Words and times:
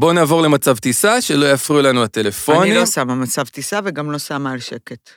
בואו 0.00 0.12
נעבור 0.12 0.42
למצב 0.42 0.76
טיסה, 0.78 1.20
שלא 1.20 1.52
יפריעו 1.52 1.82
לנו 1.82 2.02
הטלפונים. 2.04 2.62
אני 2.62 2.74
לא 2.74 2.86
שמה 2.86 3.14
מצב 3.14 3.44
טיסה 3.44 3.80
וגם 3.84 4.10
לא 4.10 4.18
שמה 4.18 4.52
על 4.52 4.58
שקט. 4.60 5.10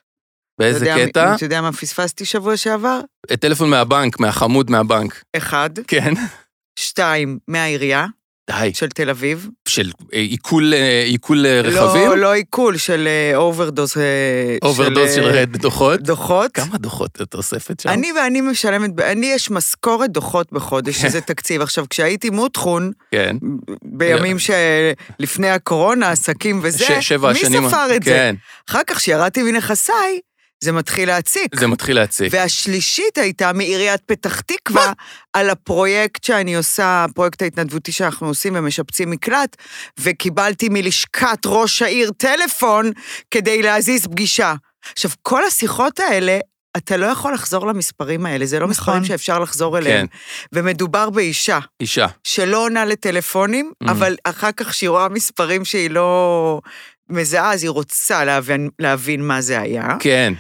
באיזה 0.60 0.86
אתה 0.86 1.02
יודע- 1.02 1.08
קטע? 1.10 1.36
אתה 1.36 1.46
יודע 1.46 1.62
מה 1.62 1.72
פספסתי 1.74 2.26
שבוע 2.26 2.58
שעבר? 2.58 3.02
טלפון 3.40 3.70
מהבנק, 3.70 4.20
מהחמוד 4.20 4.72
מהבנק. 4.72 5.24
אחד, 5.38 5.70
כן. 5.88 6.14
שתיים, 6.80 7.40
מהעירייה 7.48 8.06
די. 8.50 8.72
של 8.74 8.88
תל 8.90 9.10
אביב. 9.10 9.48
של 9.68 9.92
אה, 10.14 10.20
עיכול 10.20 10.74
אה, 10.74 11.04
עיכול 11.06 11.46
אה, 11.46 11.62
רכבים? 11.62 12.08
לא, 12.10 12.18
לא 12.18 12.34
עיכול, 12.34 12.78
של 12.78 13.08
אוברדוז. 13.36 13.98
אה, 13.98 14.58
אוברדוז 14.68 15.16
של 15.16 15.24
אה, 15.24 15.38
אה, 15.40 15.46
דוחות? 15.46 16.02
דוחות. 16.02 16.52
כמה 16.54 16.78
דוחות 16.78 17.22
את 17.22 17.34
אוספת 17.36 17.80
שם? 17.80 17.90
אני 17.90 18.12
ואני 18.12 18.42
משלמת, 18.42 19.00
אני 19.00 19.26
יש 19.26 19.52
משכורת 19.52 20.10
דוחות 20.10 20.52
בחודש, 20.52 21.02
כן. 21.02 21.10
שזה 21.10 21.22
תקציב. 21.22 21.62
עכשיו, 21.62 21.86
כשהייתי 21.90 22.30
מוטחון, 22.30 22.92
כן. 23.12 23.36
בימים 23.84 24.38
שלפני 24.40 25.50
הקורונה, 25.50 26.12
עסקים 26.12 26.60
וזה, 26.64 26.86
ש- 26.86 27.08
שבע 27.08 27.32
מי 27.34 27.40
השנים... 27.40 27.70
ספר 27.70 27.96
את 27.96 28.04
זה? 28.04 28.12
כן, 28.12 28.36
אחר 28.70 28.82
כך, 28.88 28.98
כשירדתי 28.98 29.44
מנכסיי, 29.44 30.20
זה 30.64 30.72
מתחיל 30.72 31.08
להציק. 31.10 31.56
זה 31.60 31.68
מתחיל 31.68 31.96
להציק. 31.96 32.34
והשלישית 32.34 33.18
הייתה 33.18 33.54
מעיריית 33.54 34.02
פתח 34.06 34.40
תקווה, 34.42 34.94
על 35.34 35.50
הפרויקט 35.50 36.24
שאני 36.24 36.56
עושה, 36.56 37.04
הפרויקט 37.10 37.42
ההתנדבותי 37.42 37.92
שאנחנו 37.92 38.28
עושים 38.28 38.56
ומשפצים 38.56 39.10
מקלט, 39.12 39.56
וקיבלתי 40.00 40.68
מלשכת 40.72 41.40
ראש 41.46 41.82
העיר 41.82 42.12
טלפון 42.18 42.92
כדי 43.32 43.62
להזיז 43.62 44.08
פגישה. 44.08 44.54
עכשיו, 44.94 45.12
כל 45.22 45.46
השיחות 45.46 46.00
האלה, 46.00 46.40
אתה 46.78 46.98
לא 46.98 47.06
יכול 47.06 47.34
לחזור 47.34 47.68
למספרים 47.68 48.26
האלה, 48.26 48.46
זה 48.46 48.60
לא 48.60 48.68
נכון. 48.68 48.72
מספרים 48.94 49.06
שאפשר 49.06 49.40
לחזור 49.40 49.78
אליהם. 49.78 50.08
ומדובר 50.54 51.10
באישה 51.10 51.60
אישה. 51.82 52.08
שלא 52.24 52.64
עונה 52.66 52.86
לטלפונים, 52.86 53.72
Mhm. 53.84 53.92
אבל 53.92 54.16
אחר 54.24 54.52
כך 54.52 54.70
כשהיא 54.70 54.90
רואה 54.90 55.10
מספרים 55.10 55.66
שהיא 55.66 55.90
לא 55.90 56.60
מזהה, 57.10 57.54
אז 57.54 57.64
היא 57.64 57.70
רוצה 57.70 58.24
להבין, 58.26 58.70
להבין 58.80 59.28
מה 59.28 59.42
זה 59.42 59.60
היה. 59.62 59.88
כן. 60.00 60.34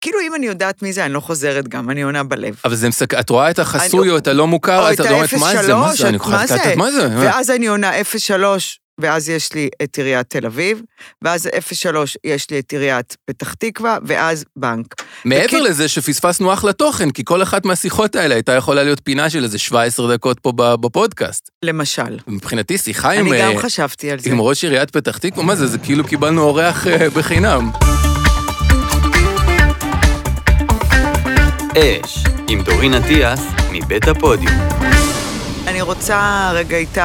כאילו, 0.00 0.18
אם 0.20 0.34
אני 0.34 0.46
יודעת 0.46 0.82
מי 0.82 0.92
זה, 0.92 1.04
אני 1.04 1.12
לא 1.12 1.20
חוזרת 1.20 1.68
גם, 1.68 1.90
אני 1.90 2.02
עונה 2.02 2.22
בלב. 2.24 2.54
אבל 2.64 2.74
זה 2.74 2.88
מסק... 2.88 3.14
את 3.14 3.30
רואה 3.30 3.50
את 3.50 3.58
החסוי 3.58 4.00
אני- 4.00 4.10
או 4.10 4.16
את 4.18 4.26
הלא 4.26 4.46
מוכר, 4.46 4.78
או 4.86 4.92
את 4.92 5.00
את 5.00 5.06
אומרת, 5.06 5.32
מה 5.34 5.62
זה, 5.62 5.74
מה 5.74 5.86
ה-03, 5.86 5.96
זה, 5.96 6.08
אני 6.08 6.16
את- 6.16 6.20
יכולה 6.20 6.36
מה 6.36 6.44
לקחת, 6.44 6.64
זה? 6.64 6.76
מה 6.76 6.90
זה? 6.90 7.08
ואז 7.20 7.50
אני 7.50 7.66
עונה 7.66 7.90
03, 8.04 8.80
ואז 9.00 9.28
יש 9.28 9.52
לי 9.52 9.68
את 9.82 9.96
עיריית 9.96 10.30
תל 10.30 10.46
אביב, 10.46 10.80
ואז 11.22 11.48
03 11.72 12.16
יש 12.24 12.50
לי 12.50 12.58
את 12.58 12.72
עיריית 12.72 13.16
פתח 13.24 13.54
תקווה, 13.54 13.98
ואז 14.06 14.44
בנק. 14.56 14.94
מעבר 15.24 15.44
וכי- 15.46 15.60
לזה 15.60 15.88
שפספסנו 15.88 16.52
אחלה 16.52 16.72
תוכן, 16.72 17.10
כי 17.10 17.22
כל 17.24 17.42
אחת 17.42 17.64
מהשיחות 17.64 18.16
האלה 18.16 18.34
הייתה 18.34 18.52
יכולה 18.52 18.82
להיות 18.82 19.00
פינה 19.04 19.30
של 19.30 19.44
איזה 19.44 19.58
17 19.58 20.14
דקות 20.14 20.40
פה 20.40 20.52
בפודקאסט. 20.56 21.48
למשל. 21.64 22.18
מבחינתי, 22.26 22.78
שיחה 22.78 23.10
עם, 23.10 23.28
אני 23.32 23.40
גם 23.42 23.56
אה, 23.56 23.62
חשבתי 23.62 24.10
על 24.10 24.18
זה. 24.18 24.30
עם 24.30 24.40
ראש 24.40 24.64
עיריית 24.64 24.90
פתח 24.90 25.18
תקווה, 25.18 25.44
מה 25.44 25.56
זה, 25.56 25.66
זה 25.66 25.78
כאילו 25.78 26.04
קיבלנו 26.04 26.42
אורח 26.42 26.86
אה, 26.86 27.10
בחינם. 27.10 27.70
אש, 31.78 32.18
עם 32.48 32.62
דורין 32.62 32.94
אטיאס, 32.94 33.40
מבית 33.72 34.08
הפודיום. 34.08 34.52
אני 35.66 35.82
רוצה, 35.82 36.50
רגע, 36.54 36.76
איתי, 36.76 37.00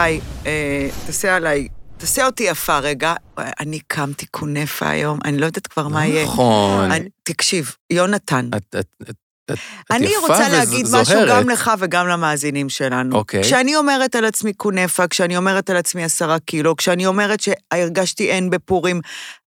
אה, 0.46 0.88
תעשה 1.06 1.36
עליי, 1.36 1.68
תעשה 2.00 2.26
אותי 2.26 2.44
יפה 2.44 2.80
רגע. 2.80 3.14
אני 3.60 3.80
קמתי 3.88 4.26
כונפה 4.32 4.90
היום, 4.90 5.20
אני 5.26 5.38
לא 5.38 5.46
יודעת 5.46 5.68
כבר 5.68 5.88
מה 5.88 6.06
יהיה. 6.06 6.24
נכון. 6.24 6.92
תקשיב, 7.24 7.76
יונתן, 7.90 8.50
את- 8.58 8.76
את- 8.80 8.86
את- 9.10 9.16
את- 9.52 9.58
אני 9.92 10.18
רוצה 10.22 10.50
להגיד 10.50 10.86
וזוהרת. 10.86 11.08
משהו 11.08 11.20
גם 11.30 11.50
לך 11.50 11.72
וגם 11.80 12.08
למאזינים 12.08 12.70
שלנו. 12.70 13.16
אוקיי. 13.16 13.44
כשאני 13.44 13.76
אומרת 13.76 14.16
על 14.16 14.26
עצמי 14.26 14.52
כונפה, 14.58 15.08
כשאני 15.08 15.38
אומרת 15.38 15.70
על 15.70 15.78
עצמי 15.78 16.04
עשרה 16.04 16.40
קילו, 16.40 16.76
כשאני 16.76 17.06
אומרת 17.06 17.40
שהרגשתי 17.40 18.30
אין 18.32 18.50
בפורים, 18.50 19.02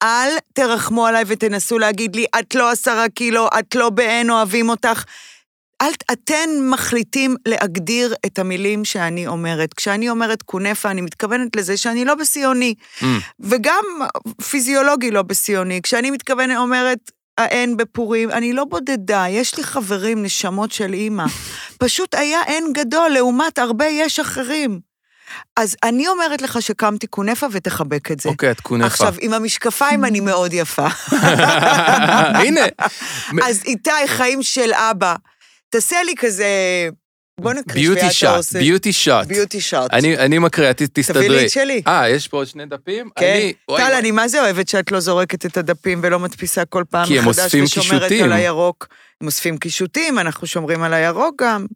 אל 0.03 0.29
תרחמו 0.55 1.07
עליי 1.07 1.25
ותנסו 1.27 1.79
להגיד 1.79 2.17
לי, 2.17 2.27
את 2.39 2.55
לא 2.55 2.71
עשרה 2.71 3.09
קילו, 3.09 3.49
את 3.59 3.75
לא 3.75 3.91
באין 3.91 4.31
אוהבים 4.31 4.69
אותך. 4.69 5.05
אל, 5.83 5.93
אתן 6.13 6.51
מחליטים 6.71 7.37
להגדיר 7.49 8.15
את 8.27 8.39
המילים 8.39 8.85
שאני 8.85 9.27
אומרת. 9.27 9.75
כשאני 9.75 10.11
אומרת 10.11 10.43
כונפה, 10.43 10.91
אני 10.91 11.01
מתכוונת 11.01 11.57
לזה 11.57 11.77
שאני 11.77 12.05
לא 12.05 12.15
בסיוני, 12.15 12.75
Mm, 13.01 13.05
וגם 13.41 13.85
פיזיולוגי 14.51 15.11
לא 15.11 15.23
בסיוני. 15.23 15.83
כשאני 15.83 16.11
מתכוונת, 16.11 16.57
אומרת, 16.57 16.99
האין 17.39 17.77
בפורים, 17.77 18.31
אני 18.31 18.53
לא 18.53 18.65
בודדה, 18.65 19.25
יש 19.29 19.57
לי 19.57 19.65
חברים, 19.65 20.23
נשמות 20.23 20.73
של 20.73 20.93
אימא. 20.93 21.25
פשוט 21.83 22.15
היה 22.15 22.43
אין 22.47 22.73
גדול 22.73 23.11
לעומת 23.11 23.59
הרבה 23.59 23.87
יש 23.87 24.21
אחרים. 24.21 24.81
אז 25.57 25.77
אני 25.83 26.09
אומרת 26.09 26.43
לך 26.43 26.63
שקמתי 26.63 27.07
כונפה 27.11 27.47
ותחבק 27.53 28.11
את 28.11 28.21
זה. 28.21 28.29
אוקיי, 28.29 28.51
את 28.51 28.61
כונפה. 28.61 28.87
עכשיו, 28.87 29.15
עם 29.21 29.33
המשקפיים 29.33 30.05
אני 30.05 30.21
מאוד 30.21 30.53
יפה. 30.53 30.87
הנה. 32.43 32.61
אז 33.49 33.63
איתי, 33.65 33.91
חיים 34.07 34.43
של 34.43 34.73
אבא, 34.75 35.15
תעשה 35.73 35.97
לי 36.07 36.13
כזה... 36.19 36.47
בוא 37.41 37.53
נקריא 37.53 37.85
שביעת 37.87 38.13
שוט, 38.13 38.29
האוסף. 38.29 38.59
ביוטי 38.59 38.93
שוט. 38.93 39.27
ביוטי 39.27 39.61
שוט. 39.61 39.93
אני 39.93 40.17
אני 40.19 40.39
מקריא, 40.39 40.73
ת- 40.73 40.83
תסתדרי. 40.83 41.27
תביא 41.27 41.39
לי 41.39 41.47
את 41.47 41.51
שלי. 41.51 41.83
אה, 41.87 42.09
יש 42.09 42.29
פה 42.29 42.37
עוד 42.37 42.47
שני 42.47 42.67
דפים? 42.67 43.09
כן. 43.17 43.33
אני- 43.37 43.53
טל. 43.77 43.93
אני 43.99 44.11
מה 44.11 44.29
זה 44.29 44.41
אוהבת 44.41 44.69
שאת 44.69 44.93
לא 44.93 45.01
זורקת 45.01 45.47
את 45.47 45.57
הדפים 45.57 46.01
ולא 46.03 46.19
מדפיסה 46.19 46.65
כל 46.65 46.85
פעם 46.91 47.09
מחדש 47.27 47.55
ושומרת. 47.55 48.13
על 48.13 48.33
הירוק. 48.33 48.87
הם 49.21 49.27
אוספים 49.27 49.59
קישוטים, 49.59 50.19
אנחנו 50.19 50.47
שומרים 50.47 50.83
על 50.83 50.95
הירוק 50.95 51.43
גם. 51.43 51.67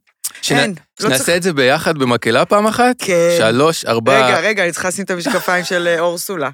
שנ- 0.43 0.53
אין, 0.59 0.71
לא 0.71 0.75
צריך... 1.09 1.15
שנעשה 1.17 1.37
את 1.37 1.43
זה 1.43 1.53
ביחד 1.53 1.99
במקהלה 1.99 2.45
פעם 2.45 2.67
אחת? 2.67 2.97
כן. 2.99 3.35
שלוש, 3.39 3.85
ארבע... 3.85 4.27
רגע, 4.27 4.41
רגע, 4.41 4.65
אני 4.65 4.73
צריכה 4.73 4.89
לשים 4.89 5.05
את 5.05 5.11
המשקפיים 5.11 5.65
של 5.65 5.87
אה, 5.89 6.01
אורסולה. 6.01 6.51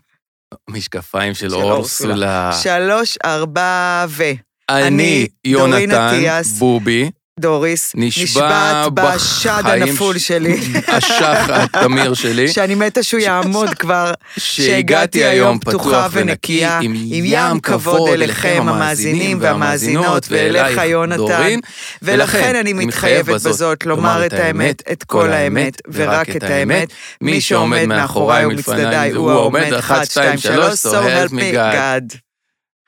משקפיים 0.70 1.34
של 1.34 1.48
של 1.50 1.54
אורסולה. 1.54 2.50
שלוש, 2.62 3.18
ארבע 3.24 4.04
ו... 4.08 4.22
אני, 4.70 5.26
יונתן. 5.44 6.42
בובי, 6.58 7.10
דוריס, 7.40 7.92
נשבע 7.94 8.24
נשבעת 8.24 8.92
בשד 8.92 9.62
הנפול 9.64 10.18
שלי, 10.18 10.60
השח 10.96 11.46
התמיר 11.48 12.14
שלי, 12.14 12.48
שאני 12.48 12.74
מתה 12.74 13.02
שהוא 13.02 13.20
יעמוד 13.20 13.74
כבר, 13.74 14.12
שהגעתי 14.36 15.24
היום 15.24 15.58
פתוחה 15.58 16.08
ונקייה, 16.12 16.78
עם 16.82 17.24
ים 17.24 17.60
כבוד 17.60 18.08
אליכם 18.08 18.64
המאזינים 18.68 19.38
והמאזינות, 19.40 20.26
ואליך 20.30 20.80
יונתן, 20.84 21.58
ולכן 22.02 22.56
אני 22.56 22.72
מתחייבת 22.72 23.42
בזאת 23.42 23.86
לומר 23.86 24.26
את 24.26 24.32
האמת, 24.32 24.82
את 24.92 25.04
כל 25.04 25.32
האמת, 25.32 25.80
ורק 25.92 26.36
את 26.36 26.42
האמת. 26.42 26.88
מי 27.20 27.40
שעומד 27.40 27.84
מאחוריי 27.86 28.46
ומצדדיי 28.46 29.10
הוא 29.10 29.30
העומד, 29.30 29.72
אחת, 29.72 30.10
שתיים, 30.10 30.38
שלוש, 30.38 30.86
so 30.86 30.88
help 30.88 31.32
me 31.32 31.54
God. 31.54 32.16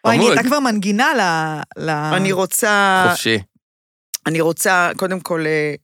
וואי. 0.04 0.18
נהייתה 0.18 0.42
כבר 0.42 0.60
מנגינה. 0.60 1.12
ל... 1.76 1.90
אני 1.90 2.32
רוצה, 2.32 3.06
חופשי. 3.10 3.38
אני 4.26 4.40
רוצה, 4.40 4.90
קודם 4.96 5.20
כל, 5.20 5.44
אה, 5.46 5.74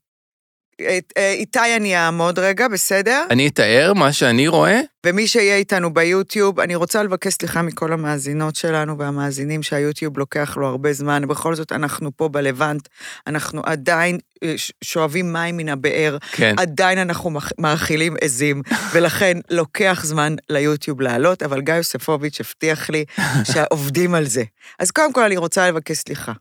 אה, 1.16 1.32
איתי 1.32 1.76
אני 1.76 1.96
אעמוד 1.96 2.38
רגע, 2.38 2.68
בסדר? 2.68 3.24
אני 3.30 3.48
אתאר 3.48 3.92
מה 3.94 4.12
שאני 4.12 4.48
רואה, 4.48 4.80
ומי 5.06 5.26
שיהיה 5.26 5.56
איתנו 5.56 5.94
ביוטיוב, 5.94 6.60
אני 6.60 6.74
רוצה 6.74 7.02
לבקש 7.02 7.32
סליחה 7.32 7.62
מכל 7.62 7.92
המאזינות 7.92 8.56
שלנו 8.56 8.98
והמאזינים 8.98 9.62
שהיוטיוב 9.62 10.18
לוקח 10.18 10.56
לו 10.56 10.66
הרבה 10.66 10.92
זמן, 10.92 11.28
בכל 11.28 11.54
זאת 11.54 11.72
אנחנו 11.72 12.10
פה 12.16 12.28
בלבנט, 12.28 12.88
אנחנו 13.26 13.62
עדיין 13.64 14.18
אה, 14.42 14.54
שואבים 14.84 15.32
מים 15.32 15.56
מן 15.56 15.68
הבאר, 15.68 16.16
כן. 16.32 16.54
עדיין 16.58 16.98
אנחנו 16.98 17.30
מאכילים 17.58 18.16
עזים, 18.20 18.62
ולכן 18.92 19.38
לוקח 19.50 20.00
זמן 20.04 20.34
ליוטיוב 20.50 21.00
לעלות, 21.00 21.42
אבל 21.42 21.60
גיא 21.60 21.74
יוספוביץ' 21.74 22.40
הבטיח 22.40 22.90
לי 22.90 23.04
שעובדים 23.52 24.14
על 24.14 24.26
זה. 24.26 24.42
אז 24.78 24.90
קודם 24.90 25.12
כל 25.12 25.22
אני 25.22 25.36
רוצה 25.36 25.68
לבקש 25.68 25.96
סליחה. 25.96 26.32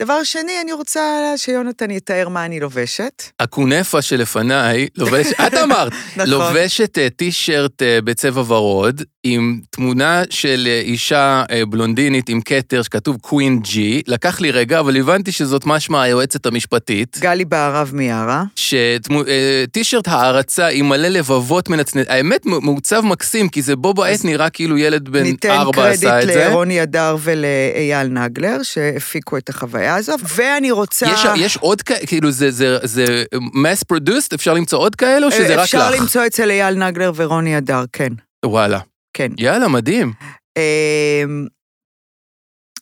דבר 0.00 0.24
שני, 0.24 0.52
אני 0.60 0.72
רוצה 0.72 1.32
שיונתן 1.36 1.90
יתאר 1.90 2.28
מה 2.28 2.44
אני 2.44 2.60
לובשת. 2.60 3.22
הכונפה 3.40 4.02
שלפניי, 4.02 4.88
לובש, 4.96 5.26
את 5.46 5.54
אמרת, 5.64 5.92
נכון. 6.16 6.30
לובשת 6.30 6.98
אה, 6.98 7.10
טישרט 7.10 7.82
אה, 7.82 7.98
בצבע 8.04 8.42
ורוד, 8.46 9.02
עם 9.24 9.60
תמונה 9.70 10.22
של 10.30 10.64
אה, 10.66 10.80
אישה 10.80 11.42
אה, 11.50 11.66
בלונדינית 11.66 12.28
עם 12.28 12.40
כתר 12.40 12.82
שכתוב 12.82 13.16
קווין 13.20 13.60
ג'י. 13.60 14.02
לקח 14.06 14.40
לי 14.40 14.50
רגע, 14.50 14.80
אבל 14.80 14.96
הבנתי 14.96 15.32
שזאת 15.32 15.66
משמע 15.66 16.02
היועצת 16.02 16.46
המשפטית. 16.46 17.18
גלי 17.20 17.44
בהרב 17.44 17.90
מיארה. 17.94 18.44
שטישרט 18.56 20.08
הערצה 20.08 20.68
עם 20.68 20.88
מלא 20.88 21.08
לבבות 21.08 21.68
מנצנצים, 21.68 22.12
האמת 22.12 22.46
מעוצב 22.46 23.00
מקסים, 23.00 23.48
כי 23.48 23.62
זה 23.62 23.76
בו 23.76 23.94
בעת 23.94 24.24
נראה 24.24 24.50
כאילו 24.50 24.78
ילד 24.78 25.08
בן 25.08 25.22
ניתן 25.22 25.50
ארבע 25.50 25.88
עשה 25.88 26.08
את 26.08 26.24
קרדיט 26.24 26.34
זה. 26.34 26.48
לרוני 26.48 26.82
אדר 26.82 27.16
ולאייל 27.20 28.06
נגלר, 28.06 28.62
שהפיקו 28.62 29.36
את 29.36 29.48
החוויה 29.48 29.94
הזו, 29.94 30.12
ואני 30.36 30.70
רוצה... 30.70 31.06
יש, 31.06 31.26
יש 31.36 31.56
עוד 31.56 31.82
כאלה, 31.82 32.06
כאילו 32.06 32.30
זה, 32.30 32.50
זה, 32.50 32.78
זה 32.82 33.24
mass 33.34 33.94
produced, 33.94 34.34
אפשר 34.34 34.54
למצוא 34.54 34.78
עוד 34.78 34.94
כאלה 34.94 35.26
או 35.26 35.30
שזה 35.30 35.52
רק 35.52 35.58
לך? 35.58 35.60
אפשר 35.60 35.90
למצוא 35.90 36.26
אצל 36.26 36.50
אייל 36.50 36.74
נגלר 36.74 37.12
ורוני 37.16 37.58
אדר, 37.58 37.84
כן, 37.92 38.12
וואלה. 38.44 38.89
כן. 39.14 39.28
יאללה, 39.38 39.68
מדהים. 39.68 40.12
אמ, 40.58 41.46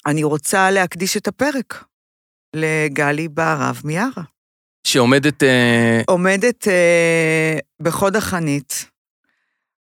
אני 0.06 0.24
רוצה 0.24 0.70
להקדיש 0.70 1.16
את 1.16 1.28
הפרק 1.28 1.84
לגלי 2.56 3.28
בהרב 3.28 3.80
מיארה. 3.84 4.22
שעומדת... 4.86 5.42
אה, 5.42 6.00
עומדת 6.06 6.68
אה, 6.68 7.58
בחוד 7.82 8.16
החנית, 8.16 8.84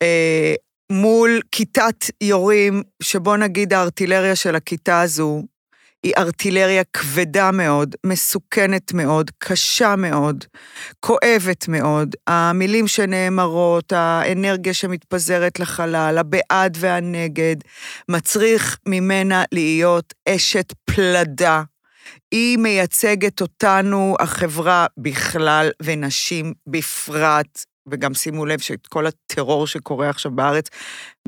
אה, 0.02 0.54
מול 0.92 1.40
כיתת 1.52 2.04
יורים, 2.20 2.82
שבוא 3.02 3.36
נגיד 3.36 3.72
הארטילריה 3.72 4.36
של 4.36 4.56
הכיתה 4.56 5.00
הזו 5.00 5.42
היא 6.02 6.12
ארטילריה 6.18 6.82
כבדה 6.92 7.50
מאוד, 7.50 7.94
מסוכנת 8.06 8.92
מאוד, 8.92 9.30
קשה 9.38 9.96
מאוד, 9.96 10.44
כואבת 11.00 11.68
מאוד. 11.68 12.16
המילים 12.26 12.86
שנאמרות, 12.88 13.92
האנרגיה 13.92 14.74
שמתפזרת 14.74 15.60
לחלל, 15.60 16.18
הבעד 16.18 16.76
והנגד, 16.80 17.56
מצריך 18.08 18.78
ממנה 18.86 19.44
להיות 19.52 20.14
אשת 20.28 20.72
פלדה. 20.84 21.62
היא 22.30 22.58
מייצגת 22.58 23.40
אותנו, 23.40 24.16
החברה 24.20 24.86
בכלל 24.98 25.70
ונשים 25.82 26.52
בפרט, 26.66 27.64
וגם 27.90 28.14
שימו 28.14 28.46
לב 28.46 28.58
שאת 28.58 28.86
כל 28.86 29.06
הטרור 29.06 29.66
שקורה 29.66 30.10
עכשיו 30.10 30.32
בארץ, 30.32 30.66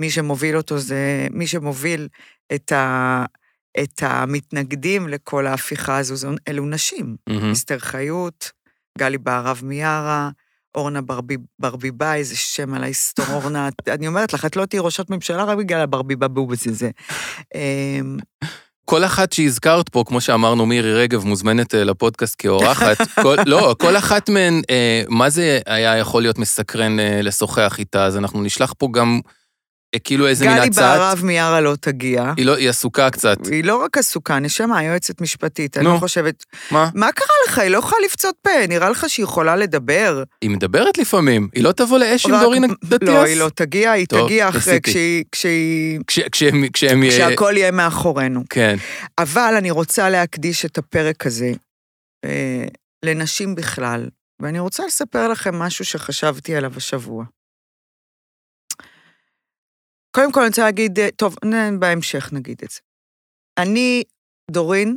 מי 0.00 0.11
שמוביל 0.11 0.56
אותו 0.56 0.78
זה, 0.78 1.26
מי 1.31 1.46
שמוביל 1.46 2.08
את, 2.55 2.72
ה, 2.72 3.25
את 3.82 4.02
המתנגדים 4.02 5.08
לכל 5.08 5.46
ההפיכה 5.46 5.99
הזו, 5.99 6.17
זו- 6.17 6.31
אלו 6.49 6.67
נשים. 6.67 7.17
מהמם. 7.28 7.50
אסתר 7.50 7.78
חיות, 7.78 8.50
גלי 8.99 9.19
בהרב 9.19 9.61
מיארה, 9.64 10.31
אורנה 10.75 11.00
ברבי, 11.02 11.37
ברביבאי, 11.58 12.19
איזה 12.19 12.37
שם 12.37 12.75
על 12.75 12.82
ההיסטור, 12.82 13.25
אורנה, 13.34 13.69
אני 13.88 14.06
אומרת 14.06 14.32
לך, 14.32 14.44
את 14.44 14.56
לא 14.56 14.67
תהיי 14.67 14.81
ראשת 14.81 15.11
ממשלה 15.11 15.44
רק 15.44 15.58
בגלל 15.58 15.81
הברביבבובס 15.81 16.67
הזה. 16.67 16.90
אמ, 17.55 18.17
כל 18.84 19.05
אחת 19.05 19.32
שהזכרת 19.32 19.88
פה, 19.88 20.05
כמו 20.06 20.20
שאמרנו, 20.20 20.67
מירי 20.67 20.94
רגב 20.94 21.25
מוזמנת 21.25 21.75
אה, 21.75 21.84
לפודקאסט 21.84 22.34
כאורחת. 22.38 22.96
כל, 23.22 23.37
לא, 23.46 23.75
כל 23.78 23.96
אחת 23.96 24.28
מהן, 24.28 24.62
אה, 24.70 25.02
מה 25.08 25.31
זה 25.31 25.61
היה 25.67 25.96
יכול 25.99 26.22
להיות 26.22 26.38
מסקרן 26.38 27.00
אה, 27.00 27.22
לשוחח 27.22 27.76
איתה, 27.78 28.05
אז 28.06 28.17
אנחנו 28.17 28.43
נשלח 28.43 28.72
פה 28.78 28.88
גם 28.93 29.20
כאילו 30.05 30.27
איזה 30.27 30.47
מין 30.47 30.57
גלי 30.57 30.67
הצעת... 30.67 30.99
בהרב 30.99 31.25
מיארה 31.25 31.61
לא 31.61 31.75
תגיע. 31.81 32.33
היא, 32.37 32.47
לא, 32.47 32.57
היא 32.57 32.69
עסוקה 32.69 33.11
קצת. 33.11 33.47
היא 33.47 33.65
לא 33.65 33.77
רק 33.77 33.99
עסוקה, 33.99 34.39
נשמה, 34.39 34.85
יועצת 34.85 35.21
משפטית, 35.21 35.77
אני 35.77 35.85
נו. 35.85 35.95
לא 35.95 35.99
חושבת... 35.99 36.45
מה? 36.71 36.91
מה 36.95 37.13
קרה 37.13 37.35
לך? 37.49 37.59
היא 37.59 37.71
לא 37.71 37.79
יכולה 37.79 38.03
לפצות 38.05 38.35
פה, 38.43 38.51
נראה 38.69 38.91
לך 38.91 39.05
שהיא 39.09 39.25
יכולה 39.25 39.57
לדבר. 39.57 40.23
היא 40.43 40.51
מדברת 40.51 40.99
לפעמים, 40.99 41.49
היא 41.55 41.65
לא 41.65 41.73
תבוא 41.73 41.99
לאש 41.99 42.27
עם 42.27 42.41
דורין 42.41 42.65
אטיאס? 42.65 43.03
לא, 43.03 43.25
היא 43.25 43.37
לא 43.37 43.49
תגיע, 43.55 43.91
היא 43.91 44.07
טוב, 44.07 44.27
תגיע 44.27 44.49
אחרי. 44.49 44.81
כשהיא... 44.83 45.25
כשהיא... 45.33 46.01
כש, 46.07 46.21
כשהם... 46.33 46.65
כשהם 46.73 47.03
אה, 47.03 47.09
כשהכול 47.09 47.57
יהיה 47.57 47.71
מאחורינו. 47.71 48.43
כן. 48.51 48.77
אבל 49.19 49.55
אני 49.59 49.71
רוצה 49.71 50.11
להקדיש 50.11 50.65
את 50.65 50.79
הפרק 50.79 51.27
הזה 51.27 51.53
אה, 52.25 52.65
לנשים 53.05 53.55
בכלל, 53.55 54.09
ואני 54.43 54.59
רוצה 54.59 54.87
לספר 54.87 55.29
לכם 55.29 55.55
משהו 55.55 55.85
שחשבתי 55.85 56.57
עליו 56.57 56.73
השבוע. 56.77 57.25
קודם 60.11 60.33
כל 60.33 60.41
אני 60.41 60.49
רוצה 60.49 60.62
להגיד, 60.62 60.99
אה, 60.99 61.11
טוב, 61.17 61.37
בהמשך 61.79 62.33
נגיד 62.33 62.61
את 62.65 62.71
זה. 62.71 62.81
אני, 63.59 64.03
דורין, 64.51 64.97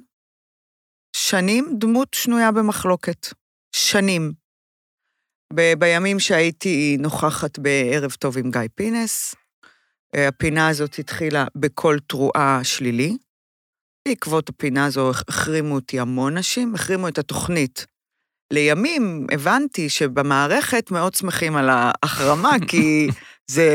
שנים 1.15 1.75
דמות 1.79 2.13
שנויה 2.13 2.51
במחלוקת. 2.51 3.27
שנים. 3.75 4.33
ב- 5.53 5.73
בימים 5.79 6.19
שהייתי 6.19 6.97
נוכחת 6.99 7.59
בערב 7.59 8.11
טוב 8.11 8.37
עם 8.37 8.51
גיא 8.51 8.61
פינס, 8.75 9.35
אה, 10.15 10.27
הפינה 10.27 10.67
הזאת 10.67 10.99
התחילה 10.99 11.45
בקול 11.55 11.99
תרועה 11.99 12.59
שלילי. 12.63 13.17
בעקבות 14.07 14.49
הפינה 14.49 14.85
הזו 14.85 15.11
החרימו 15.11 15.75
אותי 15.75 15.99
המון 15.99 16.37
נשים, 16.37 16.75
החרימו 16.75 17.07
את 17.07 17.17
התוכנית. 17.17 17.85
לימים 18.53 19.27
הבנתי 19.31 19.89
שבמערכת 19.89 20.91
מאוד 20.91 21.13
שמחים 21.13 21.55
על 21.55 21.69
ההחרמה, 21.69 22.51
כי 22.69 23.07
זה, 23.51 23.69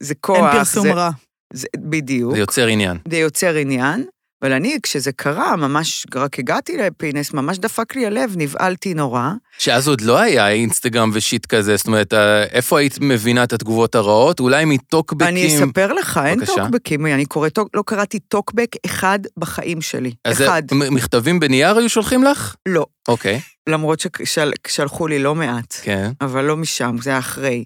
זה 0.00 0.14
כוח. 0.20 0.36
אין 0.36 0.58
פרסום 0.58 0.86
זה, 0.86 0.92
רע. 0.92 1.10
זה, 1.52 1.66
בדיוק. 1.78 2.32
זה 2.34 2.38
יוצר 2.38 2.66
עניין. 2.66 2.98
זה 3.10 3.16
יוצר 3.16 3.54
עניין, 3.56 4.04
אבל 4.42 4.52
אני, 4.52 4.78
כשזה 4.82 5.12
קרה, 5.12 5.56
ממש, 5.56 6.06
רק 6.14 6.38
הגעתי 6.38 6.76
לפינס, 6.76 7.32
ממש 7.32 7.58
דפק 7.58 7.96
לי 7.96 8.06
הלב, 8.06 8.34
נבהלתי 8.36 8.94
נורא. 8.94 9.30
שאז 9.58 9.88
עוד 9.88 10.00
לא 10.00 10.18
היה 10.18 10.48
אינסטגרם 10.50 11.10
ו 11.14 11.20
shit 11.20 11.46
כזה, 11.46 11.76
זאת 11.76 11.86
אומרת, 11.86 12.14
אה, 12.14 12.44
איפה 12.44 12.78
היית 12.78 12.98
מבינה 13.00 13.44
את 13.44 13.52
התגובות 13.52 13.94
הרעות? 13.94 14.40
אולי 14.40 14.64
מטוקבקים? 14.64 15.28
אני 15.28 15.46
אספר 15.46 15.92
לך, 15.92 16.20
אין 16.26 16.38
בבקשה. 16.38 16.52
טוקבקים, 16.56 17.06
אני 17.06 17.26
קוראת, 17.26 17.52
טוק- 17.52 17.68
לא 17.74 17.82
קראתי 17.86 18.18
טוקבק 18.18 18.68
אחד 18.86 19.18
בחיים 19.36 19.80
שלי. 19.80 20.12
אז 20.24 20.36
זה- 20.38 20.44
אחד. 20.46 20.62
מ- 20.72 20.94
מכתבים 20.94 21.40
בנייר 21.40 21.78
היו 21.78 21.88
שולחים 21.88 22.24
לך? 22.24 22.54
לא, 22.68 22.86
אוקיי, 23.08 23.40
למרות 23.68 24.02
ששלחו 24.24 25.06
לי 25.06 25.18
לא 25.18 25.34
מעט. 25.34 25.74
כן. 25.82 26.10
אבל 26.20 26.44
לא 26.44 26.56
משם, 26.56 26.96
זה 27.02 27.10
היה 27.10 27.18
אחרי. 27.18 27.64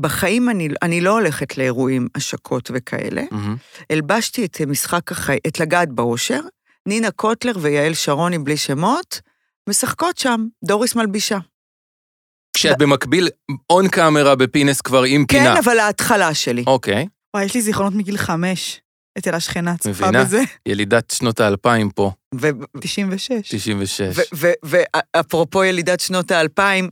בחיים 0.00 0.50
אני, 0.50 0.68
אני 0.82 1.00
לא 1.00 1.10
הולכת 1.10 1.58
לאירועים, 1.58 2.08
השקות 2.14 2.70
וכאלה. 2.74 3.22
מהמם. 3.30 3.56
הלבשתי 3.90 4.44
את 4.44 4.60
משחק 4.60 5.12
החיים, 5.12 5.40
את 5.46 5.60
לגעת 5.60 5.88
באושר, 5.88 6.40
נינה 6.88 7.10
קוטלר 7.10 7.52
ויעל 7.60 7.94
שרוני 7.94 8.38
בלי 8.38 8.56
שמות, 8.56 9.20
משחקות 9.68 10.18
שם, 10.18 10.46
דוריס 10.64 10.94
מלבישה. 10.94 11.38
כשאת 12.56 12.78
במקביל 12.78 13.28
און 13.70 13.88
קאמרה 13.88 14.34
בפינס 14.34 14.80
כבר 14.80 15.02
עם 15.02 15.26
פינה. 15.26 15.54
כן, 15.54 15.56
אבל 15.64 15.78
ההתחלה 15.78 16.34
שלי. 16.34 16.64
אוקיי, 16.66 17.06
וואי, 17.34 17.44
יש 17.44 17.54
לי 17.54 17.62
זיכרונות 17.62 17.94
מגיל 17.94 18.16
חמש. 18.16 18.80
אצל 19.18 19.34
השכנה, 19.34 19.76
צופה 19.76 20.06
מבינה? 20.06 20.24
בזה. 20.24 20.42
ילידת 20.66 21.10
שנות 21.10 21.40
האלפיים 21.40 21.90
פה, 21.90 22.10
ו- 22.34 22.48
96. 22.80 23.54
96. 23.54 24.18
ו- 24.18 24.22
ו- 24.34 24.82
ואפרופו 25.16 25.64
ילידת 25.64 26.00
שנות 26.00 26.30
האלפיים, 26.30 26.88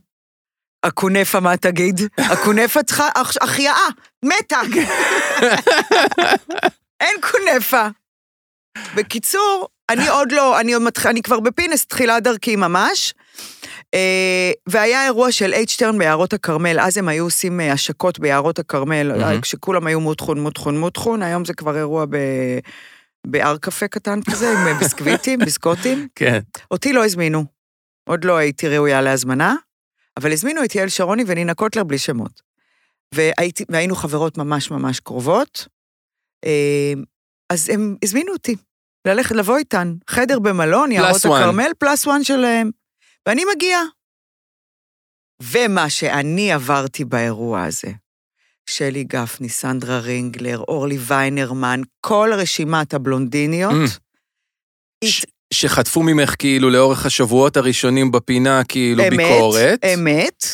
הכונפה, 0.83 1.39
מה 1.39 1.57
תגיד? 1.57 2.01
הכונפה 2.17 2.83
צריכה 2.83 3.07
הח- 3.15 3.37
החייאה, 3.41 3.87
מתה. 4.25 4.59
אין 7.01 7.15
כונפה. 7.31 7.87
בקיצור, 8.95 9.67
אני 9.89 10.07
עוד 10.07 10.31
לא, 10.31 10.59
אני, 10.59 10.73
עוד 10.73 10.81
מתח... 10.83 11.05
אני 11.05 11.21
כבר 11.21 11.39
בפינס, 11.39 11.85
תחילת 11.85 12.23
דרכי 12.23 12.55
ממש. 12.55 13.13
אה, 13.93 14.51
והיה 14.67 15.05
אירוע 15.05 15.31
של 15.31 15.53
אייד 15.53 15.69
שטרן 15.69 15.97
ביערות 15.97 16.33
הכרמל, 16.33 16.79
אז 16.79 16.97
הם 16.97 17.07
היו 17.07 17.23
עושים 17.23 17.59
אה, 17.61 17.71
השקות 17.71 18.19
ביערות 18.19 18.59
הכרמל, 18.59 19.11
מהמם. 19.17 19.41
כשכולם 19.41 19.87
היו 19.87 19.99
מותחון, 19.99 20.39
מותחון, 20.39 20.79
מותחון, 20.79 21.23
היום 21.23 21.45
זה 21.45 21.53
כבר 21.53 21.77
אירוע 21.77 22.05
ב... 22.09 22.15
בהר 23.27 23.57
קפה 23.57 23.87
קטן 23.87 24.19
כזה, 24.31 24.51
עם 24.51 24.77
ביסקוויטים, 24.79 25.39
ביסקוטים. 25.45 26.07
כן. 26.15 26.39
אותי 26.71 26.93
לא 26.93 27.05
הזמינו. 27.05 27.45
עוד 28.09 28.23
לא 28.25 28.37
הייתי 28.37 28.67
ראויה 28.67 29.01
להזמנה, 29.01 29.55
אבל 30.19 30.31
הזמינו 30.31 30.63
את 30.63 30.75
יעל 30.75 30.89
שרוני 30.89 31.23
ונינה 31.27 31.53
קוטלר 31.53 31.83
בלי 31.83 31.97
שמות. 31.97 32.41
והייתי, 33.15 33.65
והיינו 33.69 33.95
חברות 33.95 34.37
ממש 34.37 34.71
ממש 34.71 34.99
קרובות, 34.99 35.67
אה, 36.45 36.93
אז 37.49 37.69
הם 37.69 37.95
הזמינו 38.03 38.33
אותי 38.33 38.55
ללכת, 39.07 39.35
לבוא 39.35 39.57
איתן. 39.57 39.93
חדר 40.09 40.39
במלון, 40.39 40.91
יערות. 40.91 41.09
הכרמל, 41.41 41.71
פלאס 41.79 42.07
וואן 42.07 42.23
שלהם. 42.23 42.71
ואני 43.27 43.43
מגיעה. 43.55 43.81
ומה 45.43 45.89
שאני 45.89 46.51
עברתי 46.51 47.05
באירוע 47.05 47.63
הזה, 47.63 47.91
שלי 48.69 49.03
גפני, 49.03 49.49
סנדרה 49.49 49.99
רינגלר, 49.99 50.57
אורלי 50.59 50.97
ויינרמן, 50.97 51.81
כל 52.01 52.29
רשימת 52.37 52.93
הבלונדיניות, 52.93 53.71
Mm. 53.73 55.05
ש- 55.05 55.25
שחטפו 55.53 56.03
ממך 56.03 56.35
כאילו 56.39 56.69
לאורך 56.69 57.05
השבועות 57.05 57.57
הראשונים 57.57 58.11
בפינה 58.11 58.63
כאילו 58.63 59.03
אמת, 59.03 59.17
ביקורת. 59.17 59.85
אמת. 59.93 60.45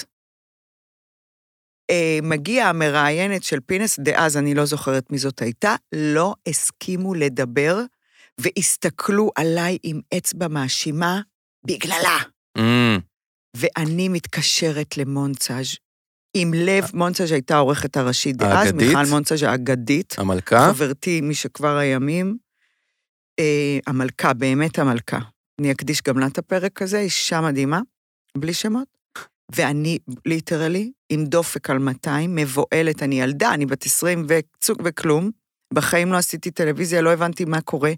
אה, 1.89 2.19
מגיעה 2.23 2.69
המראיינת 2.69 3.43
של 3.43 3.59
פינס, 3.65 3.99
דאז 3.99 4.37
אני 4.37 4.53
לא 4.53 4.65
זוכרת 4.65 5.11
מי 5.11 5.17
זאת 5.17 5.41
הייתה, 5.41 5.75
לא 5.93 6.33
הסכימו 6.47 7.13
לדבר 7.13 7.81
והסתכלו 8.41 9.31
עליי 9.35 9.77
עם 9.83 10.01
אצבע 10.17 10.47
מאשימה 10.47 11.21
בגללה. 11.67 12.19
Mm, 12.57 12.61
ואני 13.57 14.09
מתקשרת 14.09 14.97
למונצ'אז' 14.97 15.75
עם 16.33 16.53
לב, 16.53 16.83
מונצ'אז' 16.93 17.31
הייתה 17.31 17.55
העורכת 17.55 17.97
הראשית 17.97 18.37
דאז, 18.37 18.67
האגדית? 18.67 18.87
מיכל 18.87 19.09
מונצ'אז' 19.09 19.43
האגדית, 19.43 20.15
המלכה? 20.17 20.67
חברתי 20.69 21.21
משכבר 21.21 21.77
הימים, 21.77 22.37
אה, 23.39 23.79
המלכה, 23.87 24.33
באמת 24.33 24.79
המלכה. 24.79 25.19
אני 25.61 25.71
אקדיש 25.71 26.01
גם 26.01 26.19
לה 26.19 26.27
את 26.27 26.37
הפרק 26.37 26.81
הזה, 26.81 26.99
אישה 26.99 27.41
מדהימה, 27.41 27.81
בלי 28.37 28.53
שמות. 28.53 28.87
ואני, 29.55 29.99
ליטרלי, 30.25 30.91
עם 31.09 31.25
דופק 31.25 31.69
על 31.69 31.77
200, 31.77 32.35
מבוהלת, 32.35 33.03
אני 33.03 33.21
ילדה, 33.21 33.53
אני 33.53 33.65
בת 33.65 33.85
20 33.85 34.25
וצוק 34.29 34.79
וכלום. 34.83 35.31
בחיים 35.73 36.11
לא 36.11 36.17
עשיתי 36.17 36.51
טלוויזיה, 36.51 37.01
לא 37.01 37.13
הבנתי 37.13 37.45
מה 37.45 37.61
קורה, 37.61 37.93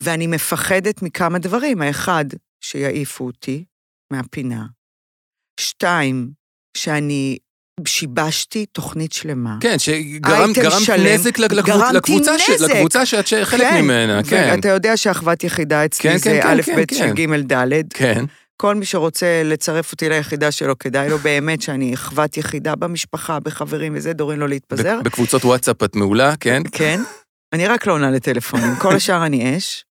ואני 0.00 0.26
מפחדת 0.26 1.02
מכמה 1.02 1.38
דברים. 1.38 1.82
האחד, 1.82 2.24
שיעיפו 2.60 3.26
אותי 3.26 3.64
מהפינה. 4.12 4.66
שתיים, 5.60 6.30
שאני 6.76 7.38
שיבשתי 7.86 8.66
תוכנית 8.66 9.12
שלמה. 9.12 9.56
כן, 9.60 9.78
שגרמת. 9.78 10.56
נזק 10.98 11.38
לקבוצה 11.38 12.38
ש- 12.38 12.50
נזק. 12.50 12.70
לקבוצה 12.70 13.06
שאת 13.06 13.26
ש- 13.26 13.34
חלק 13.34 13.60
כן, 13.70 13.80
ממנה, 13.84 14.22
כן. 14.22 14.48
ואתה 14.52 14.68
יודע 14.68 14.96
שאחוות 14.96 15.44
יחידה 15.44 15.84
אצלי 15.84 16.10
כן, 16.10 16.16
זה 16.16 16.40
כן, 16.42 16.48
א', 16.48 16.62
כן, 16.62 16.76
ב' 16.76 16.84
כן, 16.84 17.14
כן. 17.16 17.42
ג', 17.42 17.52
ד', 17.52 17.92
כן. 17.94 18.24
כל 18.56 18.74
מי 18.74 18.84
שרוצה 18.86 19.42
לצרף 19.44 19.92
אותי 19.92 20.08
ליחידה 20.08 20.50
שלו, 20.50 20.78
כדאי 20.78 21.08
לו 21.08 21.18
באמת 21.18 21.62
שאני 21.62 21.94
אחוות 21.94 22.36
יחידה 22.36 22.74
במשפחה, 22.76 23.40
בחברים 23.40 23.92
וזה, 23.96 24.12
דורין 24.12 24.38
לא 24.38 24.48
להתפזר. 24.48 25.00
בקבוצות 25.04 25.44
וואטסאפ 25.44 25.82
את 25.82 25.96
מעולה, 25.96 26.34
כן? 26.40 26.62
כן. 26.72 27.00
אני 27.52 27.66
רק 27.66 27.86
לא 27.86 27.92
עונה 27.92 28.10
לטלפונים, 28.10 28.76
כל 28.78 28.96
השאר 28.96 29.26
אני 29.26 29.56
אש. 29.56 29.84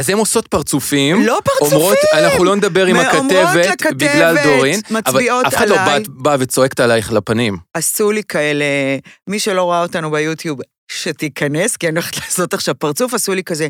אז 0.00 0.10
הן 0.10 0.18
עושות 0.18 0.46
פרצופים. 0.48 1.26
לא 1.26 1.38
פרצופים! 1.44 1.78
אומרות, 1.78 1.98
אנחנו 2.12 2.44
לא 2.44 2.56
נדבר 2.56 2.86
עם 2.86 2.96
הכתבת 2.96 3.92
בגלל 3.92 4.36
דורין, 4.44 4.80
אבל 4.90 4.98
מצביעות 4.98 5.46
אף 5.46 5.54
אחד 5.54 5.68
לא 5.68 5.80
עליי. 5.80 6.02
בא- 6.02 6.08
באה 6.22 6.36
וצועקת 6.40 6.80
עלייך 6.80 7.12
לפנים. 7.12 7.56
עשו 7.74 8.12
לי 8.12 8.22
כאלה, 8.24 8.64
מי 9.26 9.38
שלא 9.40 9.70
ראה 9.70 9.82
אותנו 9.82 10.10
ביוטיוב, 10.10 10.58
שתיכנס, 10.92 11.76
כי 11.76 11.88
אני 11.88 11.94
הולכת 11.98 12.16
לעשות 12.24 12.54
עכשיו 12.54 12.74
פרצוף, 12.78 13.14
עשו 13.14 13.34
לי 13.34 13.44
כזה, 13.44 13.68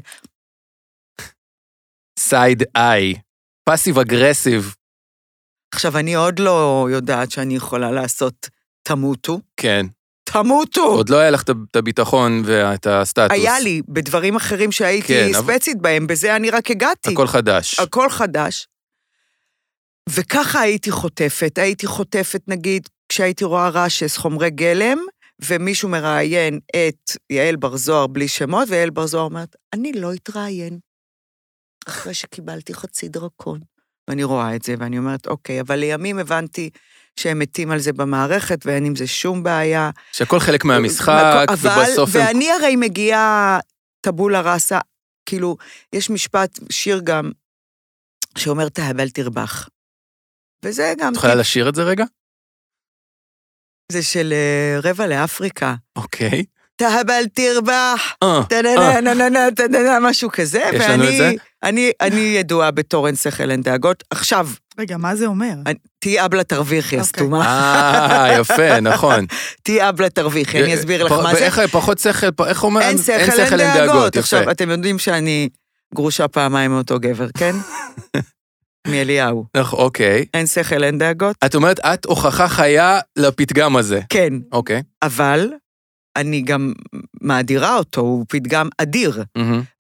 side 2.19 2.62
eye. 2.76 3.14
passive 3.64 3.99
aggressive. 3.99 4.75
עכשיו, 5.75 5.99
אני 5.99 6.14
עוד 6.14 6.38
לא 6.38 6.88
יודעת 6.90 7.30
שאני 7.30 7.56
יכולה 7.56 7.90
לעשות 7.90 8.49
תמותו. 8.82 9.40
כן. 9.56 9.87
תמותו! 10.32 10.84
עוד 10.84 11.08
לא 11.08 11.16
היה 11.16 11.30
לך 11.30 11.42
את 11.42 11.76
הביטחון 11.76 12.42
ואת 12.44 12.87
הסטטוס. 12.87 13.30
היה 13.30 13.60
לי, 13.60 13.82
בדברים 13.88 14.37
אחרים 14.37 14.72
שהייתי 14.72 15.08
כן, 15.08 15.28
אבל- 15.34 15.42
ספצית 15.54 15.76
בהם, 15.80 16.06
בזה 16.06 16.37
אני 16.37 16.50
רק 16.50 16.70
הגעתי. 16.70 17.12
הכל 17.12 17.26
חדש. 17.26 17.78
הכל 17.80 18.10
חדש. 18.10 18.66
וככה 20.08 20.60
הייתי 20.60 20.90
חוטפת. 20.90 21.58
הייתי 21.58 21.87
חוטפת, 21.87 22.40
נגיד, 22.49 22.88
כשהייתי 23.08 23.44
רואה 23.44 23.68
רשס, 23.68 24.16
חומרי 24.16 24.50
גלם, 24.50 24.99
ומישהו 25.44 25.88
מראיין 25.88 26.58
את 26.70 27.10
יעל 27.30 27.56
בר 27.56 27.76
זוהר 27.76 28.06
בלי 28.06 28.28
שמות, 28.28 28.68
ויעל 28.70 28.90
בר 28.90 29.06
זוהר 29.06 29.25
אומרת, 29.25 29.56
אני 29.72 29.92
לא 29.92 30.14
אתראיין. 30.14 30.78
אחרי 31.88 32.14
שקיבלתי 32.14 32.75
חצי 32.75 33.08
דרקון. 33.08 33.60
ואני 34.08 34.25
רואה 34.25 34.56
את 34.56 34.62
זה, 34.62 34.75
ואני 34.78 34.99
אומרת, 34.99 35.26
אוקיי, 35.26 35.60
אבל 35.60 35.76
לימים 35.76 36.18
הבנתי 36.18 36.70
שהם 37.17 37.38
מתים 37.38 37.71
על 37.71 37.79
זה 37.79 37.93
במערכת, 37.93 38.67
ואין 38.67 38.85
עם 38.85 38.97
זה 38.97 39.07
שום 39.07 39.43
בעיה. 39.43 39.90
שהכל 40.12 40.40
חלק 40.40 40.64
מהמשחק, 40.64 41.47
אבל, 41.49 41.71
ובסוף 41.79 42.17
הם... 42.17 42.23
ואני 42.23 42.50
הרי 42.52 42.76
מגיעה 42.76 43.59
טבולה 44.00 44.40
ראסה, 44.40 44.79
כאילו, 45.26 45.57
יש 45.93 46.11
משפט, 46.11 46.59
שיר 46.71 47.00
גם, 47.05 47.31
שאומר 48.38 48.69
תהבל 48.69 49.11
תרבח. 49.11 49.69
וזה 50.64 50.95
גם, 50.99 51.12
את 51.12 51.17
יכולה 51.17 51.35
לשיר 51.35 51.69
את 51.69 51.75
זה 51.75 51.83
רגע? 51.83 52.05
זה 53.93 54.02
של 54.02 54.33
אה, 54.33 54.90
רבע 54.90 55.07
לאפריקה. 55.07 55.75
אוקיי. 55.97 56.45
תהבל 56.76 57.23
תרבח, 57.35 58.14
אה, 58.23 58.40
אה. 59.85 59.99
משהו 60.00 60.31
כזה, 60.33 60.71
יש 60.73 60.85
לנו 60.88 61.09
את 61.09 61.17
זה? 61.17 61.31
אני, 61.62 61.93
אני 62.00 62.21
ידועה 62.21 62.71
בתור 62.71 63.07
אין 63.07 63.17
שכל 63.17 63.50
אין 63.50 63.62
דאגות. 63.62 64.05
עכשיו, 64.11 64.49
רגע, 64.80 64.96
מה 64.96 65.16
זה 65.16 65.26
אומר? 65.26 65.54
תהיי 65.99 66.25
אבלה 66.25 66.44
תרוויחי, 66.44 66.96
אוקיי. 66.96 67.00
הסתומה. 67.00 67.44
אה, 67.44 68.38
יפה, 68.40 68.80
נכון. 68.80 69.26
תהיי 69.62 69.88
אבלה 69.88 70.10
תרוויחי, 70.10 70.64
אני 70.64 70.75
אסביר 70.75 71.04
לך 71.04 71.12
מה 71.12 71.34
זה. 71.34 71.40
ואיך 71.40 71.60
פחות 71.60 71.99
שכל, 71.99 72.26
איך 72.46 72.64
אומר? 72.64 72.80
אין 72.80 72.99
שכל, 72.99 73.60
אין 73.60 73.75
דאגות. 73.75 74.16
עכשיו, 74.16 74.50
אתם 74.50 74.70
יודעים 74.70 74.99
שאני 74.99 75.49
גרושה 75.94 76.28
פעמיים 76.28 76.70
מאותו 76.70 77.00
גבר, 77.00 77.26
כן? 77.38 77.56
מאליהו. 78.88 79.44
נכון, 79.56 79.78
אוקיי. 79.78 80.25
אין 80.34 80.46
שכל, 80.46 80.84
אין 80.84 80.99
דאגות? 80.99 81.37
את 81.46 81.54
אומרת, 81.54 81.80
את 81.80 82.04
הוכחה 82.04 82.49
חיה 82.49 83.00
לפתגם 83.16 83.76
הזה. 83.76 84.00
כן, 84.08 84.32
אוקיי. 84.52 84.82
אבל 85.02 85.50
אני 86.16 86.42
גם 86.42 86.72
מאדירה 87.22 87.76
אותו, 87.76 88.00
הוא 88.00 88.25
פתגם 88.28 88.68
אדיר. 88.78 89.22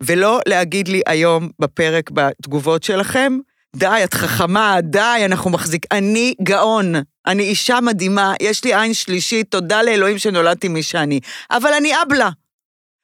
ולא 0.02 0.40
להגיד 0.48 0.88
לי 0.88 1.02
היום 1.06 1.48
בפרק 1.60 2.10
בתגובות 2.10 2.82
שלכם, 2.82 3.38
די, 3.76 4.04
את 4.04 4.14
חכמה, 4.14 4.76
די, 4.82 5.22
אנחנו 5.24 5.50
מחזיק... 5.50 5.86
אני 5.92 6.34
גאון, 6.42 6.94
אני 7.26 7.42
אישה 7.42 7.80
מדהימה, 7.80 8.34
יש 8.42 8.64
לי 8.64 8.74
עין 8.74 8.94
שלישית, 8.94 9.50
תודה 9.50 9.82
לאלוהים 9.82 10.18
שנולדתי 10.18 10.68
מי 10.68 10.82
שאני. 10.82 11.20
אבל 11.50 11.72
אני 11.72 11.92
אבלה. 12.02 12.30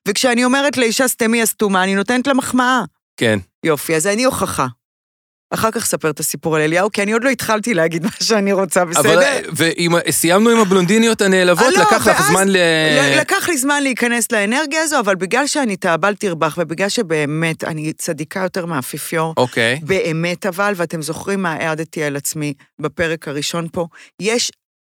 וכשאני 0.08 0.44
אומרת 0.44 0.76
לאישה 0.76 1.08
סתמי 1.08 1.42
הסתומה, 1.42 1.84
אני 1.84 1.94
נותנת 1.94 2.26
לה 2.26 2.34
מחמאה. 2.34 2.82
כן. 3.16 3.38
יופי, 3.64 3.96
אז 3.96 4.06
אני 4.06 4.24
הוכחה. 4.24 4.66
אחר 5.50 5.70
כך 5.70 5.84
ספר 5.86 6.10
את 6.10 6.20
הסיפור 6.20 6.56
על 6.56 6.62
אליהו, 6.62 6.92
כי 6.92 7.02
אני 7.02 7.12
עוד 7.12 7.24
לא 7.24 7.28
התחלתי 7.30 7.74
להגיד 7.74 8.02
מה 8.02 8.10
שאני 8.22 8.52
רוצה, 8.52 8.82
אבל, 8.82 8.90
בסדר? 8.90 9.50
וסיימנו 10.08 10.50
עם 10.50 10.58
הבלונדיניות 10.58 11.20
הנעלבות, 11.22 11.64
אה, 11.64 11.70
לא, 11.70 11.80
לקח 11.82 12.06
לך 12.06 12.22
זמן 12.28 12.48
ל... 12.48 12.56
ל- 12.56 13.18
לקח 13.20 13.48
לי 13.48 13.56
זמן 13.56 13.82
להיכנס 13.82 14.32
לאנרגיה 14.32 14.82
הזו, 14.82 15.00
אבל 15.00 15.14
בגלל 15.14 15.46
שאני 15.46 15.76
תאבל 15.76 16.14
תרבח, 16.14 16.54
ובגלל 16.60 16.88
שבאמת 16.88 17.64
אני 17.64 17.92
צדיקה 17.92 18.40
יותר 18.40 18.66
מהאפיפיור, 18.66 19.34
אוקיי. 19.36 19.80
באמת 19.82 20.46
אבל, 20.46 20.72
ואתם 20.76 21.02
זוכרים 21.02 21.42
מה 21.42 21.52
העדתי 21.52 22.02
על 22.02 22.16
עצמי 22.16 22.54
בפרק 22.80 23.28
הראשון 23.28 23.68
פה, 23.72 23.86
יש 24.22 24.52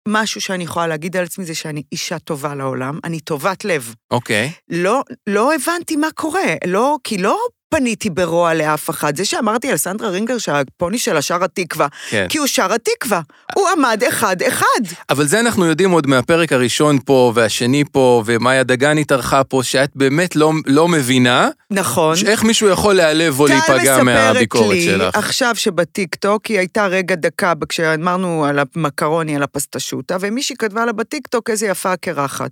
משהו 0.08 0.40
שאני 0.40 0.64
יכולה 0.64 0.86
להגיד 0.86 1.16
על 1.16 1.24
עצמי, 1.24 1.44
זה 1.44 1.54
שאני 1.54 1.82
אישה 1.92 2.18
טובה 2.18 2.54
לעולם, 2.54 2.98
אני 3.04 3.20
טובת 3.20 3.64
לב. 3.64 3.94
אוקיי. 4.10 4.52
לא, 4.68 5.02
לא 5.26 5.54
הבנתי 5.54 5.96
מה 5.96 6.08
קורה, 6.14 6.54
לא, 6.66 6.96
כי 7.04 7.18
לא 7.18 7.38
פניתי 7.70 8.10
ברוע 8.10 8.54
לאף 8.54 8.90
אחד. 8.90 9.16
זה 9.16 9.24
שאמרתי 9.24 9.70
על 9.70 9.76
סנדרה 9.76 10.08
רינגר 10.08 10.38
שהפוני 10.38 10.98
שלה 10.98 11.22
שר 11.22 11.44
התקווה, 11.44 11.86
כן. 12.10 12.26
כי 12.28 12.38
הוא 12.38 12.46
שר 12.46 12.72
התקווה. 12.72 13.20
הוא 13.54 13.68
עמד 13.68 14.02
אחד-אחד. 14.08 14.66
אבל 15.10 15.26
זה 15.26 15.40
אנחנו 15.40 15.66
יודעים 15.66 15.90
עוד 15.90 16.06
מהפרק 16.06 16.52
הראשון 16.52 16.98
פה, 17.04 17.32
והשני 17.34 17.84
פה, 17.92 18.22
ומאיה 18.26 18.62
דגן 18.62 18.98
התארחה 18.98 19.44
פה, 19.44 19.60
שאת 19.62 19.90
באמת 19.94 20.36
לא, 20.36 20.52
לא 20.66 20.88
מבינה, 20.88 21.48
נכון. 21.70 22.16
איך 22.26 22.42
מישהו 22.42 22.68
יכול 22.68 22.94
להיעלב 22.94 23.40
או 23.40 23.46
להיפגע 23.46 24.02
מהביקורת 24.02 24.70
לי 24.70 24.84
שלך. 24.84 25.14
עכשיו 25.14 25.54
שבטיקטוק, 25.56 26.46
היא 26.46 26.58
הייתה 26.58 26.86
רגע 26.86 27.14
דקה 27.14 27.52
כשאמרנו 27.68 28.44
על 28.44 28.58
המקרוני, 28.58 29.36
על 29.36 29.42
הפסטשוטה, 29.42 30.16
ומישהי 30.20 30.56
כתבה 30.56 30.86
לה 30.86 30.92
בטיקטוק 30.92 31.50
איזה 31.50 31.66
יפה 31.66 31.92
הקרחת. 31.92 32.50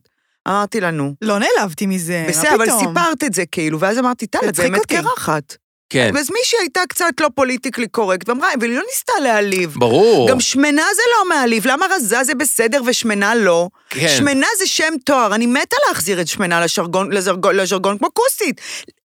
אמרתי 0.48 0.80
לה, 0.80 0.90
נו. 0.90 1.14
לא 1.22 1.38
נעלבתי 1.38 1.86
מזה, 1.86 2.22
מה 2.22 2.28
בסדר, 2.28 2.54
אבל 2.54 2.64
פתאום? 2.66 2.78
סיפרת 2.88 3.24
את 3.24 3.34
זה 3.34 3.46
כאילו, 3.46 3.80
ואז 3.80 3.98
אמרתי, 3.98 4.26
טל, 4.26 4.38
את 4.48 4.56
באמת 4.60 4.78
אותי." 4.78 4.96
קרחת. 4.96 5.56
כן, 5.90 6.10
ואז 6.14 6.30
מישהי 6.30 6.58
הייתה 6.60 6.80
קצת 6.88 7.12
לא 7.20 7.28
politically 7.34 7.88
correct, 7.88 8.28
ואמרה, 8.28 8.48
והיא 8.60 8.76
לא 8.76 8.82
ניסתה 8.90 9.12
להעליב. 9.22 9.74
ברור. 9.78 10.30
גם 10.30 10.40
שמנה 10.40 10.82
זה 10.96 11.02
לא 11.16 11.28
מעליב, 11.28 11.66
למה 11.66 11.86
רזה 11.90 12.24
זה 12.24 12.34
בסדר 12.34 12.82
ושמנה 12.86 13.34
לא? 13.34 13.68
כן. 13.90 14.08
שמנה 14.08 14.46
זה 14.58 14.66
שם 14.66 14.94
תואר, 15.04 15.34
אני 15.34 15.46
מתה 15.46 15.76
להחזיר 15.88 16.20
את 16.20 16.28
שמנה 16.28 16.60
לשרגון, 16.60 17.12
לזרגון, 17.12 17.56
לז'רגון 17.56 17.98
כמו 17.98 18.08
כוסית. 18.14 18.60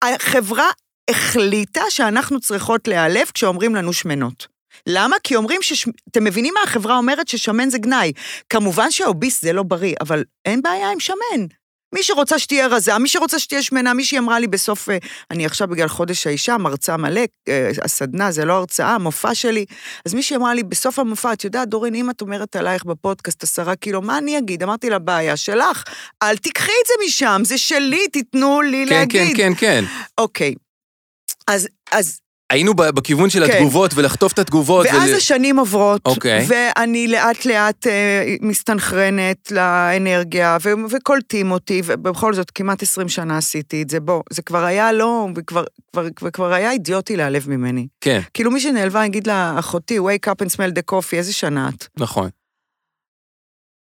החברה 0.01 0.69
החליטה 1.09 1.81
שאנחנו 1.89 2.39
צריכות 2.39 2.87
להיעלב 2.87 3.27
כשאומרים 3.33 3.75
לנו 3.75 3.93
שמנות. 3.93 4.54
למה? 4.87 5.15
כי 5.23 5.35
אומרים 5.35 5.61
ש... 5.61 5.85
אתם 6.11 6.23
מבינים 6.23 6.53
מה 6.53 6.59
החברה 6.63 6.97
אומרת? 6.97 7.27
ששמן 7.27 7.69
זה 7.69 7.77
גנאי. 7.77 8.11
כמובן 8.49 8.91
שהאוביס 8.91 9.41
זה 9.41 9.53
לא 9.53 9.63
בריא, 9.63 9.95
אבל 10.01 10.23
אין 10.45 10.61
בעיה 10.61 10.91
עם 10.91 10.99
שמן. 10.99 11.45
מי 11.95 12.03
שרוצה 12.03 12.39
שתהיה 12.39 12.67
רזה, 12.67 12.97
מי 12.97 13.09
שרוצה 13.09 13.39
שתהיה 13.39 13.63
שמנה, 13.63 13.93
מישהי 13.93 14.17
אמרה 14.17 14.39
לי 14.39 14.47
בסוף, 14.47 14.89
אה, 14.89 14.97
אני 15.31 15.45
עכשיו 15.45 15.67
בגלל 15.67 15.87
חודש 15.87 16.27
האישה, 16.27 16.57
מרצה 16.57 16.97
מלא, 16.97 17.21
אה, 17.47 17.69
הסדנה 17.81 18.31
זה 18.31 18.45
לא 18.45 18.53
הרצאה, 18.53 18.95
המופע 18.95 19.35
שלי. 19.35 19.65
אז 20.05 20.13
מישהי 20.13 20.35
אמרה 20.35 20.53
לי, 20.53 20.63
בסוף 20.63 20.99
המופע, 20.99 21.33
את 21.33 21.43
יודעת, 21.43 21.69
דורין, 21.69 21.95
אם 21.95 22.09
את 22.09 22.21
אומרת 22.21 22.55
עלייך 22.55 22.85
בפודקאסט 22.85 23.43
עשרה 23.43 23.75
קילו, 23.75 24.01
מה 24.01 24.17
אני 24.17 24.37
אגיד? 24.37 24.63
אמרתי 24.63 24.89
לה, 24.89 24.99
בעיה 24.99 25.37
שלך, 25.37 25.83
אל 26.23 26.37
תיקחי 26.37 26.71
את 26.83 26.87
זה 26.87 26.93
משם, 27.07 27.41
זה 27.45 27.57
שלי, 27.57 28.07
תיתנו 28.07 28.61
לי 28.61 28.85
כן, 28.89 28.95
להגיד. 28.95 29.37
כן, 29.37 29.53
כן, 29.53 29.53
כן. 29.55 29.83
אוקיי. 30.17 30.53
אז, 31.47 31.67
אז 31.91 32.19
היינו 32.49 32.73
בכיוון 32.73 33.29
של 33.29 33.47
כן. 33.47 33.51
התגובות, 33.53 33.91
ולחטוף 33.95 34.33
את 34.33 34.39
התגובות. 34.39 34.85
ואז 34.85 35.09
ול- 35.09 35.15
השנים 35.15 35.59
עוברות, 35.59 36.01
אוקיי. 36.05 36.45
ואני 36.47 37.07
לאט 37.07 37.45
לאט 37.45 37.87
אה, 37.87 38.35
מסתנכרנת 38.41 39.51
לאנרגיה, 39.51 40.57
ו- 40.61 40.69
וקולטים 40.89 41.51
אותי, 41.51 41.81
ובכל 41.85 42.33
זאת 42.33 42.51
כמעט 42.51 42.83
20 42.83 43.09
שנה 43.09 43.37
עשיתי 43.37 43.81
את 43.81 43.89
זה. 43.89 43.99
בוא, 43.99 44.21
זה 44.29 44.41
כבר 44.41 44.63
היה 44.63 44.91
לא, 44.91 45.27
וכבר, 45.35 45.63
כבר, 45.93 46.07
כבר, 46.15 46.29
כבר 46.31 46.53
היה 46.53 46.71
אידיוטי 46.71 47.15
להיעלב 47.15 47.49
ממני. 47.49 47.87
כן, 48.01 48.19
כאילו 48.33 48.51
מי 48.51 48.59
שנעלבה 48.59 49.05
יגיד 49.05 49.27
לה, 49.27 49.55
אחותי, 49.59 49.99
wake 49.99 50.29
up 50.29 50.45
and 50.45 50.49
smell 50.49 50.71
the 50.79 50.93
coffee, 50.95 51.15
איזה 51.15 51.33
שנה 51.33 51.69
את? 51.69 51.87
נכון. 51.99 52.29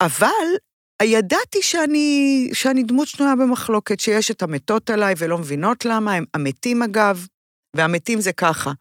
אבל 0.02 0.28
ידעתי 1.04 1.62
שאני, 1.62 2.50
שאני 2.54 2.84
דמות 2.84 3.08
שנויה 3.08 3.36
במחלוקת, 3.36 4.00
שיש 4.00 4.32
את 4.32 4.42
המתות 4.44 4.90
עליי 4.90 5.14
ולא 5.18 5.38
מבינות 5.38 5.86
למה, 5.86 6.14
הם 6.14 6.24
המתים 6.34 6.84
אגב, 6.84 7.26
והמתים 7.76 8.22
זה 8.22 8.34
ככה. 8.34 8.72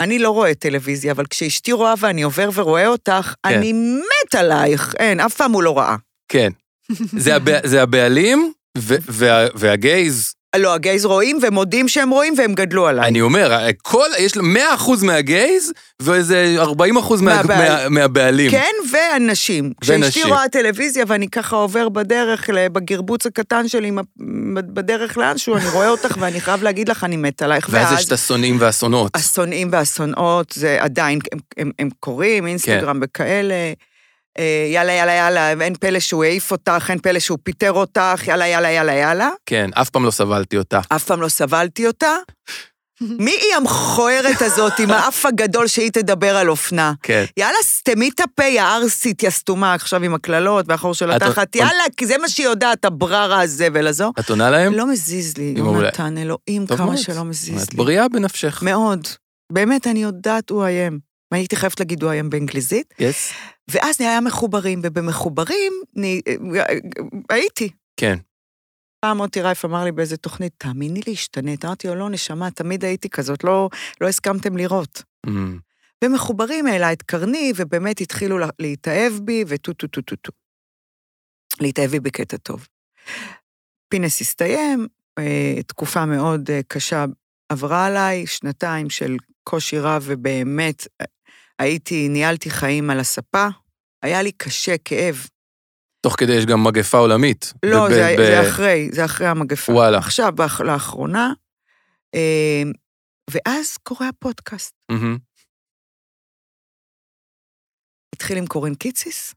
אני 0.00 0.18
לא 0.18 0.30
רואה 0.30 0.54
טלוויזיה, 0.54 1.12
אבל 1.12 1.26
כשאשתי 1.26 1.72
רואה 1.72 1.94
ואני 1.98 2.22
עובר 2.22 2.50
ורואה 2.54 2.86
אותך, 2.86 3.34
כן. 3.46 3.58
אני 3.58 3.72
מת 3.72 4.34
עלייך. 4.34 4.94
אין, 4.98 5.20
אף 5.20 5.34
פעם 5.34 5.52
הוא 5.52 5.62
לא 5.62 5.78
ראה. 5.78 5.96
כן. 6.28 6.52
זה, 7.16 7.36
הבע... 7.36 7.58
זה 7.64 7.82
הבעלים 7.82 8.52
ו... 8.78 8.94
וה... 9.06 9.46
והגייז 9.54 10.34
לא, 10.58 10.74
הגייז 10.74 11.04
רואים 11.04 11.38
ומודים 11.42 11.88
שהם 11.88 12.10
רואים 12.10 12.34
והם 12.38 12.54
גדלו 12.54 12.86
עליי. 12.86 13.08
אני 13.08 13.20
אומר, 13.20 13.68
כל, 13.82 14.08
יש 14.18 14.36
100% 14.36 14.40
מהגייז, 15.02 15.72
ואיזה 16.02 16.56
40% 16.62 16.66
מה, 17.22 17.42
מה, 17.42 17.88
מהבעלים. 17.88 18.50
כן. 18.50 18.72
ונשים. 18.92 19.72
כשאשתי 19.80 20.22
רואה 20.22 20.48
טלוויזיה 20.48 21.04
ואני 21.08 21.28
ככה 21.28 21.56
עובר 21.56 21.88
בדרך, 21.88 22.50
בגרבוץ 22.72 23.26
הקטן 23.26 23.68
שלי, 23.68 23.90
בדרך 24.54 25.18
לאנשהו, 25.18 25.56
אני 25.56 25.68
רואה 25.68 25.88
אותך 25.88 26.16
ואני 26.20 26.40
חייב 26.40 26.62
להגיד 26.62 26.88
לך, 26.88 27.04
אני 27.04 27.16
מת 27.16 27.42
עלייך. 27.42 27.68
ואז 27.70 27.98
יש 27.98 28.06
את 28.06 28.12
השונאים 28.12 28.56
והשונאות. 28.60 29.16
השונאים 29.16 29.68
והשונאות, 29.72 30.52
זה 30.52 30.76
עדיין, 30.80 31.18
הם, 31.32 31.38
הם, 31.56 31.70
הם 31.78 31.88
קוראים, 32.00 32.46
אינסטגרם 32.46 32.96
כן. 32.96 33.04
וכאלה. 33.04 33.54
אה, 34.38 34.44
יאללה, 34.72 34.92
יאללה, 34.92 35.12
יאללה, 35.12 35.50
אין 35.64 35.74
פלא 35.80 36.00
שהוא 36.00 36.24
העיף 36.24 36.50
אותך, 36.50 36.86
אין 36.88 36.98
פלא 36.98 37.18
שהוא 37.18 37.38
פיטר 37.42 37.72
אותך, 37.72 38.22
יאללה, 38.26 38.48
יאללה, 38.48 38.70
יאללה, 38.70 38.92
יאללה. 38.92 39.30
כן, 39.46 39.70
אף 39.74 39.90
פעם 39.90 40.04
לא 40.04 40.10
סבלתי 40.10 40.56
אותה. 40.58 40.80
אף 40.88 41.04
פעם 41.04 41.20
לא 41.20 41.28
סבלתי 41.28 41.86
אותה. 41.86 42.16
מי 43.00 43.30
היא 43.30 43.54
המכוערת 43.56 44.42
הזאת 44.42 44.72
עם 44.78 44.90
האף 44.90 45.26
הגדול 45.26 45.66
שהיא 45.66 45.90
תדבר 45.90 46.36
על 46.36 46.50
אופנה? 46.50 46.92
כן. 47.02 47.24
יאללה, 47.36 47.56
סתמי 47.62 48.08
את 48.14 48.20
הפה, 48.20 48.44
יא 48.44 48.62
ערסית, 48.62 49.22
יא 49.22 49.30
סתומה, 49.30 49.74
עכשיו 49.74 50.02
עם 50.04 50.14
הקללות 50.14 50.64
והחור 50.68 50.94
של 50.94 51.10
את- 51.12 51.22
התחת, 51.22 51.56
יאללה, 51.56 51.72
כי 51.96 52.06
זה 52.06 52.18
מה 52.18 52.28
שהיא 52.28 52.46
יודעת, 52.46 52.84
הבררה 52.84 53.40
הזבל 53.42 53.86
הזו. 53.86 54.12
את 54.20 54.30
עונה 54.30 54.50
להם? 54.50 54.72
לא 54.72 54.86
מזיז 54.92 55.36
לי, 55.38 55.54
יונתן, 55.56 56.18
אלוהים, 56.18 56.66
כמה. 56.66 56.96
שלא 56.96 57.24
מזיז 57.24 57.62
את 57.62 57.72
לי. 57.72 57.76
בריאה 57.76 58.08
בנפשך. 58.08 58.62
מאוד. 58.62 59.06
באמת, 59.52 59.86
אני 59.86 60.02
יודעת 60.02 60.50
הוא 60.50 60.64
איים. 60.64 60.98
והייתי 61.32 61.56
חייבת 61.56 61.80
להגיד 61.80 62.02
הוא 62.02 62.10
איים 62.10 62.30
באנגליזית. 62.30 62.94
יס? 62.98 63.32
ואז 63.70 64.00
היה 64.00 64.20
מחוברים, 64.20 64.80
ובמחוברים 64.82 65.72
אני- 65.96 66.20
הייתי. 67.30 67.70
כן. 67.96 68.18
פעם 69.04 69.16
מוטי 69.16 69.40
רייף 69.40 69.64
אמר 69.64 69.84
לי 69.84 69.92
באיזה 69.92 70.16
תוכנית, 70.16 70.52
תאמיני 70.58 71.00
לי, 71.06 71.12
השתנית. 71.12 71.64
אמרתי 71.64 71.88
לו, 71.88 71.94
לא, 71.94 72.10
נשמה, 72.10 72.50
תמיד 72.50 72.84
הייתי 72.84 73.08
כזאת, 73.08 73.44
לא, 73.44 73.68
לא 74.00 74.08
הסכמתם 74.08 74.56
לראות. 74.56 75.02
אמ, 75.26 75.58
ומחוברים 76.04 76.66
העלה 76.66 76.92
את 76.92 77.02
קרני, 77.02 77.52
ובאמת 77.56 78.00
התחילו 78.00 78.38
לה- 78.38 78.48
להתאהב 78.58 79.12
בי, 79.22 79.44
וטו 79.48 79.72
טו 79.72 79.86
טו 79.86 80.00
טו 80.02 80.16
טו. 80.16 80.32
להתאהב 81.60 81.90
בי 81.90 82.00
בקטע 82.00 82.36
טוב. 82.36 82.66
פינס 83.88 84.20
הסתיים, 84.20 84.86
אה, 85.18 85.62
תקופה 85.66 86.06
מאוד 86.06 86.50
אה, 86.50 86.60
קשה 86.68 87.04
עברה 87.48 87.86
עליי, 87.86 88.26
שנתיים 88.26 88.90
של 88.90 89.16
קושי 89.44 89.78
רב, 89.78 90.02
ובאמת 90.06 90.86
אה, 91.00 91.06
הייתי, 91.58 92.08
ניהלתי 92.08 92.50
חיים 92.50 92.90
על 92.90 93.00
הספה. 93.00 93.46
היה 94.02 94.22
לי 94.22 94.32
קשה, 94.32 94.72
כאב. 94.84 95.14
תוך 96.00 96.14
כדי 96.18 96.32
יש 96.32 96.46
גם 96.46 96.64
מגפה 96.64 96.98
עולמית. 96.98 97.52
לא, 97.66 97.86
ב- 97.86 97.90
זה, 97.90 98.14
ב- 98.18 98.26
זה 98.42 98.50
אחרי, 98.50 98.88
זה 98.92 99.04
אחרי 99.04 99.26
המגפה. 99.26 99.72
וואלה. 99.72 99.98
עכשיו, 99.98 100.32
באח- 100.34 100.60
לאחרונה. 100.60 101.32
אה, 102.14 102.62
ואז 103.30 103.76
קורה 103.76 104.08
הפודקאסט. 104.08 104.74
מהמם. 104.90 105.18
התחיל 108.14 108.38
עם 108.38 108.46
קורין 108.46 108.74
קיציס, 108.74 109.34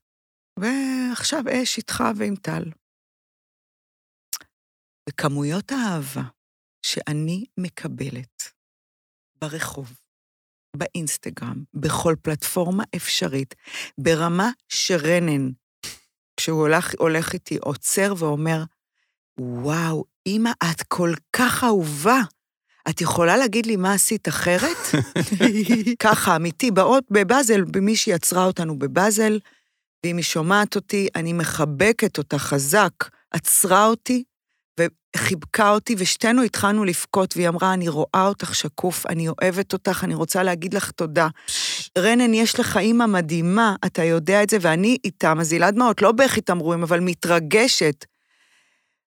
ועכשיו 0.59 1.43
אש 1.63 1.77
איתך 1.77 2.03
ועם 2.17 2.35
טל. 2.35 2.63
וכמויות 5.09 5.71
האהבה 5.71 6.21
שאני 6.85 7.45
מקבלת 7.59 8.43
ברחוב, 9.41 9.99
באינסטגרם, 10.77 11.63
בכל 11.73 12.15
פלטפורמה 12.21 12.83
אפשרית, 12.95 13.55
ברמה 13.97 14.49
שרנן, 14.69 15.49
כשהוא 16.37 16.61
הולך, 16.61 16.93
הולך 16.99 17.33
איתי, 17.33 17.57
עוצר 17.57 18.13
ואומר, 18.17 18.63
וואו, 19.39 20.05
אמא, 20.27 20.51
את 20.71 20.83
כל 20.83 21.13
כך 21.33 21.63
אהובה. 21.63 22.21
את 22.89 23.01
יכולה 23.01 23.37
להגיד 23.37 23.65
לי 23.65 23.75
מה 23.75 23.93
עשית 23.93 24.27
אחרת? 24.27 24.77
ככה, 26.03 26.35
אמיתי, 26.35 26.71
באות 26.71 27.03
בבאזל, 27.11 27.63
מישהי 27.81 28.13
עצרה 28.13 28.45
אותנו 28.45 28.79
בבאזל, 28.79 29.39
ואם 30.03 30.17
היא 30.17 30.23
שומעת 30.23 30.75
אותי, 30.75 31.07
אני 31.15 31.33
מחבקת 31.33 32.17
אותה 32.17 32.39
חזק, 32.39 32.91
עצרה 33.31 33.85
אותי 33.85 34.23
וחיבקה 35.17 35.69
אותי, 35.69 35.95
ושתינו 35.97 36.41
התחלנו 36.41 36.85
לבכות, 36.85 37.37
והיא 37.37 37.47
אמרה, 37.47 37.73
אני 37.73 37.89
רואה 37.89 38.27
אותך 38.27 38.55
שקוף, 38.55 39.05
אני 39.05 39.27
אוהבת 39.27 39.73
אותך, 39.73 40.03
אני 40.03 40.15
רוצה 40.15 40.43
להגיד 40.43 40.73
לך 40.73 40.91
תודה. 40.91 41.27
רנן, 41.97 42.33
יש 42.33 42.59
לך 42.59 42.77
אימא 42.77 43.05
מדהימה, 43.05 43.75
אתה 43.85 44.03
יודע 44.03 44.43
את 44.43 44.49
זה, 44.49 44.57
ואני 44.61 44.97
איתה, 45.03 45.33
מזילה 45.33 45.71
דמעות, 45.71 46.01
לא 46.01 46.11
בכי 46.11 46.41
תמרורים, 46.41 46.83
אבל 46.83 46.99
מתרגשת. 46.99 48.05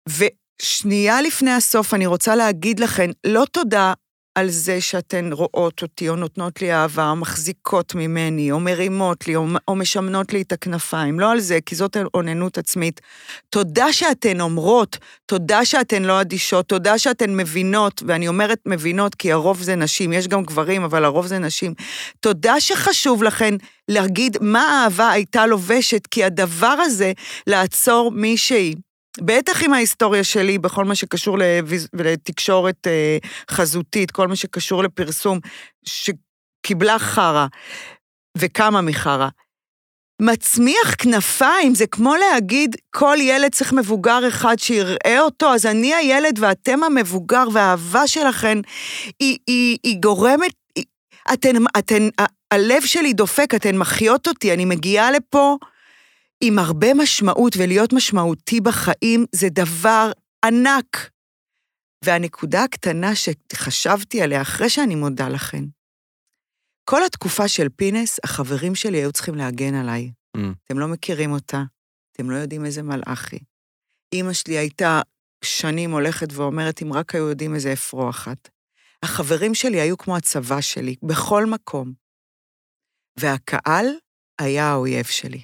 ושנייה 0.09 1.23
לפני 1.23 1.51
הסוף, 1.51 1.95
אני 1.95 2.07
רוצה 2.07 2.37
להגיד 2.37 2.81
לכן, 2.81 3.11
לא 3.27 3.45
תודה 3.53 3.93
על 4.35 4.51
זה 4.51 4.81
שאתן 4.81 5.33
רואות 5.33 5.83
אותי, 5.83 6.09
או 6.09 6.17
נותנות 6.17 6.63
לי 6.63 6.73
אהבה, 6.73 7.11
או 7.11 7.17
מחזיקות 7.17 7.95
ממני, 7.95 8.53
או 8.53 8.61
מרימות 8.61 9.27
לי, 9.27 9.37
או, 9.37 9.47
או 9.69 9.75
משמנות 9.75 10.33
לי 10.33 10.43
את 10.43 10.53
הכנפיים. 10.53 11.21
לא 11.21 11.33
על 11.33 11.41
זה, 11.41 11.59
כי 11.67 11.75
זאת 11.75 11.97
אוננות 12.15 12.59
עצמית. 12.59 13.01
תודה 13.51 13.93
שאתן 13.93 14.41
אומרות, 14.41 14.99
תודה 15.27 15.65
שאתן 15.65 16.03
לא 16.03 16.21
אדישות, 16.21 16.69
תודה 16.69 16.99
שאתן 16.99 17.37
מבינות, 17.37 18.03
ואני 18.07 18.29
אומרת 18.29 18.59
מבינות 18.67 19.15
כי 19.15 19.33
הרוב 19.33 19.63
זה 19.63 19.75
נשים, 19.75 20.13
יש 20.13 20.29
גם 20.29 20.43
גברים, 20.43 20.83
אבל 20.83 21.05
הרוב 21.05 21.27
זה 21.27 21.39
נשים. 21.39 21.75
תודה 22.21 22.61
שחשוב 22.61 23.23
לכן 23.23 23.55
להגיד 23.89 24.37
מה 24.41 24.63
האהבה 24.63 25.11
הייתה 25.11 25.47
לובשת, 25.47 26.07
כי 26.07 26.25
הדבר 26.25 26.67
הזה, 26.67 27.13
לעצור 27.47 28.11
מישהי, 28.11 28.75
בטח 29.21 29.63
עם 29.63 29.75
ההיסטוריה 29.75 30.25
שלי, 30.25 30.59
בכל 30.59 30.85
מה 30.85 30.95
שקשור. 30.95 31.39
לתקשורת 31.95 32.87
אה, 32.87 33.19
חזותית, 33.51 34.11
כל 34.11 34.29
מה 34.29 34.37
שקשור 34.37 34.83
לפרסום, 34.83 35.39
שקיבלה 35.85 36.99
חרא, 36.99 37.47
וכמה 38.39 38.81
מחרא. 38.81 39.29
מצמיח 40.23 40.95
כנפיים, 40.99 41.75
זה 41.75 41.87
כמו 41.87 42.15
להגיד, 42.17 42.77
כל 42.91 43.17
ילד 43.21 43.53
צריך 43.53 43.73
מבוגר 43.73 44.29
אחד 44.29 44.59
שיראה 44.59 45.21
אותו, 45.21 45.55
אז 45.55 45.67
אני 45.67 45.95
הילד 45.95 46.39
ואתם 46.39 46.85
המבוגר, 46.85 47.45
והאהבה 47.53 48.07
שלכן 48.07 48.59
היא, 49.21 49.39
היא, 49.47 49.79
היא 49.83 49.97
גורמת, 50.01 50.53
היא, 50.77 50.85
אתן, 51.33 51.57
אתן, 51.79 52.09
ה- 52.21 52.55
הלב 52.55 52.83
שלי 52.83 53.13
דופק, 53.13 53.55
אתן 53.55 53.77
מחיות 53.77 54.29
אותי, 54.29 54.53
אני 54.53 54.65
מגיעה 54.65 55.11
לפה 55.11 55.57
עם 56.41 56.59
הרבה 56.59 56.95
משמעות, 56.95 57.53
ולהיות 57.59 57.93
משמעותי 57.93 58.61
בחיים 58.61 59.25
זה 59.33 59.49
דבר 59.51 60.13
ענק. 60.45 61.11
והנקודה 62.05 62.65
הקטנה 62.65 63.13
שחשבתי 63.15 64.23
עליה, 64.23 64.43
אחרי 64.43 64.71
שאני 64.71 64.95
מודה 64.95 65.29
לכן, 65.29 65.65
כל 66.91 67.05
התקופה 67.05 67.49
של 67.49 67.69
פינס, 67.77 68.19
החברים 68.25 68.75
שלי 68.75 68.99
היו 68.99 69.13
צריכים 69.13 69.35
להגן 69.35 69.75
עליי. 69.75 70.13
Mm. 70.37 70.41
אתם 70.65 70.79
לא 70.79 70.89
מכירים 70.89 71.33
אותה, 71.33 71.63
אתם 72.13 72.31
לא 72.31 72.37
יודעים 72.37 72.65
איזה 72.65 72.83
מלאך 72.83 73.33
היא. 73.33 73.41
אימא 74.13 74.33
שלי 74.33 74.59
הייתה 74.59 75.01
שנים 75.45 75.91
הולכת 75.91 76.33
ואומרת, 76.33 76.83
אם 76.83 76.93
רק 76.93 77.15
היו 77.15 77.29
יודעים 77.29 77.55
איזה 77.55 77.73
אפרוחת. 77.73 78.49
החברים 79.03 79.55
שלי 79.55 79.81
היו 79.81 79.99
כמו 79.99 80.17
הצבא 80.17 80.61
שלי, 80.61 80.97
בכל 81.03 81.47
מקום. 81.47 81.93
והקהל 83.21 83.87
היה 84.39 84.65
האויב 84.65 85.05
שלי. 85.05 85.43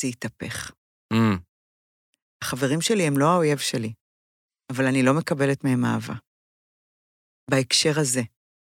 זה 0.00 0.08
התהפך. 0.08 0.70
אמ, 1.12 1.38
החברים 2.44 2.80
שלי 2.80 3.06
הם 3.06 3.18
לא 3.18 3.26
האויב 3.26 3.58
שלי, 3.58 3.92
אבל 4.72 4.86
אני 4.86 5.02
לא 5.02 5.14
מקבלת 5.14 5.64
מהם 5.64 5.84
אהבה. 5.84 6.14
בהקשר 7.50 8.00
הזה. 8.00 8.22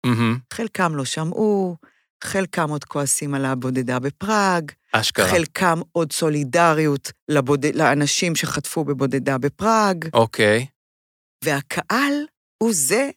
מהמם. 0.05 0.38
חלקם 0.53 0.95
לא 0.95 1.05
שמעו, 1.05 1.77
חלקם 2.23 2.69
עוד 2.69 2.84
כועסים 2.84 3.34
על 3.34 3.45
הבודדה 3.45 3.99
בפראג, 3.99 4.71
אשכרה. 4.91 5.27
חלקם 5.31 5.79
עוד 5.91 6.12
סולידריות 6.12 7.12
לבוד... 7.29 7.65
לאנשים 7.65 8.36
שחטפו 8.36 8.86
בבודדה 8.86 9.38
בפראג, 9.38 10.05
אוקיי. 10.13 10.67
והקהל 11.43 12.13
הוא 12.63 12.71
זה 12.73 13.10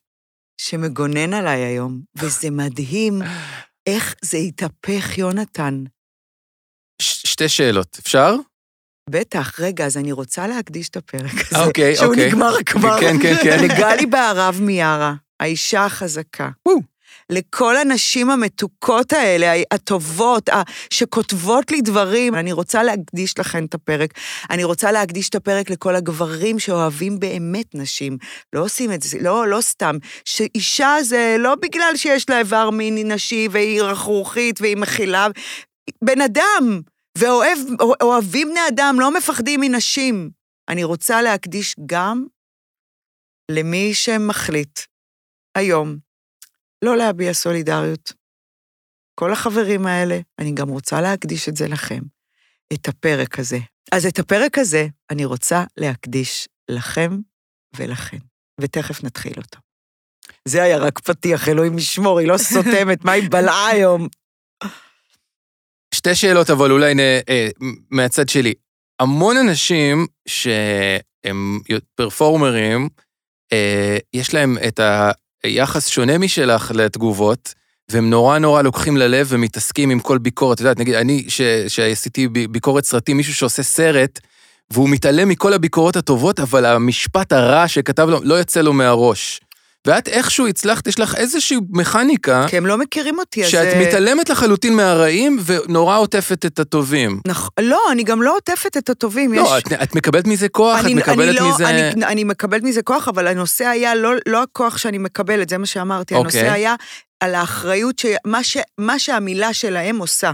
שמגונן 0.60 1.34
עליי 1.34 1.60
היום, 1.60 2.00
וזה 2.16 2.50
מדהים 2.50 3.22
איך 3.86 4.14
זה 4.22 4.36
התהפך, 4.36 5.18
יונתן. 5.18 5.84
ש- 7.02 7.22
שתי 7.26 7.48
שאלות, 7.48 7.98
אפשר? 8.02 8.34
בטח, 9.10 9.60
רגע, 9.60 9.86
אז 9.86 9.96
אני 9.96 10.12
רוצה 10.12 10.46
להקדיש 10.46 10.88
את 10.88 10.96
הפרק 10.96 11.32
הזה, 11.52 11.64
אוקיי, 11.64 11.96
שהוא 11.96 12.08
אוקיי. 12.08 12.26
נגמר 12.28 12.54
כבר. 12.66 13.00
כן, 13.00 13.16
כן, 13.22 13.34
כן. 13.42 13.64
לגלי 13.64 14.06
בהרב 14.06 14.58
מיארה, 14.62 15.14
האישה 15.40 15.84
החזקה. 15.84 16.48
וואו. 16.68 16.94
לכל 17.30 17.76
הנשים 17.76 18.30
המתוקות 18.30 19.12
האלה, 19.12 19.62
הטובות, 19.70 20.48
שכותבות 20.90 21.70
לי 21.70 21.80
דברים. 21.80 22.34
אני 22.34 22.52
רוצה 22.52 22.82
להקדיש 22.82 23.38
לכן 23.38 23.64
את 23.64 23.74
הפרק. 23.74 24.10
אני 24.50 24.64
רוצה 24.64 24.92
להקדיש 24.92 25.28
את 25.28 25.34
הפרק 25.34 25.70
לכל 25.70 25.96
הגברים 25.96 26.58
שאוהבים 26.58 27.18
באמת 27.20 27.74
נשים. 27.74 28.16
לא 28.52 28.60
עושים 28.64 28.92
את 28.92 29.02
זה, 29.02 29.18
לא, 29.20 29.48
לא 29.48 29.60
סתם. 29.60 29.96
שאישה 30.24 30.96
זה 31.02 31.36
לא 31.38 31.54
בגלל 31.62 31.92
שיש 31.96 32.30
לה 32.30 32.38
איבר 32.38 32.70
מין 32.70 33.12
נשי 33.12 33.48
והיא 33.50 33.82
רכרוכית 33.82 34.60
והיא 34.60 34.76
מכילה. 34.76 35.26
בן 36.04 36.20
אדם, 36.20 36.80
ואוהבים 37.18 38.48
בני 38.48 38.68
אדם, 38.68 38.96
לא 39.00 39.14
מפחדים 39.14 39.60
מנשים. 39.60 40.30
אני 40.68 40.84
רוצה 40.84 41.22
להקדיש 41.22 41.76
גם 41.86 42.26
למי 43.50 43.94
שמחליט 43.94 44.80
היום 45.54 45.96
לא 46.84 46.96
להביע 46.96 47.32
סולידריות. 47.32 48.12
כל 49.14 49.32
החברים 49.32 49.86
האלה, 49.86 50.18
אני 50.38 50.52
גם 50.52 50.68
רוצה 50.68 51.00
להקדיש 51.00 51.48
את 51.48 51.56
זה 51.56 51.68
לכם, 51.68 52.00
את 52.72 52.88
הפרק 52.88 53.38
הזה. 53.38 53.58
אז 53.92 54.06
את 54.06 54.18
הפרק 54.18 54.58
הזה 54.58 54.86
אני 55.10 55.24
רוצה 55.24 55.64
להקדיש 55.76 56.48
לכם 56.68 57.10
ולכן, 57.76 58.18
ותכף 58.60 59.04
נתחיל 59.04 59.34
אותו. 59.36 59.58
זה 60.48 60.62
היה 60.62 60.78
רק 60.78 60.98
פתיח, 60.98 61.48
אלוהים 61.48 61.78
ישמור, 61.78 62.18
היא 62.18 62.28
לא 62.28 62.36
סותמת, 62.38 63.04
מה 63.04 63.12
היא 63.12 63.30
בלעה 63.30 63.66
היום? 63.66 64.08
שתי 66.04 66.14
שאלות, 66.14 66.50
אבל 66.50 66.70
אולי 66.70 66.94
נ, 66.94 67.00
אה, 67.00 67.48
מהצד 67.90 68.28
שלי. 68.28 68.54
המון 69.00 69.36
אנשים 69.36 70.06
שהם 70.26 71.60
פרפורמרים, 71.94 72.88
אה, 73.52 73.96
יש 74.14 74.34
להם 74.34 74.56
את 74.68 74.80
היחס 75.44 75.88
שונה 75.88 76.18
משלך 76.18 76.72
לתגובות, 76.74 77.54
והם 77.90 78.10
נורא 78.10 78.38
נורא 78.38 78.62
לוקחים 78.62 78.96
ללב 78.96 79.26
ומתעסקים 79.30 79.90
עם 79.90 80.00
כל 80.00 80.18
ביקורת. 80.18 80.54
את 80.56 80.60
יודעת, 80.60 80.78
נגיד, 80.78 80.94
אני, 80.94 81.24
שעשיתי 81.68 82.28
ביקורת 82.28 82.84
סרטים, 82.84 83.16
מישהו 83.16 83.34
שעושה 83.34 83.62
סרט, 83.62 84.20
והוא 84.70 84.88
מתעלם 84.88 85.28
מכל 85.28 85.52
הביקורות 85.52 85.96
הטובות, 85.96 86.40
אבל 86.40 86.64
המשפט 86.64 87.32
הרע 87.32 87.68
שכתב 87.68 88.08
לו, 88.08 88.20
לא 88.22 88.34
יוצא 88.34 88.60
לו 88.60 88.72
מהראש. 88.72 89.40
ואת 89.86 90.08
איכשהו 90.08 90.46
הצלחת, 90.46 90.86
יש 90.86 90.98
לך 90.98 91.14
איזושהי 91.14 91.58
מכניקה... 91.70 92.46
כי 92.48 92.56
הם 92.56 92.66
לא 92.66 92.78
מכירים 92.78 93.18
אותי, 93.18 93.44
אז... 93.44 93.50
שאת 93.50 93.76
מתעלמת 93.76 94.28
לחלוטין 94.28 94.76
מהרעים 94.76 95.38
ונורא 95.44 95.98
עוטפת 95.98 96.46
את 96.46 96.58
הטובים. 96.58 97.20
נכון, 97.26 97.50
לא, 97.60 97.80
אני 97.92 98.02
גם 98.02 98.22
לא 98.22 98.36
עוטפת 98.36 98.76
את 98.76 98.90
הטובים. 98.90 99.32
לא, 99.32 99.54
יש... 99.58 99.62
את, 99.66 99.72
את 99.82 99.94
מקבלת 99.94 100.26
מזה 100.26 100.48
כוח, 100.48 100.80
אני, 100.80 100.92
את 100.92 100.96
מקבלת 100.98 101.28
אני 101.28 101.48
לא, 101.48 101.54
מזה... 101.54 101.68
אני, 101.68 102.04
אני 102.04 102.24
מקבלת 102.24 102.62
מזה 102.62 102.82
כוח, 102.82 103.08
אבל 103.08 103.26
הנושא 103.26 103.64
היה 103.66 103.94
לא, 103.94 104.12
לא 104.26 104.42
הכוח 104.42 104.78
שאני 104.78 104.98
מקבלת, 104.98 105.48
זה 105.48 105.58
מה 105.58 105.66
שאמרתי. 105.66 106.14
הנושא 106.14 106.38
אוקיי. 106.38 106.50
היה 106.50 106.74
על 107.24 107.34
האחריות, 107.34 107.98
שמה 107.98 108.44
ש, 108.44 108.56
מה 108.78 108.98
שהמילה 108.98 109.52
שלהם 109.54 109.98
עושה. 109.98 110.32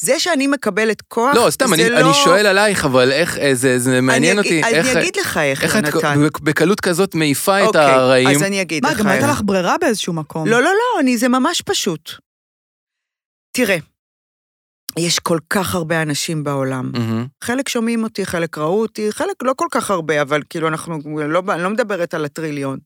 זה 0.00 0.18
שאני 0.18 0.46
מקבלת 0.46 1.02
כוח, 1.02 1.34
לא, 1.34 1.50
סתם, 1.50 1.66
זה 1.68 1.74
אני, 1.74 1.90
לא... 1.90 2.00
אני 2.00 2.14
שואל 2.24 2.46
עלייך, 2.46 2.84
אבל 2.84 3.12
איך, 3.12 3.38
אה, 3.38 3.54
זה, 3.54 3.78
זה 3.78 4.00
מעניין 4.00 4.38
אני, 4.38 4.48
אותי, 4.48 4.62
אני 4.62 4.74
איך, 4.74 4.96
אגיד 4.96 5.16
לך 5.16 5.36
איך, 5.36 5.64
איך 5.64 5.76
את 5.76 5.84
יונתן. 5.94 6.28
בקלות 6.42 6.80
כזאת 6.80 7.14
מעיפה 7.14 7.62
את 7.62 7.66
אוקיי, 7.66 7.82
הרעים. 7.82 8.28
אז 8.28 8.42
אני 8.42 8.62
אגיד 8.62 8.82
מה, 8.82 8.92
לך 8.92 8.98
גם 8.98 9.06
הייתה 9.06 9.26
איך. 9.26 9.34
לך 9.36 9.42
ברירה 9.44 9.76
באיזשהו 9.80 10.12
מקום. 10.12 10.46
לא, 10.48 10.62
לא, 10.62 10.70
לא, 10.70 11.00
אני, 11.00 11.18
זה 11.18 11.28
ממש 11.28 11.62
פשוט. 11.62 12.10
תראה, 13.52 13.76
יש 14.98 15.18
כל 15.18 15.38
כך 15.50 15.74
הרבה 15.74 16.02
אנשים 16.02 16.44
בעולם. 16.44 16.90
מהמם. 16.92 17.26
חלק 17.44 17.68
שומעים 17.68 18.04
אותי, 18.04 18.26
חלק 18.26 18.58
ראו 18.58 18.80
אותי, 18.80 19.12
חלק 19.12 19.42
לא 19.42 19.52
כל 19.56 19.66
כך 19.70 19.90
הרבה, 19.90 20.22
אבל 20.22 20.42
כאילו 20.50 20.68
אנחנו, 20.68 20.98
לא, 21.28 21.42
אני 21.48 21.62
לא 21.62 21.70
מדברת 21.70 22.14
על 22.14 22.24
הטריליון. 22.24 22.78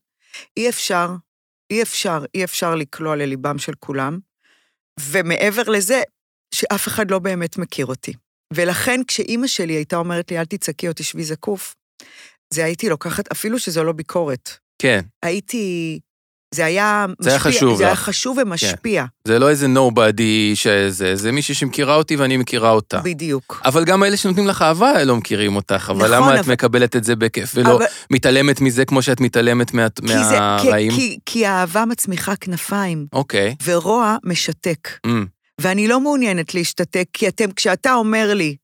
אי 0.57 0.69
אפשר, 0.69 1.09
אי 1.69 1.81
אפשר, 1.81 2.25
אי 2.35 2.43
אפשר 2.43 2.75
לקלוע 2.75 3.15
לליבם 3.15 3.57
של 3.57 3.73
כולם, 3.79 4.19
ומעבר 4.99 5.63
לזה, 5.63 6.01
שאף 6.55 6.87
אחד 6.87 7.11
לא 7.11 7.19
באמת 7.19 7.57
מכיר 7.57 7.85
אותי. 7.85 8.13
ולכן 8.53 9.01
כשאימא 9.07 9.47
שלי 9.47 9.73
הייתה 9.73 9.95
אומרת 9.95 10.31
לי, 10.31 10.39
אל 10.39 10.45
תצעקי 10.45 10.87
או 10.87 10.93
תשבי 10.95 11.23
זקוף, 11.23 11.75
זה 12.53 12.65
הייתי 12.65 12.89
לוקחת, 12.89 13.31
אפילו 13.31 13.59
שזו 13.59 13.83
לא 13.83 13.91
ביקורת. 13.91 14.49
כן, 14.81 14.99
הייתי, 15.23 15.99
זה 16.55 16.65
היה 16.65 17.05
זה 17.19 17.29
היה 17.29 17.37
משפיע, 17.37 17.51
חשוב 17.51 17.77
זה 17.77 17.83
היה 17.83 17.93
לך. 17.93 17.99
כן. 17.99 18.05
חשוב 18.05 18.37
ומשפיע, 18.41 19.05
זה 19.27 19.39
לא 19.39 19.49
איזה 19.49 19.67
nobody 19.75 20.21
שזה, 20.55 21.15
זה 21.15 21.31
מישהי 21.31 21.55
שמכירה 21.55 21.95
אותי 21.95 22.15
ואני 22.15 22.37
מכירה 22.37 22.71
אותה. 22.71 22.97
בדיוק. 22.99 23.61
אבל 23.65 23.83
גם 23.85 24.03
אלה 24.03 24.17
שנותנים 24.17 24.47
לך 24.47 24.61
אהבה 24.61 25.03
לא 25.03 25.15
מכירים 25.15 25.55
אותך, 25.55 25.87
אבל 25.89 25.97
נכון, 25.97 26.11
למה 26.11 26.35
את 26.35 26.39
אבל- 26.39 26.53
מקבלת 26.53 26.95
את 26.95 27.03
זה 27.03 27.15
בכיף 27.15 27.51
ולא 27.55 27.75
אבל- 27.77 27.85
מתעלמת 28.11 28.61
מזה 28.61 28.85
כמו 28.85 29.01
שאת 29.01 29.19
מתעלמת 29.21 29.73
מה- 29.73 29.87
כי, 29.89 30.05
מהרעים? 30.05 30.91
כי, 30.91 30.97
כי, 30.97 31.17
כי 31.25 31.45
האהבה 31.45 31.85
מצמיחה 31.85 32.35
כנפיים, 32.35 33.05
אוקיי. 33.13 33.55
ורוע 33.65 34.17
משתק. 34.23 34.89
אמ, 35.05 35.25
ואני 35.61 35.87
לא 35.87 35.99
מעוניינת 35.99 36.55
להשתתק, 36.55 37.05
כי 37.13 37.27
אתם, 37.27 37.51
כשאתה 37.55 37.93
אומר 37.93 38.33
לי, 38.33 38.55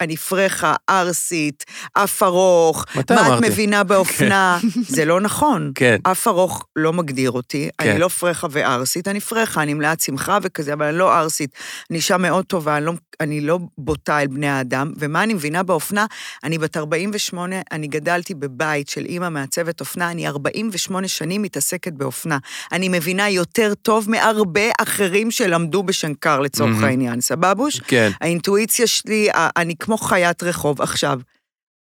אני 0.00 0.16
פרחה, 0.16 0.74
ערסית, 0.86 1.64
אף 1.92 2.22
ארוך, 2.22 2.84
מה 2.94 3.00
את 3.00 3.10
אמרתי? 3.10 3.48
מבינה 3.48 3.84
באופנה, 3.90 4.58
זה 4.88 5.04
לא 5.04 5.20
נכון. 5.20 5.72
כן. 5.74 5.96
אף 6.02 6.28
ארוך 6.28 6.66
לא 6.76 6.92
מגדיר 6.92 7.30
אותי, 7.30 7.68
כן. 7.78 7.90
אני 7.90 7.98
לא 7.98 8.08
פרחה 8.08 8.46
וערסית, 8.50 9.08
אני 9.08 9.20
פרחה, 9.20 9.62
אני 9.62 9.74
מלאת 9.74 10.00
שמחה 10.00 10.38
וכזה, 10.42 10.72
אבל 10.72 10.86
אני 10.86 10.98
לא 10.98 11.12
ערסית. 11.14 11.50
אני 11.90 11.98
אישה 11.98 12.16
מאוד 12.16 12.44
טובה, 12.44 12.76
אני 12.76 12.84
לא, 12.84 12.92
אני 13.20 13.40
לא 13.40 13.58
בוטה 13.78 14.22
אל 14.22 14.26
בני 14.26 14.48
האדם, 14.48 14.92
ומה 14.98 15.22
אני 15.22 15.34
מבינה 15.34 15.62
באופנה? 15.62 16.06
אני 16.44 16.58
בת 16.58 16.76
48, 16.76 17.56
אני 17.72 17.86
גדלתי 17.86 18.34
בבית 18.34 18.88
של 18.88 19.04
אימא 19.04 19.28
מעצבת 19.28 19.80
אופנה, 19.80 20.10
אני 20.10 20.26
48 20.26 21.08
שנים 21.08 21.42
מתעסקת 21.42 21.92
באופנה. 21.92 22.38
אני 22.72 22.88
מבינה 22.88 23.28
יותר 23.30 23.74
טוב 23.82 24.10
מהרבה 24.10 24.70
אחרים 24.80 25.30
שלמדו 25.30 25.82
בשנקר 25.82 26.40
לצורך 26.40 26.70
מהמם. 26.70 26.84
העניין, 26.84 27.20
סבבוש? 27.20 27.80
כן. 27.80 28.10
האינטואיציה 28.20 28.86
שלי, 28.86 29.28
אני 29.34 29.74
כמו 29.78 29.89
חיית 29.96 30.42
רחוב. 30.42 30.80
עכשיו, 30.82 31.18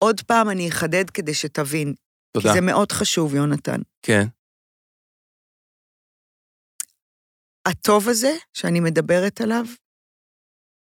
עוד 0.04 0.22
פעם 0.22 0.50
אני 0.50 0.70
אחדד 0.70 1.10
כדי 1.10 1.34
שתבין, 1.34 1.94
תודה. 2.38 2.50
כי 2.50 2.54
זה 2.56 2.62
מאוד 2.62 2.92
חשוב, 2.92 3.36
יונתן. 3.36 3.82
כן. 4.02 4.24
הטוב 7.68 8.10
הזה 8.10 8.32
שאני 8.54 8.80
מדברת 8.80 9.42
עליו, 9.42 9.66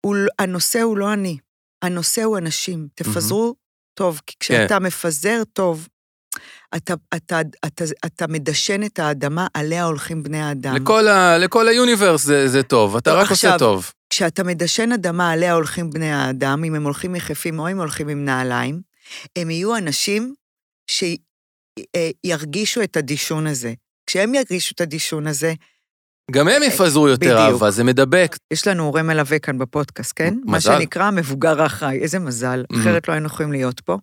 הוא, 0.06 0.16
הנושא 0.40 0.82
הוא 0.82 0.98
לא 0.98 1.14
אני, 1.14 1.38
הנושא 1.82 2.24
הוא 2.24 2.38
אנשים. 2.38 2.88
תפזרו 2.96 3.56
טוב, 3.94 4.22
כי 4.26 4.36
כשאתה 4.40 4.80
מפזר 4.80 5.44
טוב, 5.54 5.88
אתה, 6.78 6.94
אתה, 7.16 7.40
אתה, 7.66 7.84
אתה 8.06 8.28
מדשן 8.28 8.84
את 8.86 9.00
האדמה, 9.00 9.48
עליה 9.54 9.84
הולכים 9.84 10.24
בני 10.24 10.42
האדם. 10.42 10.76
לכל 10.76 11.08
ה- 11.08 11.38
לכל 11.38 11.68
היוניברס 11.68 12.24
זה 12.24 12.48
זה 12.48 12.64
טוב, 12.64 12.96
אתה 12.96 13.14
לא, 13.14 13.16
רק 13.22 13.30
עושה 13.30 13.34
עכשיו, 13.54 13.60
טוב. 13.60 13.92
כשאתה 14.18 14.44
מדשן 14.44 14.92
אדמה, 14.92 15.32
עליה 15.32 15.54
הולכים 15.54 15.90
בני 15.90 16.12
האדם, 16.12 16.64
אם 16.64 16.76
הם 16.76 16.84
הולכים 16.84 17.16
יחפים 17.16 17.60
או 17.60 17.72
אם 17.72 17.78
הולכים 17.78 18.08
עם 18.08 18.26
נעליים, 18.26 18.82
הם 19.36 19.50
יהיו 19.50 19.78
אנשים 19.78 20.34
שירגישו 22.26 22.82
את 22.84 22.98
הדישון 22.98 23.48
הזה. 23.48 23.74
כשהם 24.08 24.36
ירגישו 24.36 24.72
את 24.76 24.82
הדישון 24.82 25.28
הזה, 25.28 25.54
גם 26.32 26.48
הם 26.48 26.64
יפזרו 26.64 27.08
יותר 27.08 27.26
בדיוק. 27.26 27.40
אהבה, 27.54 27.72
זה 27.72 27.84
מדבק. 27.84 28.36
יש 28.54 28.68
לנו 28.68 28.84
הורה 28.84 29.04
מלווה 29.04 29.40
כאן 29.40 29.58
בפודקאסט, 29.58 30.14
כן? 30.16 30.34
מה 30.46 30.58
מזל. 30.58 30.78
שנקרא 30.80 31.12
מבוגר 31.12 31.62
האחראי, 31.62 32.00
איזה 32.00 32.20
מזל, 32.20 32.64
Mhm. 32.74 32.76
אחרת 32.80 33.08
לא 33.08 33.14
היינו 33.14 33.26
יכולים 33.28 33.52
להיות 33.52 33.80
פה. 33.80 33.98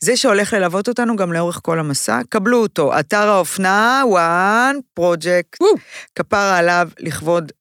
זה 0.00 0.16
שהולך 0.16 0.52
ללוות 0.52 0.88
אותנו 0.88 1.16
גם 1.16 1.32
לאורך 1.32 1.60
כל 1.62 1.78
המסע, 1.78 2.20
קבלו 2.28 2.62
אותו, 2.62 3.00
אתר 3.00 3.28
האופנה, 3.28 4.02
One, 4.08 4.76
Project, 4.94 5.60
וואו. 5.62 5.72
כפרה 6.14 6.58
עליו 6.58 6.88
לכבוד 7.00 7.44
אה, 7.52 7.55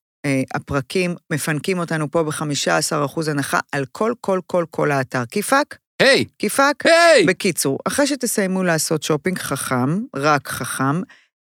הפרקים, 0.54 1.16
מפנקים 1.34 1.80
אותנו 1.80 2.12
פה 2.12 2.24
ב-15% 2.24 3.32
הנחה 3.32 3.60
על 3.72 3.86
כל, 3.92 4.14
כל, 4.22 4.40
כל, 4.48 4.66
כל 4.72 4.92
האתר. 4.92 5.26
כיפק? 5.26 5.78
היי, 6.02 6.26
כיפק? 6.40 6.84
היי! 6.84 7.26
בקיצור, 7.26 7.80
אחרי 7.88 8.08
שתסיימו 8.08 8.64
לעשות 8.64 9.04
שופינג 9.04 9.38
חכם, 9.40 10.00
רק 10.16 10.48
חכם, 10.48 11.02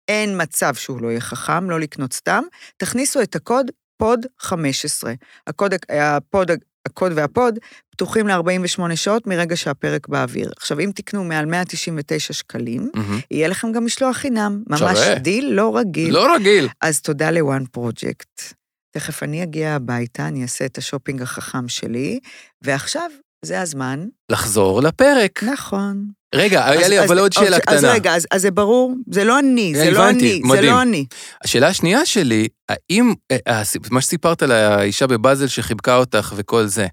אין 0.08 0.42
מצב 0.42 0.76
שהוא 0.76 1.02
לא 1.02 1.08
יהיה 1.08 1.22
חכם, 1.22 1.70
לא 1.70 1.80
לקנות 1.80 2.14
סתם, 2.14 2.44
תכניסו 2.78 3.22
את 3.22 3.36
הקוד 3.36 3.72
pod 3.98 4.26
15. 4.40 5.14
הקוד, 5.48 5.74
ה 5.90 6.02
pod, 6.02 6.52
הקוד 6.86 7.12
וה 7.16 7.34
pod 7.34 7.60
פתוחים 7.90 8.28
ל-48 8.28 8.96
שעות 8.96 9.28
מרגע 9.28 9.56
שהפרק 9.56 10.08
באוויר. 10.08 10.52
עכשיו, 10.58 10.80
אם 10.80 10.92
תקנו 10.96 11.24
מעל 11.24 11.46
199 11.46 12.34
שקלים, 12.34 12.90
מהמם. 12.94 13.20
יהיה 13.32 13.48
לכם 13.48 13.72
גם 13.72 13.86
משלוח 13.86 14.18
חינם. 14.18 14.64
ממש 14.68 14.80
שווה. 14.80 15.16
דיל 15.16 15.50
לא 15.54 15.78
רגיל. 15.78 16.14
לא 16.14 16.36
רגיל. 16.36 16.68
אז 16.82 17.02
תודה 17.02 17.32
ל 17.32 17.40
One 17.40 17.66
Project. 17.72 18.54
תכף 18.92 19.24
אני 19.24 19.44
אגיע 19.44 19.76
הביתה, 19.76 20.28
אני 20.28 20.44
אעשה 20.44 20.66
את 20.66 20.78
השופינג 20.78 21.22
החכם 21.22 21.68
שלי, 21.68 22.20
ועכשיו 22.62 23.12
זה 23.46 23.62
הזמן. 23.62 24.06
לחזור 24.32 24.82
לפרק. 24.82 25.44
נכון. 25.44 26.06
רגע, 26.36 26.66
היה 26.70 26.82
אז- 26.82 26.90
לי 26.90 27.00
אז- 27.00 27.06
אבל 27.06 27.20
עוד 27.20 27.32
אז- 27.38 27.44
שאלה 27.44 27.56
אז 27.56 27.62
קטנה. 27.62 27.92
רגע, 27.94 28.16
אז, 28.16 28.28
אז 28.32 28.42
זה 28.42 28.52
ברור? 28.52 28.94
זה 29.12 29.24
לא 29.24 29.40
אני, 29.40 29.74
זה 29.76 29.92
לא 29.92 30.10
אני, 30.10 30.42
זה. 30.52 30.62
לא 30.62 30.82
אני. 30.82 31.06
השאלה 31.44 31.68
השנייה 31.68 32.06
שלי, 32.06 32.48
האם, 32.70 33.14
אה, 33.32 33.62
הסיפ- 33.62 33.92
מה 33.92 34.02
שסיפרת 34.02 34.44
על 34.44 34.52
האישה 34.52 35.08
בבאזל 35.08 35.48
שחיבקה 35.48 35.96
אותך 35.96 36.34
וכל 36.38 36.66
זה, 36.66 36.88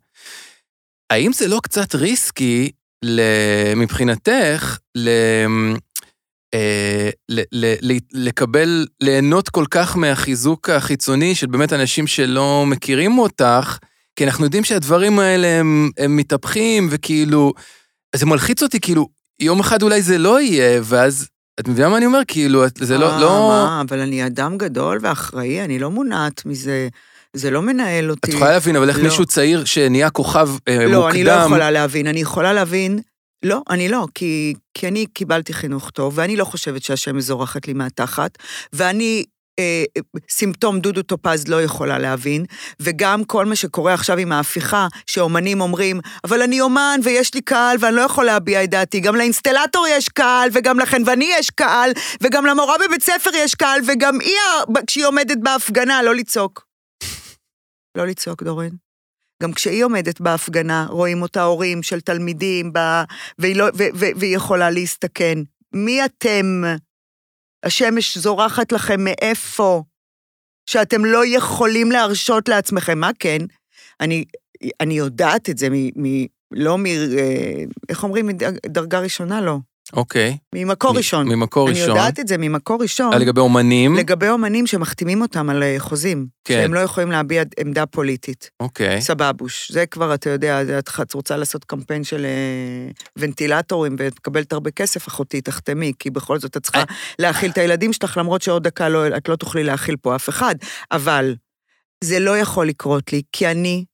האם 1.12 1.32
זה 1.32 1.48
לא 1.48 1.60
קצת 1.62 1.94
ריסקי 1.94 2.70
מבחינתך. 3.76 4.78
אה, 6.54 7.10
לקבל, 8.12 8.86
ליהנות 9.00 9.48
כל 9.48 9.64
כך 9.70 9.96
מהחיזוק 9.96 10.70
החיצוני 10.70 11.34
של 11.34 11.46
באמת 11.46 11.72
אנשים 11.72 12.06
שלא 12.06 12.64
מכירים 12.66 13.18
אותך, 13.18 13.78
כי 14.16 14.24
אנחנו 14.24 14.44
יודעים 14.44 14.64
שהדברים 14.64 15.18
האלה 15.18 15.46
הם, 15.46 15.90
הם 15.98 16.16
מתהפכים, 16.16 16.88
וכאילו, 16.90 17.52
אז 18.12 18.20
זה 18.20 18.26
מלחיץ 18.26 18.62
אותי, 18.62 18.80
כאילו, 18.80 19.08
יום 19.40 19.60
אחד 19.60 19.82
אולי 19.82 20.02
זה 20.02 20.18
לא 20.18 20.40
יהיה, 20.40 20.80
ואז, 20.84 21.28
את 21.60 21.68
מבינה 21.68 21.88
מה 21.88 21.96
אני 21.96 22.06
אומר? 22.06 22.20
כאילו, 22.28 22.64
זה 22.78 22.98
לא... 22.98 23.12
אה, 23.12 23.20
לא... 23.20 23.28
מה, 23.28 23.82
אבל 23.88 24.00
אני 24.00 24.26
אדם 24.26 24.58
גדול 24.58 24.98
ואחראי, 25.02 25.64
אני 25.64 25.78
לא 25.78 25.90
מונעת 25.90 26.46
מזה, 26.46 26.88
זה 27.36 27.50
לא 27.50 27.62
מנהל 27.62 28.10
אותי. 28.10 28.30
את 28.30 28.34
יכולה 28.34 28.50
להבין, 28.50 28.76
אבל 28.76 28.88
איך 28.88 28.98
לא. 28.98 29.04
מישהו 29.04 29.26
צעיר 29.26 29.64
שנהיה 29.64 30.10
כוכב 30.10 30.48
אה, 30.68 30.74
מוקדם... 30.74 30.92
לא, 30.92 31.10
אני 31.10 31.24
לא 31.24 31.30
יכולה 31.32 31.70
להבין. 31.70 32.06
אני 32.06 32.20
יכולה 32.20 32.52
להבין 32.52 33.00
לא, 33.42 33.62
אני 33.70 33.88
לא, 33.88 34.06
כי, 34.14 34.54
כי 34.74 34.88
אני 34.88 35.06
קיבלתי 35.06 35.52
חינוך 35.52 35.90
טוב, 35.90 36.12
ואני 36.16 36.36
לא 36.36 36.44
חושבת 36.44 36.82
שהשמש 36.82 37.24
זורחת 37.24 37.66
לי 37.66 37.72
מהתחת, 37.72 38.38
ואני 38.72 39.24
סימפטום 40.30 40.80
דודו 40.80 41.02
טופז 41.02 41.48
לא 41.48 41.62
יכולה 41.62 41.98
להבין, 41.98 42.44
וגם 42.80 43.24
כל 43.24 43.44
מה 43.44 43.56
שקורה 43.56 43.94
עכשיו 43.94 44.18
עם 44.18 44.32
ההפיכה, 44.32 44.88
שאומנים 45.06 45.60
אומרים, 45.60 46.00
אבל 46.24 46.42
אני 46.42 46.60
אומן 46.60 47.00
ויש 47.02 47.34
לי 47.34 47.40
קהל 47.40 47.76
ואני 47.80 47.96
לא 47.96 48.00
יכול 48.00 48.24
להביע 48.24 48.64
את 48.64 48.70
דעתי, 48.70 49.00
גם 49.00 49.16
לאינסטלטור 49.16 49.86
יש 49.88 50.08
קהל, 50.08 50.48
וגם 50.52 50.78
לחנווני 50.78 51.30
יש 51.38 51.50
קהל, 51.50 51.90
וגם 52.20 52.46
למורה 52.46 52.74
בבית 52.86 53.02
ספר 53.02 53.30
יש 53.34 53.54
קהל, 53.54 53.80
וגם 53.86 54.20
היא, 54.20 54.76
כשהיא 54.86 55.06
עומדת 55.06 55.38
בהפגנה, 55.42 56.02
לא 56.02 56.14
לצעוק. 56.14 56.66
לא 57.96 58.06
לצעוק, 58.06 58.42
דורין. 58.42 58.70
גם 59.42 59.52
כשהיא 59.52 59.84
עומדת 59.84 60.20
בהפגנה, 60.20 60.86
רואים 60.90 61.22
אותה 61.22 61.42
הורים 61.42 61.82
של 61.82 62.00
תלמידים, 62.00 62.72
ב... 62.72 62.78
והיא, 63.38 63.56
לא... 63.56 63.64
ו... 63.64 63.82
ו... 63.94 64.06
והיא 64.16 64.36
יכולה 64.36 64.70
להסתכן. 64.70 65.38
מי 65.74 66.04
אתם? 66.04 66.62
השמש 67.62 68.18
זורחת 68.18 68.72
לכם 68.72 69.04
מאיפה? 69.04 69.82
שאתם 70.66 71.04
לא 71.04 71.26
יכולים 71.26 71.92
להרשות 71.92 72.48
לעצמכם. 72.48 72.98
מה 72.98 73.10
כן? 73.18 73.38
אני, 74.00 74.24
אני 74.80 74.94
יודעת 74.94 75.50
את 75.50 75.58
זה 75.58 75.70
מ... 75.70 75.74
מ... 75.74 76.26
לא 76.50 76.78
מ... 76.78 76.86
אה, 76.86 77.64
איך 77.88 78.04
אומרים? 78.04 78.26
מדרגה 78.26 79.00
ראשונה? 79.00 79.40
לא. 79.40 79.58
אוקיי. 79.92 80.36
ממקור 80.54 80.92
מ- 80.92 80.96
ראשון. 80.96 81.28
ממקור 81.28 81.68
אני 81.68 81.80
ראשון. 81.80 81.96
יודעת 81.96 82.20
את 82.20 82.28
זה 82.28 82.38
ממקור 82.38 82.82
ראשון. 82.82 83.12
אה, 83.12 83.18
לגבי 83.18 83.40
אומנים? 83.40 83.96
לגבי 83.96 84.28
אומנים 84.28 84.66
שמחתימים 84.66 85.22
אותם 85.22 85.50
על 85.50 85.62
אה, 85.62 85.74
חוזים. 85.78 86.26
כן. 86.44 86.54
שהם 86.62 86.74
לא 86.74 86.80
יכולים 86.80 87.10
להביע 87.10 87.42
עמדה 87.60 87.86
פוליטית. 87.86 88.50
אוקיי. 88.60 89.00
סבבוש. 89.00 89.72
זה 89.72 89.86
כבר, 89.86 90.14
אתה 90.14 90.30
יודע, 90.30 90.62
את 90.78 91.14
רוצה 91.14 91.36
לעשות 91.36 91.64
קמפיין 91.64 92.04
של 92.04 92.24
אה, 92.24 92.90
ונטילטורים 93.16 93.96
ומקבלת 93.98 94.52
הרבה 94.52 94.70
כסף, 94.70 95.08
אחותי, 95.08 95.40
תחתמי, 95.40 95.92
כי 95.98 96.10
בכל 96.10 96.38
זאת 96.38 96.56
את 96.56 96.62
צריכה 96.62 96.82
להאכיל 97.18 97.50
את 97.50 97.58
הילדים 97.58 97.92
שלך, 97.92 98.16
למרות 98.16 98.42
שעוד 98.42 98.62
דקה 98.62 98.88
לא, 98.88 99.16
את 99.16 99.28
לא 99.28 99.36
תוכלי 99.36 99.64
להאכיל 99.64 99.96
פה 100.02 100.16
אף 100.16 100.28
אחד. 100.28 100.54
אבל 100.92 101.34
זה 102.04 102.18
לא 102.18 102.38
יכול 102.38 102.68
לקרות 102.68 103.12
לי, 103.12 103.22
כי 103.32 103.46
אני 103.46 103.84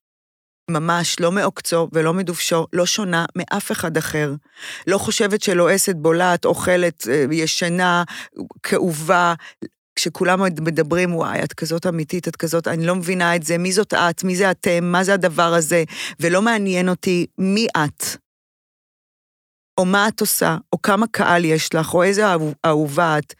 ממש 0.70 1.20
לא 1.20 1.33
מעוקצו 1.33 1.88
ולא 1.92 2.14
מדובשו, 2.14 2.66
לא 2.72 2.87
שונה 2.87 3.24
מאף 3.37 3.72
אחד 3.72 3.96
אחר. 3.96 4.35
לא 4.87 4.98
חושבת 4.98 5.42
שלועסת, 5.42 5.94
בולעת, 5.96 6.44
אוכלת, 6.44 7.09
אה, 7.11 7.24
ישנה, 7.33 8.04
כאובה. 8.62 9.35
כשכולם 9.96 10.42
מדברים, 10.61 11.14
וואי, 11.14 11.42
את 11.44 11.52
כזאת 11.52 11.87
אמיתית, 11.87 12.28
את 12.28 12.37
כזאת, 12.37 12.68
אני 12.68 12.87
לא 12.87 12.94
מבינה 12.94 13.37
את 13.37 13.42
זה, 13.42 13.59
מי 13.59 13.72
זאת 13.72 13.94
את, 13.94 14.24
מי 14.24 14.37
זה 14.37 14.50
אתם, 14.50 14.85
מה 14.85 15.04
זה 15.04 15.14
הדבר 15.14 15.54
הזה, 15.54 15.85
ולא 16.20 16.42
מעניין 16.42 16.88
אותי 16.88 17.26
מי 17.38 17.66
את, 17.85 18.04
או 19.78 19.85
מה 19.85 20.09
את 20.09 20.20
עושה, 20.20 20.57
או 20.72 20.83
כמה 20.83 21.07
קהל 21.07 21.44
יש 21.44 21.74
לך, 21.74 21.94
או 21.94 22.02
איזה 22.02 22.26
אהוב- 22.33 22.54
אהובה 22.66 23.18
את. 23.18 23.35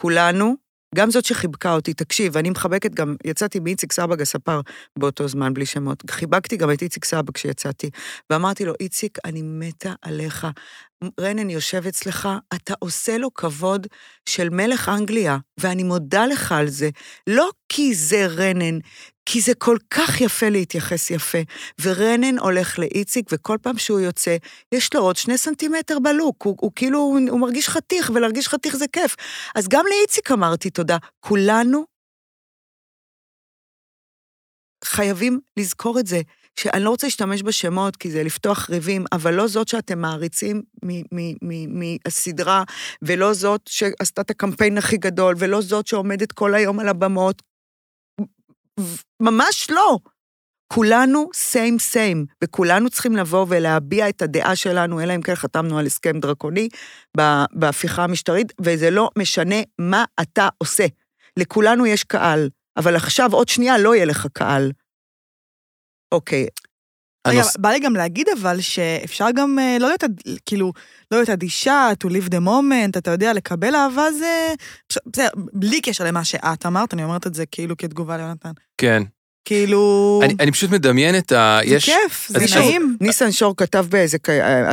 כולנו, 0.00 0.54
גם 0.94 1.10
זאת 1.10 1.24
שחיבקה 1.24 1.74
אותי, 1.74 1.94
תקשיב, 1.94 2.36
אני 2.36 2.50
מחבקת 2.50 2.94
גם, 2.94 3.16
יצאתי 3.24 3.60
מאיציק 3.60 3.92
סבג 3.92 4.20
הספר 4.20 4.60
באותו 4.98 5.28
זמן, 5.28 5.54
בלי 5.54 5.66
שמות. 5.66 6.02
חיבקתי 6.10 6.56
גם 6.56 6.70
את 6.70 6.82
איציק 6.82 7.04
סבג 7.04 7.30
כשיצאתי, 7.30 7.90
ואמרתי 8.30 8.64
לו, 8.64 8.72
איציק, 8.80 9.18
אני 9.24 9.42
מתה 9.42 9.92
עליך. 10.02 10.46
רנן 11.20 11.50
יושב 11.50 11.86
אצלך, 11.86 12.28
אתה 12.54 12.74
עושה 12.78 13.18
לו 13.18 13.34
כבוד 13.34 13.86
של 14.28 14.48
מלך 14.48 14.88
אנגליה, 14.88 15.38
ואני 15.60 15.82
מודה 15.82 16.26
לך 16.26 16.52
על 16.52 16.68
זה. 16.68 16.90
לא 17.26 17.50
כי 17.68 17.94
זה 17.94 18.26
רנן, 18.26 18.78
כי 19.26 19.40
זה 19.40 19.54
כל 19.54 19.76
כך 19.90 20.20
יפה 20.20 20.48
להתייחס 20.48 21.10
יפה. 21.10 21.38
ורנן 21.80 22.38
הולך 22.38 22.78
לאיציק, 22.78 23.26
וכל 23.32 23.56
פעם 23.62 23.78
שהוא 23.78 24.00
יוצא, 24.00 24.36
יש 24.74 24.94
לו 24.94 25.00
עוד 25.00 25.16
שני 25.16 25.38
סנטימטר 25.38 25.98
בלוק. 25.98 26.42
הוא, 26.42 26.56
הוא 26.60 26.70
כאילו, 26.76 26.98
הוא, 26.98 27.18
הוא 27.30 27.40
מרגיש 27.40 27.68
חתיך, 27.68 28.10
ולהרגיש 28.14 28.48
חתיך 28.48 28.76
זה 28.76 28.86
כיף. 28.92 29.16
אז 29.54 29.68
גם 29.68 29.84
לאיציק 29.88 30.30
אמרתי 30.30 30.70
תודה. 30.70 30.96
כולנו 31.20 31.84
חייבים 34.84 35.40
לזכור 35.56 35.98
את 36.00 36.06
זה, 36.06 36.20
שאני 36.58 36.84
לא 36.84 36.90
רוצה 36.90 37.06
להשתמש 37.06 37.42
בשמות, 37.42 37.96
כי 37.96 38.10
זה 38.10 38.22
לפתוח 38.22 38.70
ריבים, 38.70 39.04
אבל 39.12 39.34
לא 39.34 39.46
זאת 39.46 39.68
שאתם 39.68 39.98
מעריצים 39.98 40.62
מהסדרה, 41.68 42.64
ולא 43.02 43.32
זאת 43.32 43.60
שעשתה 43.68 44.20
את 44.20 44.30
הקמפיין 44.30 44.78
הכי 44.78 44.96
גדול, 44.96 45.34
ולא 45.38 45.60
זאת 45.60 45.86
שעומדת 45.86 46.32
כל 46.32 46.54
היום 46.54 46.80
על 46.80 46.88
הבמות. 46.88 47.42
ממש 49.22 49.70
לא. 49.70 49.98
כולנו 50.72 51.30
סיים 51.34 51.78
סיים, 51.78 52.26
וכולנו 52.44 52.90
צריכים 52.90 53.16
לבוא 53.16 53.46
ולהביע 53.48 54.08
את 54.08 54.22
הדעה 54.22 54.56
שלנו, 54.56 55.00
אלא 55.00 55.14
אם 55.14 55.22
כן 55.22 55.34
חתמנו 55.34 55.78
על 55.78 55.86
הסכם 55.86 56.20
דרקוני 56.20 56.68
בהפיכה 57.52 58.04
המשטרית, 58.04 58.52
וזה 58.60 58.90
לא 58.90 59.10
משנה 59.18 59.56
מה 59.78 60.04
אתה 60.22 60.48
עושה. 60.58 60.86
לכולנו 61.36 61.86
יש 61.86 62.04
קהל, 62.04 62.48
אבל 62.76 62.96
עכשיו 62.96 63.32
עוד 63.32 63.48
שנייה 63.48 63.78
לא 63.78 63.94
יהיה 63.94 64.04
לך 64.04 64.26
קהל. 64.32 64.72
אוקיי, 66.12 66.46
רגע, 67.28 67.40
הנוס- 67.40 67.56
בא 67.56 67.68
לי 67.70 67.80
גם 67.80 67.96
להגיד 67.96 68.26
אבל 68.40 68.60
שאפשר 68.60 69.26
גם 69.34 69.58
אה, 69.58 69.76
לא 69.80 69.86
להיות, 69.88 70.04
כאילו, 70.46 70.72
לא 71.10 71.18
להיות 71.18 71.30
אדישה, 71.30 71.88
to 72.04 72.06
live 72.10 72.28
the 72.28 72.40
moment, 72.46 72.98
אתה 72.98 73.10
יודע, 73.10 73.32
לקבל 73.32 73.74
אהבה 73.74 74.12
זה... 74.12 74.54
בסדר, 74.88 75.28
בלי 75.52 75.80
קשר 75.80 76.04
למה 76.04 76.24
שאת 76.24 76.66
אמרת, 76.66 76.94
אני 76.94 77.04
אומרת 77.04 77.26
את 77.26 77.34
זה 77.34 77.46
כאילו 77.46 77.76
כתגובה 77.76 78.16
ליונתן. 78.16 78.52
כן. 78.78 79.02
כאילו, 79.48 80.20
אני, 80.24 80.34
אני 80.40 80.52
פשוט 80.52 80.70
מדמיין 80.70 81.18
את 81.18 81.32
ה... 81.32 81.58
זה 81.68 81.74
יש... 81.74 81.84
כיף, 81.84 82.26
זה 82.28 82.48
שוב, 82.48 82.58
נעים. 82.58 82.96
ניסן 83.00 83.32
שור 83.32 83.54
כתב 83.56 83.86
באיזה, 83.88 84.18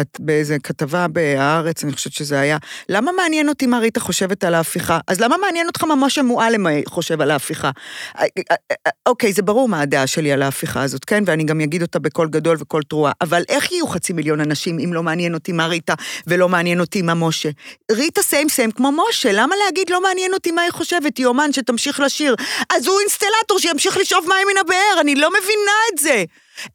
את- 0.01 0.17
באיזה 0.19 0.57
כתבה 0.63 1.07
בהארץ, 1.07 1.83
אני 1.83 1.93
חושבת 1.93 2.13
שזה 2.13 2.39
היה, 2.39 2.57
למה 2.89 3.11
מעניין 3.11 3.49
אותי 3.49 3.65
מה 3.67 3.79
ריטה 3.79 3.99
חושבת 3.99 4.43
על 4.43 4.53
ההפיכה? 4.53 4.99
אז 5.07 5.19
למה 5.19 5.35
מעניין 5.38 5.67
אותך 5.67 5.83
מה 5.83 5.95
משה 5.95 6.21
מועלם 6.21 6.65
חושב 6.88 7.21
על 7.21 7.31
ההפיכה? 7.31 7.71
אה, 8.19 8.25
אה, 8.51 8.55
אה, 8.71 8.91
אוקיי, 9.05 9.33
זה 9.33 9.41
ברור 9.41 9.67
מה 9.69 9.81
הדעה 9.81 10.07
שלי 10.07 10.31
על 10.31 10.41
ההפיכה 10.41 10.83
הזאת, 10.83 11.05
כן? 11.05 11.23
ואני 11.27 11.43
גם 11.43 11.61
אגיד 11.61 11.81
אותה 11.81 11.99
בקול 11.99 12.27
גדול 12.27 12.57
וקול 12.59 12.81
תרועה, 12.83 13.11
אבל 13.21 13.43
איך 13.49 13.71
יהיו 13.71 13.88
חצי 13.88 14.13
מיליון 14.13 14.41
אנשים 14.41 14.79
אם 14.79 14.93
לא 14.93 15.03
מעניין 15.03 15.33
אותי 15.33 15.51
מה 15.51 15.67
ריטה 15.67 15.93
ולא 16.27 16.49
מעניין 16.49 16.79
אותי 16.79 17.01
מה 17.01 17.13
משה? 17.13 17.49
ריטה 17.91 18.21
סיים 18.21 18.49
סיים 18.49 18.71
כמו 18.71 18.91
משה, 19.09 19.31
למה 19.31 19.55
להגיד 19.65 19.89
לא 19.89 20.01
מעניין 20.03 20.33
אותי 20.33 20.51
מה 20.51 20.61
היא 20.61 20.71
חושבת? 20.71 21.17
היא 21.17 21.25
אומן 21.25 21.53
שתמשיך 21.53 21.99
לשיר. 21.99 22.35
אז 22.75 22.88
הוא 22.88 22.99
אינסטלטור 22.99 23.59
שימשיך 23.59 23.97
לשאוב 23.97 24.25
מים 24.29 24.47
מן 24.53 24.57
הבאר, 24.65 25.01
אני 25.01 25.15
לא 25.15 25.30
מבינה 25.30 25.71
את 25.93 25.97
זה. 25.97 26.23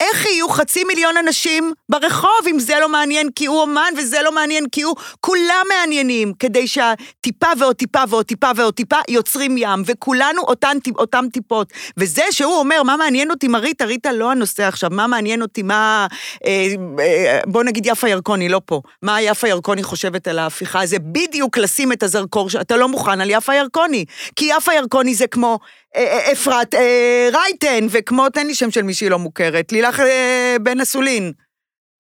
איך 0.01 0.27
יהיו 0.27 0.49
חצי 0.49 0.85
מיליון 0.85 1.17
אנשים 1.17 1.73
ברחוב 1.89 2.41
אם 2.51 2.59
זה 2.59 2.75
לא 2.81 2.89
מעניין 2.89 3.29
כי 3.35 3.47
הוא 3.47 3.61
אומן 3.61 3.93
וזה 3.97 4.23
לא 4.23 4.33
מעניין 4.33 4.67
כי 4.73 4.83
הוא... 4.83 4.97
כולם 5.21 5.67
מעניינים, 5.69 6.33
כדי 6.39 6.67
שהטיפה 6.67 7.47
ועוד 7.59 7.77
טיפה 7.77 8.03
ועוד 8.09 8.27
טיפה 8.27 8.51
ועוד 8.57 8.75
טיפה 8.75 8.97
יוצרים 9.09 9.57
ים, 9.59 9.83
וכולנו 9.87 10.43
אותן, 10.43 10.77
אותם 10.99 11.25
טיפות. 11.33 11.73
וזה 11.97 12.23
שהוא 12.31 12.55
אומר, 12.55 12.83
מה 12.83 12.97
מעניין 12.97 13.31
אותי 13.31 13.49
מה 13.49 13.59
ריטה, 13.59 14.13
לא 14.13 14.31
הנושא 14.31 14.63
עכשיו, 14.63 14.91
מה 14.93 15.07
מעניין 15.07 15.43
אותי, 15.43 15.63
מה... 15.63 16.07
אה, 16.47 16.67
אה, 17.01 17.41
בוא 17.47 17.65
נגיד 17.65 17.87
יפה 17.87 18.09
ירקוני, 18.09 18.49
לא 18.49 18.61
פה. 18.65 18.81
מה 19.03 19.23
יפה 19.23 19.49
ירקוני 19.49 19.83
חושבת 19.83 20.29
על 20.29 20.39
ההפיכה? 20.39 20.87
זה 20.87 20.99
בדיוק 20.99 21.59
לשים 21.59 21.93
את 21.93 22.03
הזרקור 22.03 22.51
שאתה 22.51 22.77
לא 22.77 22.89
מוכן 22.89 23.21
על 23.21 23.31
יפה 23.31 23.55
ירקוני. 23.55 24.05
כי 24.37 24.45
יפה 24.45 24.75
ירקוני 24.75 25.15
זה 25.15 25.27
כמו 25.27 25.59
אה, 25.97 26.03
אה, 26.03 26.33
אפרת 26.33 26.75
אה, 26.75 27.29
רייטן, 27.33 27.87
וכמו, 27.91 28.29
תן 28.29 28.47
לי 28.47 28.55
שם 28.55 28.71
של 28.71 28.83
מישהי 28.83 29.09
לא 29.09 29.19
מוכרת, 29.19 29.70
לילך 29.73 30.01
אה, 30.01 30.57
בן 30.63 30.81
אסולין. 30.81 31.33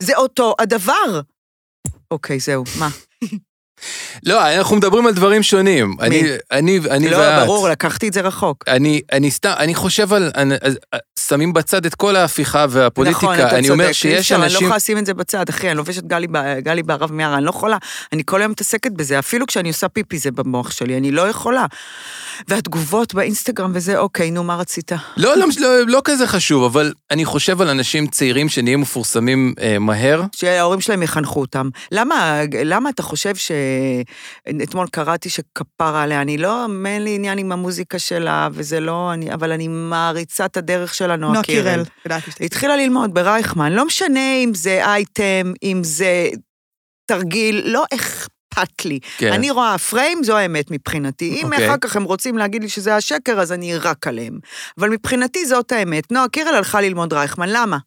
זה 0.02 0.16
אותו 0.16 0.54
הדבר. 0.59 1.20
אוקיי, 2.11 2.40
זהו, 2.40 2.64
מה? 2.78 2.88
לא, 4.27 4.55
אנחנו 4.59 4.77
מדברים 4.77 5.07
על 5.07 5.12
דברים 5.12 5.43
שונים. 5.43 5.97
אני, 6.01 6.23
אני, 6.51 6.81
אני 6.90 7.11
לא, 7.11 7.16
ואת. 7.16 7.47
ברור, 7.47 7.69
לקחתי 7.69 8.09
את 8.09 8.12
זה 8.12 8.21
רחוק. 8.21 8.64
אני, 8.69 9.01
אני 9.12 9.31
סתם, 9.31 9.53
אני 9.59 9.75
חושב 9.75 10.12
על, 10.12 10.31
אני, 10.37 10.55
שמים 11.29 11.53
בצד 11.53 11.87
את 11.87 11.95
כל 11.95 12.16
ההפיכה 12.16 12.66
והפוליטיקה, 12.69 13.27
נכון, 13.27 13.35
אתה 13.35 13.51
אני 13.51 13.62
צודק, 13.62 13.71
אומר 13.71 13.88
אי 13.88 13.95
שיש 13.95 14.19
אפשר, 14.19 14.35
אני 14.35 14.40
לא 14.40 14.47
אנשים... 14.47 14.61
יכולה 14.61 14.77
לשים 14.77 14.99
את 14.99 15.07
זה 15.07 15.14
בצד, 15.14 15.49
אחי, 15.49 15.69
אני 15.69 15.77
לובשת 15.77 16.03
גלי, 16.03 16.27
גלי 16.59 16.83
בערב 16.83 17.12
מיארה, 17.12 17.37
אני 17.37 17.45
לא 17.45 17.51
יכולה. 17.51 17.77
אני 18.12 18.23
כל 18.27 18.40
היום 18.40 18.51
מתעסקת 18.51 18.93
בזה, 18.93 19.19
אפילו 19.19 19.47
כשאני 19.47 19.69
עושה 19.69 19.88
פיפי 19.88 20.19
זה 20.19 20.31
במוח 20.31 20.71
שלי, 20.71 20.97
אני 20.97 21.11
לא 21.11 21.29
יכולה. 21.29 21.66
והתגובות 22.49 23.14
באינסטגרם 23.14 23.71
וזה, 23.75 23.99
אוקיי, 23.99 24.31
נו, 24.31 24.45
מה 24.45 24.57
רצית? 24.57 24.93
לא, 25.16 25.37
לא, 25.37 25.47
לא, 25.59 25.87
לא 25.87 26.03
כזה 26.05 26.27
חשוב, 26.27 26.64
אבל 26.64 26.93
אני 27.11 27.25
חושב 27.25 27.61
על 27.61 27.69
אנשים 27.69 28.07
צעירים 28.07 28.49
שנהיים 28.49 28.81
מפורסמים 28.81 29.55
אה, 29.61 29.79
מהר. 29.79 30.23
שההורים 30.37 30.81
שלהם 30.81 31.03
יחנכו 31.03 31.40
אותם. 31.40 31.69
למה, 31.93 32.40
למה 32.64 32.90
אתה 32.90 33.03
חושב 33.03 33.37
ש... 33.37 33.53
אתמול 34.62 34.87
קראתי 34.92 35.28
שכפרה 35.28 36.02
עליה, 36.02 36.20
אני 36.22 36.38
לא, 36.38 36.66
אין 36.87 37.04
לי 37.04 37.14
עניין 37.14 37.38
עם 37.38 37.52
המוזיקה 37.52 37.98
שלה, 37.98 38.48
וזה 38.52 38.80
לא, 38.80 39.12
אני, 39.12 39.35
אבל 39.35 39.52
אני 39.52 39.68
מעריצה 39.68 40.44
את 40.44 40.56
הדרך 40.56 40.94
שלה, 40.94 41.16
נועה 41.16 41.42
קירל. 41.42 41.83
היא. 42.04 42.46
התחילה 42.46 42.76
ללמוד 42.76 43.14
ברייכמן, 43.14 43.72
לא 43.72 43.87
משנה 43.87 44.35
אם 44.44 44.54
זה 44.54 44.85
אייטם, 44.85 45.52
אם 45.62 45.80
זה 45.85 46.28
תרגיל, 47.06 47.62
לא 47.64 47.85
אכפת 47.94 48.85
לי. 48.85 48.98
כן. 49.18 49.33
אני 49.33 49.50
רואה 49.50 49.78
פריים, 49.78 50.24
זו 50.24 50.37
האמת 50.37 50.70
מבחינתי. 50.70 51.40
אם 51.42 51.46
אוקיי. 51.46 51.66
אחר 51.66 51.76
כך 51.80 51.96
הם 51.96 52.02
רוצים 52.02 52.38
להגיד 52.38 52.62
לי 52.62 52.68
שזה 52.68 52.96
השקר, 52.96 53.40
אז 53.40 53.52
אני 53.52 53.76
רק 53.76 54.06
עליהם. 54.06 54.38
אבל 54.78 54.90
מבחינתי 54.90 55.46
זאת 55.46 55.72
האמת. 55.72 56.12
נועה 56.12 56.28
קירל 56.28 56.54
הלכה 56.54 56.80
ללמוד 56.80 57.12
רייכמן, 57.12 57.48
למה? 57.48 57.78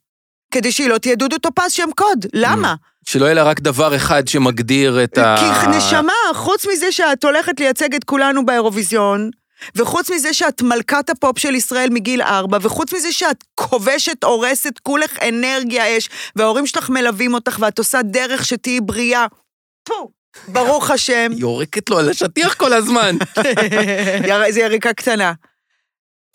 כדי 0.53 0.71
שהיא 0.71 0.89
לא 0.89 0.97
תהיה 0.97 1.15
דודו 1.15 1.37
טופז 1.37 1.71
שם 1.71 1.89
קוד. 1.95 2.25
למה? 2.33 2.75
שלא 3.05 3.25
יהיה 3.25 3.33
לה 3.33 3.43
רק 3.43 3.59
דבר 3.59 3.95
אחד 3.95 4.27
שמגדיר 4.27 5.03
את 5.03 5.17
ה... 5.17 5.35
כי 5.37 5.67
נשמה, 5.77 6.13
חוץ 6.33 6.65
מזה 6.73 6.91
שאת 6.91 7.23
הולכת 7.23 7.59
לייצג 7.59 7.95
את 7.95 8.03
כולנו 8.03 8.45
באירוויזיון, 8.45 9.29
וחוץ 9.75 10.11
מזה 10.11 10.33
שאת 10.33 10.61
מלכת 10.61 11.09
הפופ 11.09 11.39
של 11.39 11.55
ישראל 11.55 11.89
מגיל 11.89 12.21
ארבע, 12.21 12.57
וחוץ 12.61 12.93
מזה 12.93 13.11
שאת 13.11 13.43
כובשת, 13.55 14.23
הורסת, 14.23 14.79
כולך 14.83 15.17
אנרגיה 15.27 15.97
אש, 15.97 16.09
וההורים 16.35 16.67
שלך 16.67 16.89
מלווים 16.89 17.33
אותך, 17.33 17.57
ואת 17.59 17.77
עושה 17.77 18.01
דרך 18.01 18.45
שתהיי 18.45 18.81
בריאה. 18.81 19.25
פו, 19.83 20.11
ברוך 20.47 20.91
השם. 20.91 21.31
יורקת 21.37 21.89
לו 21.89 21.99
על 21.99 22.09
השטיח 22.09 22.53
כל 22.53 22.73
הזמן. 22.73 23.15
זה 24.53 24.59
יריקה 24.59 24.93
קטנה. 24.93 25.33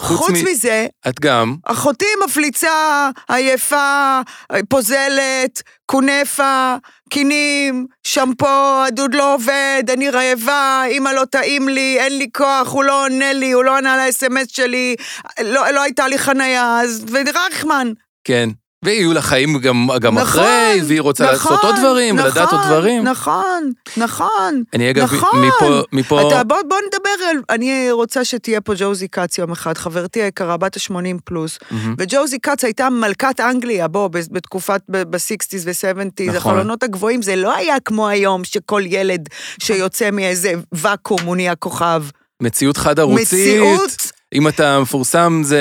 חוץ 0.00 0.18
חוץ 0.18 0.30
מ- 0.30 0.50
מזה, 0.50 0.86
את 1.08 1.20
גם, 1.20 1.56
אחותי 1.64 2.06
מפליצה, 2.24 3.08
עייפה, 3.28 4.20
פוזלת, 4.68 5.62
כונפה, 5.86 6.74
קינים, 7.10 7.86
שמפו, 8.06 8.82
הדוד 8.86 9.14
לא 9.14 9.34
עובד, 9.34 9.82
אני 9.92 10.10
רעבה, 10.10 10.82
אמא 10.90 11.08
לא 11.08 11.24
טעים 11.24 11.68
לי, 11.68 11.96
אין 12.00 12.18
לי 12.18 12.26
כוח, 12.36 12.72
הוא 12.72 12.84
לא 12.84 13.04
עונה 13.04 13.32
לי, 13.32 13.52
הוא 13.52 13.64
לא 13.64 13.76
ענה 13.76 13.96
לאס.אם.אס 13.96 14.46
שלי, 14.50 14.96
לא, 15.42 15.70
לא 15.70 15.82
הייתה 15.82 16.08
לי 16.08 16.18
חניה, 16.18 16.80
אז 16.82 17.04
ורחמן. 17.10 17.92
כן. 18.24 18.48
ויהיו 18.84 19.12
לה 19.12 19.22
חיים 19.22 19.58
גם, 19.58 19.88
גם 20.00 20.18
נכון, 20.18 20.22
אחרי, 20.22 20.80
והיא 20.86 21.00
רוצה 21.00 21.32
לעשות 21.32 21.64
עוד 21.64 21.74
דברים, 21.78 22.16
נכון, 22.16 22.28
ולדעת 22.28 22.52
עוד 22.52 22.60
דברים. 22.66 23.04
נכון, 23.04 23.72
נכון. 23.96 24.62
אני 24.74 24.90
אגב, 24.90 25.04
נכון. 25.04 25.44
מפה, 25.46 25.82
מפה, 25.92 26.28
אתה, 26.28 26.44
בוא, 26.44 26.56
בוא 26.68 26.76
נדבר 26.86 27.24
על... 27.30 27.36
אני 27.50 27.90
רוצה 27.92 28.24
שתהיה 28.24 28.60
פה 28.60 28.72
ג'וזי 28.76 29.08
כץ 29.08 29.38
יום 29.38 29.52
אחד, 29.52 29.78
חברתי 29.78 30.22
היקרה, 30.22 30.56
בת 30.56 30.76
ה-80 30.76 31.18
פלוס. 31.24 31.58
מהמם. 31.70 31.94
וג'וזי 31.98 32.38
כץ 32.40 32.64
הייתה 32.64 32.90
מלכת 32.90 33.40
אנגליה, 33.40 33.88
בוא, 33.88 34.08
בתקופת, 34.08 34.80
ב-60's 34.88 35.64
ו-70's, 35.64 36.22
נכון. 36.22 36.36
החלונות 36.36 36.82
הגבוהים, 36.82 37.22
זה 37.22 37.36
לא 37.36 37.56
היה 37.56 37.80
כמו 37.84 38.08
היום, 38.08 38.44
שכל 38.44 38.82
ילד 38.86 39.28
שיוצא 39.62 40.10
מאיזה 40.10 40.52
ואקום 40.72 41.18
הוא 41.24 41.36
נהיה 41.36 41.54
כוכב. 41.54 42.02
מציאות 42.42 42.76
חד 42.76 43.00
ערוצית. 43.00 43.28
מציאות, 43.32 44.12
אם 44.34 44.48
אתה 44.48 44.80
מפורסם 44.80 45.40
זה... 45.44 45.60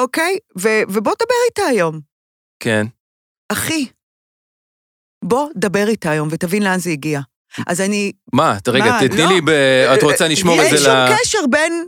אוקיי? 0.00 0.38
ו- 0.58 0.82
ובוא 0.88 1.12
דבר 1.22 1.34
איתה 1.48 1.62
היום. 1.62 2.00
כן. 2.62 2.86
אחי, 3.52 3.86
בוא 5.24 5.48
דבר 5.56 5.88
איתה 5.88 6.10
היום 6.10 6.28
ותבין 6.30 6.62
לאן 6.62 6.78
זה 6.78 6.90
הגיע. 6.90 7.20
אז 7.66 7.80
אני... 7.80 8.12
מה, 8.32 8.56
את- 8.56 8.68
רגע, 8.68 8.98
תתני 9.00 9.22
לא. 9.22 9.28
לי, 9.28 9.40
ב... 9.40 9.48
את 9.98 10.02
רוצה 10.02 10.28
לשמור 10.28 10.54
את 10.54 10.60
אין 10.60 10.76
זה 10.76 10.82
שום 10.84 10.92
ל... 10.92 11.14
קשר 11.18 11.38
בין 11.50 11.84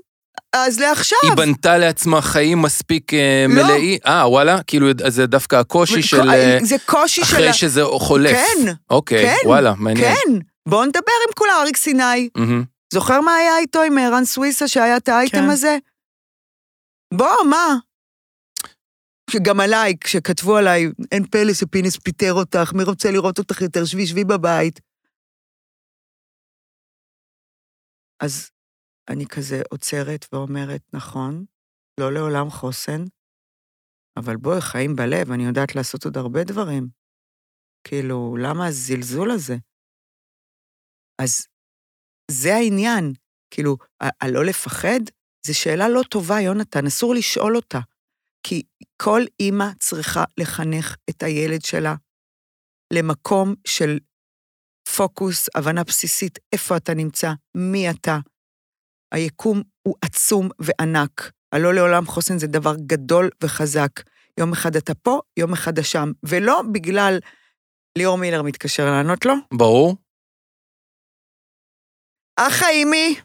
אז 0.53 0.81
לעכשיו. 0.81 1.19
היא 1.23 1.33
בנתה 1.33 1.79
לעצמה 1.79 2.23
חיים 2.23 2.63
מספיק 2.63 3.15
אה, 3.15 3.47
לא. 3.49 3.55
מלאים? 3.55 3.99
אה, 4.07 4.29
וואלה? 4.29 4.63
כאילו, 4.63 4.87
זה 5.09 5.27
דווקא 5.27 5.57
הקושי 5.57 6.03
של... 6.03 6.31
אה, 6.31 6.59
זה 6.63 6.77
קושי 6.87 7.25
של... 7.25 7.37
אחרי 7.37 7.53
שזה 7.53 7.83
חולף. 7.99 8.37
כן, 8.37 8.73
אוקיי, 8.91 9.27
כן, 9.27 9.49
וואלה, 9.49 9.75
מעניין. 9.79 10.15
כן. 10.15 10.33
בוא 10.69 10.85
נדבר 10.85 11.13
עם 11.29 11.33
כולם, 11.39 11.53
אריק 11.61 11.77
סיני. 11.77 12.29
זוכר 12.93 13.21
מה 13.21 13.35
היה 13.35 13.59
איתו 13.59 13.83
עם 13.83 13.99
ערן 13.99 14.25
סוויסה 14.25 14.69
שהיה 14.69 14.97
את 14.97 15.09
האייטם 15.09 15.39
כן. 15.39 15.51
הזה? 15.51 15.79
בוא, 17.15 17.45
מה? 17.51 17.77
שגם 19.31 19.61
עליי, 19.61 19.95
כשכתבו 20.01 20.57
עליי, 20.57 20.87
אין 21.13 21.27
פלא 21.27 21.55
שפינס 21.55 21.97
פיטר 21.97 22.33
אותך, 22.33 22.73
מי 22.77 22.83
רוצה 22.85 23.09
לראות 23.11 23.39
אותך 23.39 23.61
יותר? 23.61 23.85
שבי, 23.85 24.07
שבי 24.07 24.25
בבית. 24.25 24.81
אז 28.23 28.51
אני 29.11 29.27
כזה 29.27 29.63
עוצרת 29.71 30.27
ואומרת, 30.33 30.83
נכון, 30.93 31.45
לא 32.01 32.13
לעולם 32.13 32.51
חוסן, 32.51 33.05
אבל 34.17 34.37
בואי, 34.37 34.61
חיים 34.61 34.97
בלב, 34.97 35.33
אני 35.33 35.45
יודעת 35.45 35.75
לעשות 35.75 36.05
עוד 36.05 36.17
הרבה 36.17 36.45
דברים. 36.45 36.89
כאילו, 37.85 38.37
למה 38.37 38.67
הזלזול 38.67 39.31
הזה? 39.31 39.57
אז 41.23 41.47
זה 42.31 42.55
העניין. 42.55 43.13
כאילו, 43.51 43.77
הלא 44.01 44.45
לפחד, 44.45 45.01
זו 45.47 45.59
שאלה 45.59 45.89
לא 45.89 46.03
טובה, 46.11 46.41
יונתן, 46.41 46.87
אסור 46.87 47.15
לשאול 47.15 47.57
אותה. 47.57 47.79
כי 48.43 48.63
כל 49.03 49.21
אימא 49.41 49.67
צריכה 49.79 50.25
לחנך 50.39 50.97
את 51.11 51.23
הילד 51.23 51.65
שלה 51.65 51.95
למקום 52.93 53.55
של 53.67 53.99
פוקוס, 54.97 55.49
הבנה 55.55 55.85
בסיסית, 55.85 56.39
איפה 56.53 56.77
אתה 56.77 56.95
נמצא, 56.95 57.33
מי 57.57 57.91
אתה. 57.91 58.19
היקום 59.15 59.63
הוא 59.83 59.95
עצום 60.05 60.49
וענק. 60.59 61.31
הלא 61.53 61.75
לעולם 61.75 62.07
חוסן 62.07 62.39
זה 62.39 62.47
דבר 62.47 62.75
גדול 62.87 63.31
וחזק. 63.43 63.91
יום 64.39 64.53
אחד 64.53 64.77
אתה 64.77 64.95
פה, 64.95 65.21
יום 65.37 65.53
אחד 65.53 65.73
אתה 65.73 65.83
שם. 65.83 66.13
ולא 66.23 66.63
בגלל... 66.73 67.19
ליאור 67.99 68.19
מילר 68.19 68.43
מתקשר 68.43 68.85
לענות 68.85 69.25
לו. 69.25 69.35
ברור. 69.55 69.97
אח 72.37 72.63
האימי. 72.63 73.21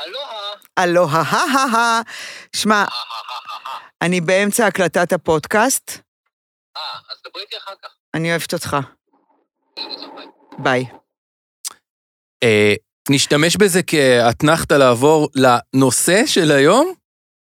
אלוהה. 0.00 0.54
אלוה, 0.78 1.22
הא 1.22 1.36
הא 1.36 1.76
הא. 1.76 2.02
שמע, 2.56 2.84
אני 4.02 4.20
באמצע 4.20 4.66
הקלטת 4.66 5.12
הפודקאסט, 5.12 5.90
אה, 6.76 6.82
אז 7.12 7.18
דברי 7.26 7.42
איתי 7.42 7.56
אחר 7.56 7.72
כך. 7.82 7.88
אני 8.14 8.30
אוהבת 8.30 8.52
אותך. 8.52 8.76
ביי. 10.58 10.84
אה, 12.42 12.74
נשתמש 13.10 13.56
בזה 13.56 13.82
כאתנחתא 13.82 14.74
לעבור 14.74 15.28
לנושא 15.34 16.26
של 16.26 16.50
היום? 16.50 16.92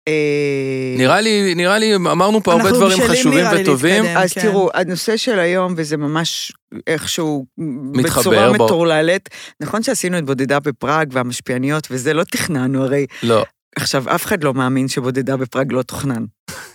אה, 0.08 0.94
נראה 0.98 1.20
לי, 1.20 1.54
נראה 1.54 1.78
לי, 1.78 1.94
אמרנו 1.94 2.42
פה 2.42 2.52
הרבה 2.52 2.64
אנחנו 2.64 2.78
דברים 2.78 2.98
חשובים 3.08 3.44
וטובים. 3.52 4.02
להתקדם. 4.02 4.22
אז 4.22 4.32
כן. 4.32 4.40
תראו, 4.40 4.70
הנושא 4.74 5.16
של 5.16 5.38
היום, 5.38 5.74
וזה 5.76 5.96
ממש 5.96 6.52
איכשהו 6.86 7.46
מתחבר, 7.94 8.20
בצורה. 8.20 8.52
מטורללת, 8.52 9.28
נכון 9.60 9.82
שעשינו 9.82 10.18
את 10.18 10.24
בודדה 10.24 10.60
בפראג 10.60 11.08
והמשפיעניות, 11.12 11.88
וזה 11.90 12.14
לא 12.14 12.24
תכננו, 12.24 12.84
הרי 12.84 13.06
לא, 13.22 13.44
עכשיו, 13.76 14.14
אף 14.14 14.24
אחד 14.24 14.44
לא 14.44 14.54
מאמין 14.54 14.88
שבודדה 14.88 15.36
בפראג 15.36 15.72
לא 15.72 15.82
תוכנן. 15.82 16.24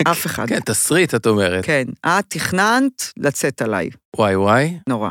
אף 0.07 0.25
אחד. 0.25 0.47
כן, 0.49 0.59
תסריט, 0.59 1.15
את 1.15 1.27
אומרת. 1.27 1.65
כן, 1.65 1.83
את 2.05 2.25
תכננת 2.27 3.11
לצאת 3.17 3.61
עליי. 3.61 3.89
וואי 4.17 4.35
וואי, 4.35 4.77
נורא. 4.87 5.09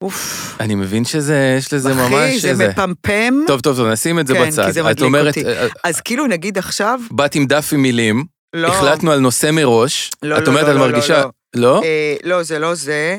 אוף. 0.00 0.56
אני 0.60 0.74
מבין 0.74 1.04
שזה, 1.04 1.54
יש 1.58 1.72
לזה 1.72 1.94
ממש... 1.94 2.12
אחי, 2.12 2.38
זה 2.40 2.48
איזה- 2.48 2.68
מפמפם. 2.68 3.34
טוב, 3.46 3.60
טוב, 3.60 3.76
טוב, 3.76 3.88
נשים 3.88 4.18
את 4.18 4.26
זה 4.26 4.34
כן, 4.34 4.46
בצד. 4.48 4.66
כי 4.66 4.72
זה 4.72 4.82
מדליק 4.82 5.02
אומרת, 5.02 5.38
אותי. 5.38 5.46
אה, 5.46 5.66
אז 5.84 6.00
כאילו, 6.00 6.26
נגיד 6.26 6.58
עכשיו, 6.58 7.00
באת 7.10 7.34
עם 7.34 7.46
דף 7.46 7.68
עם 7.72 7.82
מילים, 7.82 8.24
לא... 8.54 8.68
החלטנו 8.68 9.12
על 9.12 9.18
נושא 9.18 9.50
מראש, 9.52 10.10
לא, 10.22 10.38
את 10.38 10.42
לא, 10.42 10.46
אומרת, 10.46 10.64
לא, 10.64 10.70
את 10.70 10.76
לא, 10.76 10.80
מרגישה... 10.86 11.22
לא, 11.22 11.30
לא? 11.54 11.82
אה, 11.84 12.16
לא, 12.24 12.42
זה 12.42 12.58
לא 12.58 12.74
זה. 12.74 13.18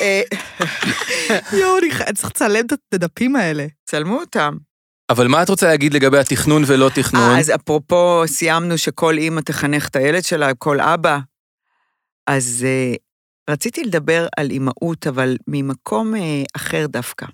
אה, 0.00 0.22
יואו, 1.60 1.78
אני 1.78 2.14
צריך 2.14 2.28
לצלם 2.30 2.64
את 2.66 2.72
הדפים 2.94 3.36
האלה. 3.36 3.66
צלמו 3.84 4.20
אותם. 4.20 4.54
אבל 5.10 5.28
מה 5.28 5.42
את 5.42 5.48
רוצה 5.48 5.66
להגיד 5.66 5.94
לגבי 5.94 6.18
התכנון 6.18 6.62
ולא 6.66 6.90
תכנון? 6.94 7.30
אה, 7.30 7.38
אז 7.40 7.50
אפרופו, 7.54 8.22
סיימנו 8.26 8.78
שכל 8.78 9.18
אימא 9.18 9.40
תחנך 9.40 9.88
את 9.88 9.96
הילד 9.96 10.24
שלה, 10.24 10.54
כל 10.54 10.80
אבא. 10.80 11.18
אז 12.26 12.64
אה, 12.68 12.94
רציתי 13.50 13.84
לדבר 13.84 14.26
על 14.36 14.50
אימהות, 14.50 15.06
אבל 15.06 15.36
ממקום 15.46 16.14
אה, 16.16 16.20
אחר 16.56 16.86
דווקא. 16.86 17.26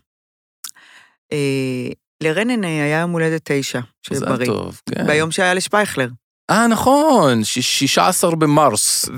אה, 1.33 1.89
לרנן 2.23 2.65
אה, 2.65 2.69
היה 2.69 3.01
יום 3.01 3.11
הולדת 3.11 3.41
תשע, 3.45 3.81
שיהיה 4.07 4.21
מזל 4.21 4.27
בריא. 4.35 4.47
טוב, 4.47 4.81
כן. 4.95 5.07
ביום 5.07 5.31
שהיה 5.31 5.55
לשפייכלר. 5.55 6.09
אה, 6.51 6.67
נכון, 6.67 7.45
ש- 7.45 7.59
16 7.59 8.37
במרס. 8.37 9.09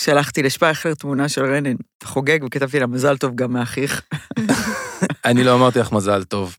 ושלחתי 0.00 0.42
לשפייכלר 0.42 0.94
תמונה 0.94 1.28
של 1.28 1.44
רנן 1.44 1.74
חוגג, 2.04 2.38
וכתבתי 2.46 2.80
לה 2.80 2.86
מזל 2.86 3.16
טוב 3.16 3.34
גם 3.34 3.52
מאחיך. 3.52 4.02
אני 5.24 5.44
לא 5.44 5.54
אמרתי 5.54 5.78
לך 5.78 5.92
מזל 5.92 6.24
טוב, 6.24 6.56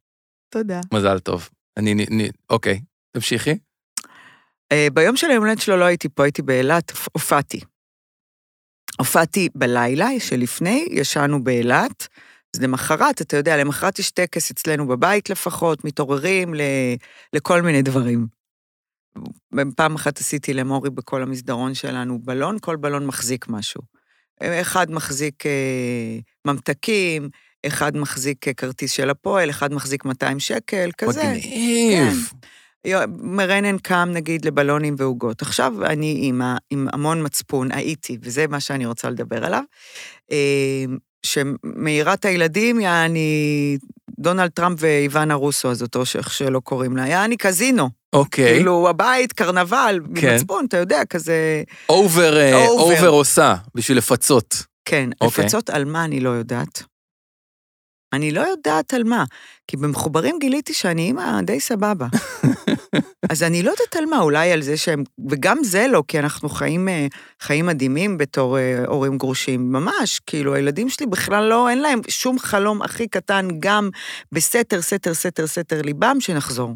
תודה. 0.50 0.82
מזל 0.94 1.20
טוב. 1.20 1.50
אני, 1.78 1.94
נ- 1.94 2.22
נ- 2.22 2.30
אוקיי, 2.50 2.82
תמשיכי. 3.12 3.58
אה, 4.72 4.88
ביום 4.94 5.18
של 5.18 5.30
היום 5.30 5.44
הולדת 5.44 5.62
שלו 5.62 5.78
לא 5.78 5.86
הייתי 5.86 6.10
פה, 6.10 6.24
הייתי 6.24 6.42
באילת, 6.42 6.92
הופ- 6.92 7.08
הופעתי. 7.14 7.60
הופעתי 9.00 9.50
בלילה 9.56 10.08
שלפני, 10.20 10.86
ישנו 10.92 11.44
באילת, 11.44 12.08
אז 12.56 12.62
למחרת, 12.62 13.22
אתה 13.22 13.38
יודע, 13.38 13.58
למחרת 13.58 14.00
יש 14.00 14.12
טקס 14.12 14.52
אצלנו 14.52 14.88
בבית 14.88 15.30
לפחות, 15.30 15.86
מתעוררים 15.86 16.54
ל, 16.54 16.62
לכל 17.34 17.62
מיני 17.62 17.82
דברים. 17.82 18.28
פעם 19.76 19.96
אחת 19.96 20.20
עשיתי 20.20 20.54
למורי 20.54 20.90
בכל 20.90 21.24
המסדרון 21.24 21.74
שלנו 21.74 22.20
בלון, 22.20 22.58
כל 22.62 22.76
בלון 22.76 23.06
מחזיק 23.06 23.48
משהו. 23.48 23.82
אחד 24.42 24.92
מחזיק 24.92 25.46
אה, 25.46 26.18
ממתקים, 26.46 27.30
אחד 27.68 27.98
מחזיק 27.98 28.46
כרטיס 28.58 28.92
של 28.92 29.10
הפועל, 29.10 29.50
אחד 29.50 29.74
מחזיק 29.74 30.06
200 30.06 30.40
שקל, 30.40 30.90
כזה. 30.98 31.24
מגניב. 31.24 32.30
יו- 32.86 33.00
מרנן 33.22 33.78
קם, 33.78 34.10
נגיד, 34.14 34.46
לבלונים 34.46 34.96
ועוגות. 34.98 35.42
עכשיו 35.42 35.74
אני 35.86 36.12
אימא 36.12 36.56
עם 36.70 36.88
המון 36.94 37.26
מצפון, 37.26 37.72
הייתי, 37.72 38.18
וזה 38.22 38.48
מה 38.48 38.60
שאני 38.60 38.86
רוצה 38.86 39.10
לדבר 39.10 39.46
עליו, 39.46 39.64
אה, 40.32 40.86
שמאירה 41.26 42.14
את 42.14 42.26
הילדים, 42.26 42.80
יעני, 42.80 43.78
דונלד 44.20 44.50
טראמפ 44.50 44.78
ואיוונה 44.82 45.34
רוסו, 45.34 45.72
אז 45.72 45.82
אותו 45.82 46.06
שאיך 46.06 46.34
שלא 46.34 46.60
קוראים 46.60 46.98
לה, 46.98 47.08
יעני 47.08 47.38
קזינו. 47.38 47.90
אוקיי. 48.14 48.54
כאילו, 48.54 48.90
הבית, 48.90 49.34
קרנבל, 49.34 50.00
כן. 50.16 50.36
מצפון, 50.36 50.66
אתה 50.66 50.78
יודע, 50.78 51.06
כזה... 51.10 51.64
over, 51.90 52.38
אה, 52.38 52.68
over. 52.68 53.08
עושה, 53.08 53.56
בשביל 53.76 53.98
לפצות. 53.98 54.64
כן, 54.86 55.10
אוקיי. 55.22 55.46
לפצות 55.46 55.70
על 55.70 55.86
מה 55.86 56.06
אני 56.06 56.20
לא 56.20 56.30
יודעת. 56.30 56.84
אני 58.18 58.32
לא 58.32 58.42
יודעת 58.42 58.94
על 58.94 59.04
מה, 59.04 59.24
כי 59.68 59.78
במחוברים 59.78 60.40
גיליתי 60.40 60.74
שאני 60.74 61.02
אימא 61.02 61.42
די 61.42 61.60
סבבה. 61.60 62.08
אז 63.32 63.44
אני 63.44 63.64
לא 63.64 63.72
יודעת 63.72 63.96
על 63.96 64.06
מה, 64.06 64.20
אולי 64.20 64.52
על 64.52 64.62
זה 64.62 64.78
שהם, 64.78 65.04
וגם 65.30 65.58
זה 65.64 65.88
לא, 65.88 66.04
כי 66.08 66.20
אנחנו 66.20 66.50
חיים, 66.50 66.90
אה, 66.90 67.08
חיים 67.42 67.66
מדהימים 67.66 68.18
בתור 68.18 68.58
אה, 68.58 68.86
הורים 68.86 69.18
גרושים, 69.18 69.72
ממש, 69.72 70.20
כאילו, 70.26 70.56
הילדים 70.56 70.90
שלי 70.90 71.06
בכלל 71.06 71.44
לא, 71.44 71.70
אין 71.70 71.82
להם 71.82 72.00
שום 72.08 72.40
חלום 72.40 72.82
הכי 72.82 73.08
קטן, 73.08 73.48
גם 73.60 73.90
בסתר, 74.32 74.82
סתר, 74.82 75.14
סתר, 75.14 75.48
סתר 75.48 75.82
ליבם, 75.82 76.18
שנחזור. 76.20 76.76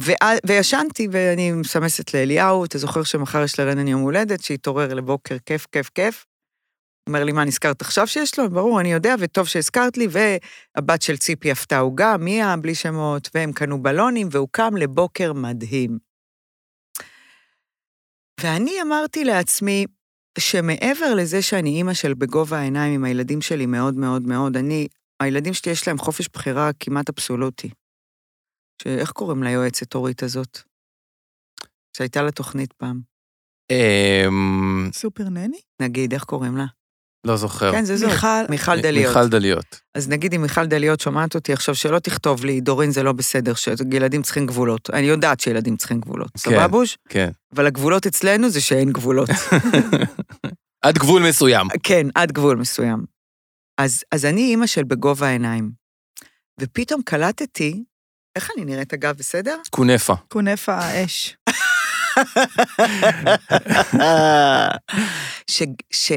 ואז- 0.00 0.38
וישנתי, 0.46 1.08
ואני 1.10 1.52
מסמסת 1.52 2.14
לאליהו, 2.14 2.64
אתה 2.64 2.78
זוכר 2.78 3.02
שמחר 3.02 3.42
יש 3.44 3.60
לרנן 3.60 3.88
יום 3.88 4.00
הולדת, 4.00 4.42
שהתעורר 4.42 4.94
לבוקר 4.94 5.36
כיף, 5.46 5.66
כיף, 5.72 5.90
כיף. 5.94 6.26
אומר 7.08 7.24
לי, 7.24 7.32
מה, 7.32 7.44
נזכרת 7.44 7.80
עכשיו 7.80 8.06
שיש 8.06 8.38
לו? 8.38 8.50
ברור, 8.50 8.80
אני 8.80 8.92
יודע, 8.92 9.14
וטוב 9.18 9.46
שהזכרת 9.46 9.96
לי, 9.96 10.06
והבת 10.10 11.02
של 11.02 11.16
ציפי 11.16 11.50
עפתה 11.50 11.78
עוגה, 11.78 12.16
מיה, 12.16 12.56
בלי 12.56 12.74
שמות, 12.74 13.30
והם 13.34 13.52
קנו 13.52 13.82
בלונים, 13.82 14.28
והוא 14.30 14.48
קם 14.52 14.76
לבוקר 14.76 15.32
מדהים. 15.32 15.98
ואני 18.40 18.82
אמרתי 18.82 19.24
לעצמי, 19.24 19.86
שמעבר 20.38 21.14
לזה 21.16 21.42
שאני 21.42 21.70
אימא 21.70 21.94
של 21.94 22.14
בגובה 22.14 22.58
העיניים 22.58 22.94
עם 22.94 23.04
הילדים 23.04 23.40
שלי 23.40 23.66
מאוד 23.66 23.94
מאוד 23.94 24.22
מאוד, 24.22 24.56
אני, 24.56 24.88
הילדים 25.20 25.54
שלי 25.54 25.72
יש 25.72 25.88
להם 25.88 25.98
חופש 25.98 26.28
בחירה 26.28 26.70
כמעט 26.80 27.08
אבסולוטי. 27.08 27.70
שאיך 28.82 29.10
קוראים 29.10 29.42
ליועצת 29.42 29.94
אורית 29.94 30.22
הזאת? 30.22 30.58
שהייתה 31.96 32.22
לה 32.22 32.30
תוכנית 32.30 32.72
פעם. 32.72 33.00
אמ, 33.72 34.90
סופר 34.92 35.28
נני? 35.28 35.60
נגיד, 35.82 36.12
איך 36.12 36.24
קוראים 36.24 36.56
לה? 36.56 36.64
לא 37.26 37.36
זוכר. 37.36 37.72
כן, 37.72 37.84
זה 37.84 37.96
זאת. 37.96 38.10
מיכל, 38.10 38.28
מיכל 38.50 38.80
דליות. 38.80 39.16
מיכל 39.16 39.28
דליות. 39.28 39.80
אז 39.94 40.08
נגיד 40.08 40.34
אם 40.34 40.42
מיכל 40.42 40.66
דליות 40.66 41.00
שומעת 41.00 41.34
אותי 41.34 41.52
עכשיו, 41.52 41.74
שלא 41.74 41.98
תכתוב 41.98 42.44
לי, 42.44 42.60
דורין 42.60 42.90
זה 42.90 43.02
לא 43.02 43.12
בסדר, 43.12 43.54
שילדים 43.54 44.22
צריכים 44.22 44.46
גבולות. 44.46 44.90
אני 44.90 45.06
יודעת 45.06 45.40
שילדים 45.40 45.76
צריכים 45.76 46.00
גבולות. 46.00 46.30
כן. 46.30 46.38
סבבוש? 46.38 46.98
כן. 47.08 47.30
אבל 47.54 47.66
הגבולות 47.66 48.06
אצלנו 48.06 48.50
זה 48.50 48.60
שאין 48.60 48.92
גבולות. 48.92 49.28
עד 50.84 50.98
גבול 50.98 51.22
מסוים. 51.28 51.66
כן, 51.82 52.06
עד 52.14 52.32
גבול 52.32 52.56
מסוים. 52.56 53.04
אז, 53.78 54.04
אז 54.12 54.24
אני 54.24 54.40
אימא 54.40 54.66
של 54.66 54.84
בגובה 54.84 55.26
העיניים. 55.26 55.70
ופתאום 56.60 57.02
קלטתי, 57.02 57.84
איך 58.36 58.50
אני 58.56 58.64
נראית 58.64 58.92
אגב, 58.94 59.16
בסדר? 59.16 59.56
כונפה. 59.70 60.14
כונפה 60.28 60.74
האש. 60.74 61.36
ש, 65.50 65.62
ש, 65.92 66.12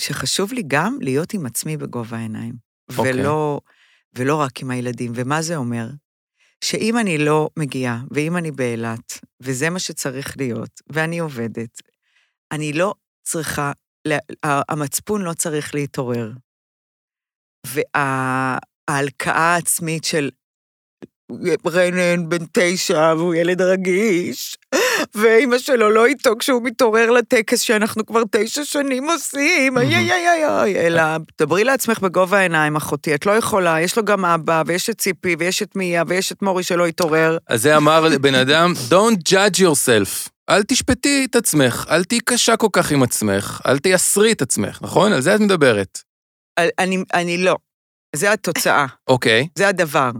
שחשוב 0.00 0.52
לי 0.52 0.62
גם 0.66 0.98
להיות 1.00 1.34
עם 1.34 1.46
עצמי 1.46 1.76
בגובה 1.76 2.16
העיניים, 2.16 2.54
אוקיי. 2.98 3.12
ולא, 3.12 3.60
ולא 4.18 4.36
רק 4.40 4.60
עם 4.62 4.70
הילדים. 4.70 5.12
ומה 5.14 5.42
זה 5.42 5.56
אומר? 5.56 5.86
שאם 6.64 6.98
אני 6.98 7.18
לא 7.18 7.48
מגיעה, 7.58 8.00
ואם 8.10 8.36
אני 8.36 8.50
באילת, 8.50 9.18
וזה 9.40 9.70
מה 9.70 9.78
שצריך 9.78 10.36
להיות, 10.38 10.80
ואני 10.92 11.18
עובדת, 11.18 11.82
אני 12.52 12.72
לא 12.72 12.94
צריכה, 13.22 13.72
לה- 14.08 14.18
המצפון 14.68 15.22
לא 15.22 15.32
צריך 15.32 15.74
להתעורר. 15.74 16.32
וההלקאה 17.66 19.54
העצמית 19.54 20.04
של 20.04 20.30
רנן 21.66 22.28
בן 22.28 22.44
תשע, 22.52 23.14
והוא 23.16 23.34
ילד 23.34 23.62
רגיש, 23.62 24.56
ואימא 25.14 25.58
שלו 25.58 25.90
לא 25.90 26.06
איתו 26.06 26.34
כשהוא 26.38 26.62
מתעורר 26.62 27.10
לטקס 27.10 27.60
שאנחנו 27.60 28.06
כבר 28.06 28.22
תשע 28.30 28.64
שנים 28.64 29.10
עושים, 29.10 29.78
איי 29.78 29.94
איי 29.96 30.12
איי 30.12 30.46
איי 30.48 30.86
אלא 30.86 31.02
דברי 31.40 31.64
לעצמך 31.64 31.98
בגובה 31.98 32.38
העיניים, 32.38 32.76
אחותי, 32.76 33.14
את 33.14 33.26
לא 33.26 33.32
יכולה, 33.32 33.80
יש 33.80 33.96
לו 33.96 34.04
גם 34.04 34.24
אבא, 34.24 34.62
ויש 34.66 34.90
את 34.90 34.98
ציפי, 34.98 35.36
ויש 35.38 35.62
את 35.62 35.76
מיה, 35.76 36.02
ויש 36.06 36.32
את 36.32 36.42
מורי 36.42 36.62
שלא 36.62 36.86
התעורר. 36.86 37.38
אז 37.46 37.62
זה 37.62 37.76
אמר 37.76 38.00
לבן 38.00 38.34
אדם, 38.34 38.72
Don't 38.90 39.32
judge 39.32 39.58
yourself. 39.58 40.28
אל 40.50 40.62
תשפטי 40.62 41.26
את 41.30 41.36
עצמך, 41.36 41.86
אל 41.90 42.04
תהיי 42.04 42.20
קשה 42.20 42.56
כל 42.56 42.66
כך 42.72 42.92
עם 42.92 43.02
עצמך, 43.02 43.60
אל 43.66 43.78
תייסרי 43.78 44.32
את 44.32 44.42
עצמך, 44.42 44.78
נכון? 44.82 45.12
על 45.12 45.20
זה 45.20 45.34
את 45.34 45.40
מדברת. 45.40 45.98
אני, 46.78 47.04
אני 47.14 47.38
לא. 47.38 47.56
זה 48.16 48.32
התוצאה, 48.32 48.86
אוקיי, 49.08 49.48
זה 49.58 49.68
הדבר. 49.68 50.10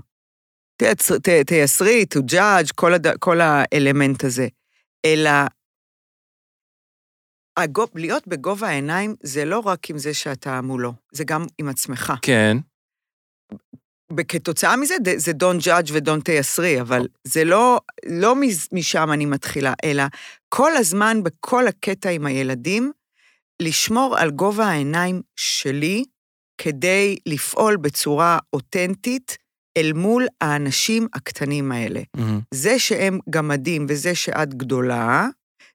תייסרי, 1.47 2.05
to 2.14 2.18
judge, 2.33 2.72
כל, 2.74 2.95
הד... 2.95 3.07
כל 3.18 3.41
האלמנט 3.41 4.24
הזה. 4.24 4.49
אלא 5.05 5.31
הגו... 7.57 7.87
להיות 7.95 8.28
בגובה 8.28 8.68
העיניים 8.68 9.14
זה 9.22 9.45
לא 9.45 9.59
רק 9.59 9.91
עם 9.91 9.99
זה 9.99 10.14
שאתה 10.14 10.61
מולו, 10.61 10.93
זה 11.12 11.24
גם 11.24 11.47
עם 11.59 11.68
עצמך. 11.68 12.12
כן. 12.22 12.57
וכתוצאה 14.16 14.76
מזה 14.76 14.95
זה 15.16 15.33
don't 15.33 15.62
judge 15.64 15.93
ו-don't 15.93 16.22
תייסרי, 16.24 16.81
אבל 16.81 17.09
זה 17.24 17.45
לא, 17.45 17.81
לא 18.07 18.35
משם 18.72 19.12
אני 19.12 19.26
מתחילה, 19.26 19.72
אלא 19.85 20.03
כל 20.49 20.76
הזמן 20.76 21.22
בכל 21.22 21.66
הקטע 21.68 22.11
עם 22.11 22.26
הילדים, 22.26 22.93
לשמור 23.62 24.18
על 24.18 24.31
גובה 24.31 24.64
העיניים 24.64 25.22
שלי 25.37 26.05
כדי 26.59 27.16
לפעול 27.26 27.76
בצורה 27.76 28.39
אותנטית 28.53 29.39
אל 29.81 29.93
מול 29.93 30.26
האנשים 30.41 31.07
הקטנים 31.14 31.72
האלה. 31.72 32.01
מהמם. 32.16 32.41
זה 32.55 32.78
שהם 32.78 33.18
גמדים 33.31 33.87
וזה 33.89 34.14
שאת 34.14 34.55
גדולה, 34.55 35.26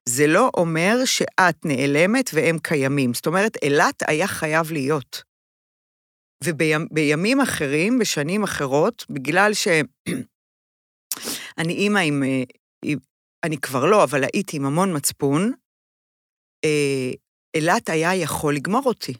זה 0.08 0.26
לא 0.26 0.50
אומר 0.56 0.96
שאת 1.04 1.64
נעלמת 1.64 2.30
והם 2.34 2.58
קיימים. 2.58 3.14
זאת 3.14 3.26
אומרת, 3.26 3.56
אילת 3.62 4.02
היה 4.06 4.26
חייב 4.26 4.72
להיות. 4.72 5.22
ובימים 6.44 7.40
אחרים, 7.40 7.98
בשנים 7.98 8.42
אחרות, 8.42 9.06
בגלל 9.10 9.54
שאני 9.54 9.84
אימא 11.82 11.98
עם, 11.98 12.22
אה, 12.22 12.42
עם... 12.84 12.98
אני 13.44 13.58
כבר 13.58 13.86
לא, 13.86 14.04
אבל 14.04 14.24
הייתי 14.24 14.56
עם 14.56 14.66
המון 14.66 14.96
מצפון, 14.96 15.52
אה, 16.64 17.10
אילת 17.56 17.88
היה 17.88 18.14
יכול 18.14 18.54
לגמור 18.54 18.82
אותי. 18.86 19.14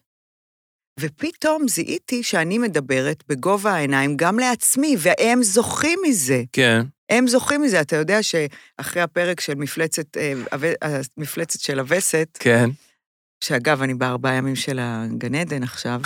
ופתאום 1.01 1.68
זיהיתי 1.68 2.22
שאני 2.22 2.59
מדברת 2.59 3.24
בגובה 3.28 3.72
העיניים 3.72 4.16
גם 4.16 4.38
לעצמי, 4.38 4.97
והם 4.99 5.42
זוכים 5.42 5.99
מזה. 6.09 6.42
כן. 6.53 6.82
הם 7.11 7.28
זוכים 7.28 7.62
מזה. 7.62 7.80
אתה 7.80 7.97
יודע 7.97 8.18
שאחרי 8.22 9.03
הפרק 9.03 9.40
של 9.40 9.55
מפלצת, 9.55 10.16
אה, 10.16 10.32
המפלצת 11.16 11.61
של 11.61 11.78
הווסת, 11.78 12.28
כן. 12.38 12.70
שאגב, 13.44 13.82
אני 13.82 13.94
בארבעה 13.94 14.34
ימים 14.34 14.57
של 14.57 14.78
הגן 14.82 15.34
עדן 15.34 15.62
עכשיו, 15.62 16.01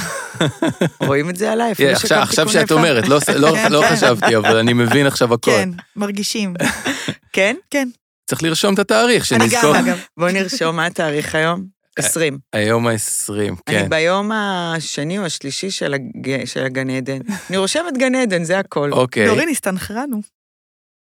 רואים 1.06 1.30
את 1.30 1.36
זה 1.36 1.52
עליי? 1.52 1.72
Yeah, 1.72 1.74
עכשיו, 1.74 1.96
שקמתי 2.08 2.22
עכשיו 2.22 2.48
שאת. 2.48 2.72
אומרת, 2.72 3.08
לא, 3.08 3.18
לא, 3.36 3.52
כן, 3.56 3.72
לא 3.72 3.82
כן. 3.82 3.96
חשבתי, 3.96 4.36
אבל 4.36 4.56
אני 4.56 4.72
מבין 4.72 5.06
עכשיו 5.06 5.34
הכל. 5.34 5.50
כן, 5.50 5.68
מרגישים. 5.96 6.54
כן? 7.32 7.56
צריך 8.26 8.42
לרשום 8.42 8.74
את 8.74 8.78
התאריך, 8.78 9.32
אני 9.32 9.50
שנזכור. 9.50 9.76
גם, 9.76 9.84
אגב. 9.84 9.98
בוא 10.16 10.30
נרשום 10.30 10.76
מה 10.76 10.86
התאריך 10.86 11.34
היום? 11.34 11.79
20. 11.98 12.38
היום 12.52 12.86
ה-20, 12.86 13.32
אני 13.38 13.50
כן. 13.66 13.88
ביום 13.88 14.32
השני 14.32 15.18
או 15.18 15.24
השלישי 15.24 15.70
של 15.70 15.94
הג- 15.94 16.44
של 16.44 16.64
הגן 16.64 16.90
עדן. 16.90 17.18
אני 17.50 17.56
רושמת 17.56 17.96
גן 17.98 18.14
עדן, 18.14 18.44
זה 18.44 18.58
הכל. 18.58 18.92
אוקיי. 18.92 19.26
דורין, 19.26 19.48
הסתנכרנו. 19.48 20.20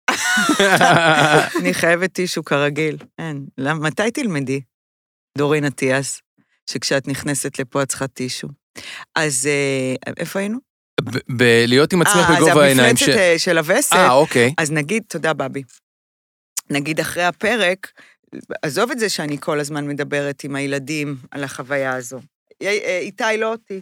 אני 1.60 1.74
חייבת 1.74 2.14
טישו 2.14 2.44
כרגיל. 2.44 2.98
אין. 3.20 3.46
למה- 3.58 3.80
מתי 3.88 4.12
תלמדי? 4.12 4.62
דורין 5.38 5.66
אטיאס, 5.66 6.22
שכשאת 6.70 7.08
נכנסת 7.08 7.60
לפה 7.60 7.84
את 7.84 7.88
צריכה 7.90 8.08
טישו. 8.08 8.48
אז 9.16 9.48
אה, 9.48 10.14
איפה 10.18 10.40
היינו? 10.40 10.58
ב- 11.04 11.18
בלהיות 11.38 11.94
עם 11.94 12.02
עצמך 12.02 12.16
אה, 12.30 12.36
בגובה 12.36 12.64
העיניים. 12.64 12.96
אז 12.96 13.02
המפלצת 13.02 13.18
אה, 13.20 13.40
של 13.40 13.58
הווסת, 13.58 13.94
אה, 13.94 14.12
אוקיי. 14.12 14.54
אז 14.58 14.72
נגיד, 14.72 15.04
תודה, 15.08 15.34
בבי. 15.34 15.64
נגיד 16.70 17.00
אחרי 17.00 17.24
הפרק, 17.24 17.92
עזוב 18.62 18.92
את 18.92 19.00
זה 19.00 19.10
שאני 19.10 19.38
כל 19.40 19.60
הזמן 19.60 19.88
מדברת 19.88 20.44
עם 20.44 20.56
הילדים 20.56 21.16
על 21.32 21.44
החוויה 21.44 21.96
הזו. 21.96 22.20
אה, 22.62 23.00
איתי, 23.02 23.24
לא 23.38 23.52
אותי. 23.52 23.82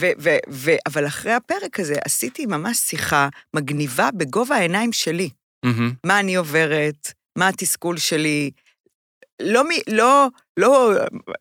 ו- 0.00 0.12
ו- 0.18 0.38
ו- 0.50 0.80
אבל 0.86 1.06
אחרי 1.06 1.32
הפרק 1.32 1.80
הזה 1.80 1.94
עשיתי 2.04 2.46
ממש 2.46 2.78
שיחה 2.78 3.28
מגניבה 3.56 4.08
בגובה 4.16 4.56
העיניים 4.56 4.92
שלי. 4.92 5.30
מה 6.06 6.20
אני 6.20 6.34
עוברת, 6.34 7.12
מה 7.38 7.48
התסכול 7.48 7.96
שלי. 7.98 8.50
לא, 9.42 9.62
לא, 9.88 10.28
לא 10.56 10.92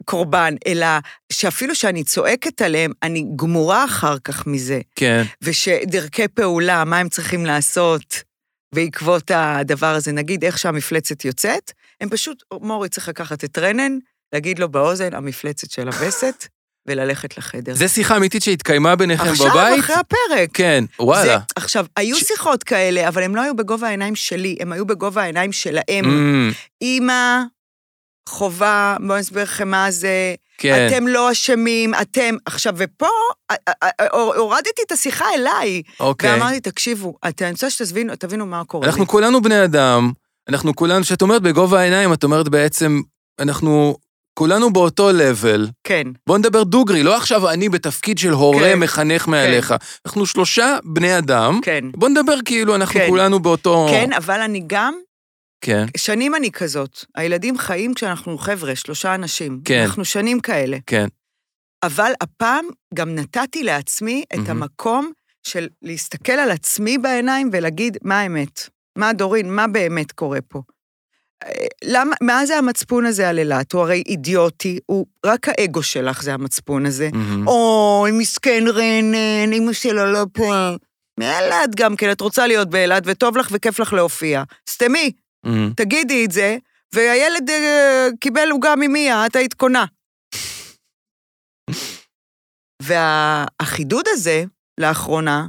קורבן, 0.06 0.56
אלא 0.68 0.88
שאפילו 1.32 1.76
שאני 1.76 2.04
צועקת 2.04 2.62
עליהם, 2.62 2.92
אני 3.04 3.26
גמורה 3.36 3.86
אחר 3.86 4.20
כך 4.20 4.48
מזה. 4.48 4.82
כן. 4.96 5.24
ושדרכי 5.42 6.28
פעולה, 6.28 6.84
מה 6.84 6.98
הם 6.98 7.10
צריכים 7.10 7.46
לעשות 7.46 8.29
בעקבות 8.76 9.32
הדבר 9.34 9.88
הזה. 9.96 10.12
נגיד, 10.12 10.44
איך 10.46 10.58
שהמפלצת 10.58 11.26
יוצאת, 11.26 11.72
הם 12.02 12.10
פשוט, 12.10 12.44
מורי 12.62 12.90
צריך 12.90 13.10
לקחת 13.10 13.44
את 13.44 13.58
רנן, 13.58 13.98
להגיד 14.34 14.60
לו 14.60 14.70
באוזן, 14.70 15.14
המפלצת 15.14 15.72
של 15.72 15.88
הווסת, 15.88 16.48
וללכת 16.88 17.38
לחדר. 17.38 17.74
זה 17.74 17.88
שיחה 17.88 18.18
אמיתית 18.18 18.44
שהתקיימה 18.44 18.96
ביניכם 18.96 19.24
עכשיו, 19.30 19.50
בבית? 19.50 19.80
אחרי 19.80 19.96
הפרק. 19.96 20.50
כן, 20.54 20.84
וואלה. 21.00 21.24
זה, 21.26 21.36
עכשיו, 21.56 21.86
היו 21.96 22.16
ש- 22.18 22.24
שיחות 22.24 22.64
כאלה, 22.64 23.08
אבל 23.08 23.24
הם 23.24 23.36
לא 23.36 23.42
היו 23.42 23.56
בגובה 23.56 23.88
העיניים 23.88 24.16
שלי, 24.16 24.58
הם 24.60 24.72
היו 24.72 24.86
בגובה 24.86 25.22
העיניים 25.22 25.52
שלהם. 25.52 26.06
Mm, 26.06 26.54
אימא, 26.82 27.40
חובה, 28.30 28.96
בואו 29.00 29.14
אני 29.14 29.22
אסביר 29.22 29.44
לכם 29.44 29.68
מה 29.70 29.92
זה, 29.92 30.36
כן. 30.60 30.88
אתם 30.88 31.08
לא 31.08 31.32
אשמים, 31.32 31.94
אתם... 32.02 32.36
עכשיו, 32.46 32.74
ופה 32.78 33.08
הורדתי 34.38 34.82
את 34.88 34.92
השיחה 34.92 35.26
אליי, 35.36 35.82
אוקיי. 36.00 36.34
ואמרתי, 36.34 36.60
תקשיבו, 36.60 37.14
את- 37.30 37.42
אני 37.42 37.52
רוצה 37.52 37.70
שתבינו 37.70 38.16
תבינו 38.16 38.46
מה 38.46 38.64
קורה 38.66 38.86
לי. 38.86 38.92
אנחנו 38.92 39.08
כולנו 39.08 39.42
בני 39.42 39.64
אדם, 39.64 40.12
אנחנו 40.50 40.76
כולנו, 40.76 41.04
כשאת 41.04 41.22
אומרת 41.22 41.42
בגובה 41.42 41.80
העיניים, 41.80 42.14
את 42.14 42.24
אומרת 42.24 42.50
בעצם, 42.50 43.02
אנחנו 43.40 43.96
כולנו 44.34 44.74
באותו 44.74 45.12
לבל. 45.12 45.68
כן, 45.84 46.04
בוא 46.28 46.38
נדבר 46.38 46.64
דוגרי, 46.64 47.04
לא 47.04 47.18
עכשיו 47.18 47.50
אני 47.50 47.70
בתפקיד 47.70 48.18
של 48.18 48.30
הורה 48.32 48.60
כן. 48.60 48.80
מחנך 48.80 49.28
מעליך. 49.28 49.74
אנחנו 50.06 50.26
שלושה 50.26 50.78
בני 50.84 51.18
אדם, 51.18 51.60
כן. 51.64 51.84
בוא 51.96 52.10
נדבר 52.10 52.36
כאילו 52.46 52.76
אנחנו 52.76 53.00
כן. 53.00 53.06
כולנו 53.10 53.40
באותו... 53.40 53.88
כן, 53.92 54.14
אבל 54.14 54.40
אני 54.42 54.64
גם, 54.68 54.94
כן. 55.62 55.86
שנים 55.98 56.36
אני 56.36 56.52
כזאת. 56.52 57.06
הילדים 57.16 57.58
חיים 57.58 57.94
כשאנחנו 57.94 58.38
חבר'ה, 58.38 58.76
שלושה 58.76 59.16
אנשים. 59.16 59.62
כן. 59.66 59.82
אנחנו 59.82 60.06
שנים 60.06 60.40
כאלה. 60.40 60.78
כן. 60.86 61.08
אבל 61.84 62.12
הפעם 62.22 62.66
גם 62.94 63.16
נתתי 63.16 63.64
לעצמי 63.64 64.24
את 64.34 64.38
מהמם. 64.38 64.50
המקום 64.50 65.12
של 65.44 65.68
להסתכל 65.82 66.34
על 66.34 66.52
עצמי 66.52 66.98
בעיניים 66.98 67.50
ולהגיד, 67.54 67.98
מה 68.04 68.20
האמת? 68.20 68.70
מה, 68.96 69.14
דורין, 69.14 69.56
מה 69.56 69.68
באמת 69.68 70.12
קורה 70.12 70.40
פה? 70.48 70.62
אה, 71.44 71.52
למה, 71.84 72.16
מה 72.22 72.46
זה 72.46 72.58
המצפון 72.58 73.06
הזה 73.06 73.30
על 73.30 73.40
אילת? 73.40 73.74
הוא 73.74 73.82
הרי 73.82 74.04
אידיוטי, 74.08 74.80
הוא 74.86 75.06
רק 75.26 75.50
האגו 75.50 75.84
שלך 75.84 76.24
זה 76.24 76.34
המצפון 76.34 76.86
הזה. 76.86 77.10
מהמם. 77.14 77.48
אוי, 77.48 78.12
מסכן 78.12 78.64
רנן, 78.68 79.54
אמא 79.54 79.74
שלו 79.74 80.12
לא 80.12 80.26
פה. 80.34 80.54
מאילת 81.20 81.76
גם 81.76 81.96
כן, 81.96 82.12
את 82.12 82.22
רוצה 82.22 82.48
להיות 82.48 82.70
באילת, 82.70 83.04
וטוב 83.06 83.38
לך 83.38 83.48
וכיף 83.52 83.80
לך 83.80 83.94
להופיע. 83.94 84.44
סתמי, 84.70 85.12
מהמם. 85.44 85.74
תגידי 85.76 86.26
את 86.26 86.32
זה, 86.32 86.58
והילד 86.94 87.50
אה, 87.50 88.08
קיבל 88.22 88.50
עוגה 88.52 88.74
ממיה, 88.76 89.26
את 89.26 89.36
היית 89.36 89.54
קונה. 89.54 89.86
והחידוד 92.84 94.06
הזה, 94.08 94.44
לאחרונה, 94.78 95.48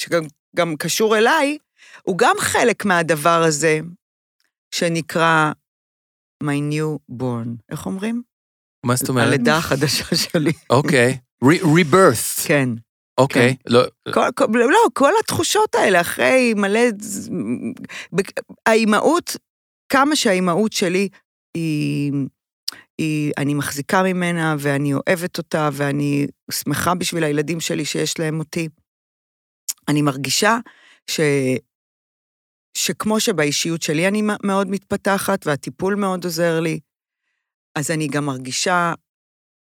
שגם 0.00 0.22
גם 0.56 0.76
קשור 0.76 1.16
אליי, 1.16 1.58
הוא 2.02 2.18
גם 2.18 2.34
חלק 2.40 2.84
מהדבר 2.84 3.42
הזה, 3.42 3.80
שנקרא 4.74 5.52
My 6.44 6.72
New 6.72 7.14
Born. 7.22 7.48
איך 7.70 7.86
אומרים? 7.86 8.22
מה 8.86 8.96
זאת 8.96 9.08
אומרת? 9.08 9.26
הלידה 9.26 9.56
החדשה 9.56 10.16
שלי. 10.16 10.52
אוקיי. 10.70 11.18
Re- 11.44 11.62
rebirth. 11.62 12.46
כן. 12.46 12.68
אוקיי. 13.18 13.56
לא, 13.66 13.82
כל, 14.14 14.20
כל, 14.34 14.46
לא, 14.54 14.78
כל 14.92 15.12
התחושות 15.20 15.74
האלה, 15.74 16.00
אחרי 16.00 16.54
מלא... 16.56 16.80
האימהות, 18.66 19.36
כמה 19.88 20.16
שהאימהות 20.16 20.72
שלי 20.72 21.08
היא, 21.54 22.12
היא... 22.98 23.32
אני 23.38 23.54
מחזיקה 23.54 24.02
ממנה, 24.02 24.56
ואני 24.58 24.94
אוהבת 24.94 25.38
אותה, 25.38 25.68
ואני 25.72 26.26
שמחה 26.50 26.94
בשביל 26.94 27.24
הילדים 27.24 27.60
שלי 27.60 27.84
שיש 27.84 28.18
להם 28.18 28.38
אותי. 28.38 28.68
אני 29.88 30.02
מרגישה 30.02 30.58
ש... 31.10 31.20
שכמו 32.74 33.20
שבאישיות 33.20 33.82
שלי 33.82 34.08
אני 34.08 34.22
מאוד 34.42 34.70
מתפתחת, 34.70 35.46
והטיפול 35.46 35.94
מאוד 35.94 36.24
עוזר 36.24 36.60
לי, 36.60 36.80
אז 37.74 37.90
אני 37.90 38.08
גם 38.08 38.26
מרגישה 38.26 38.92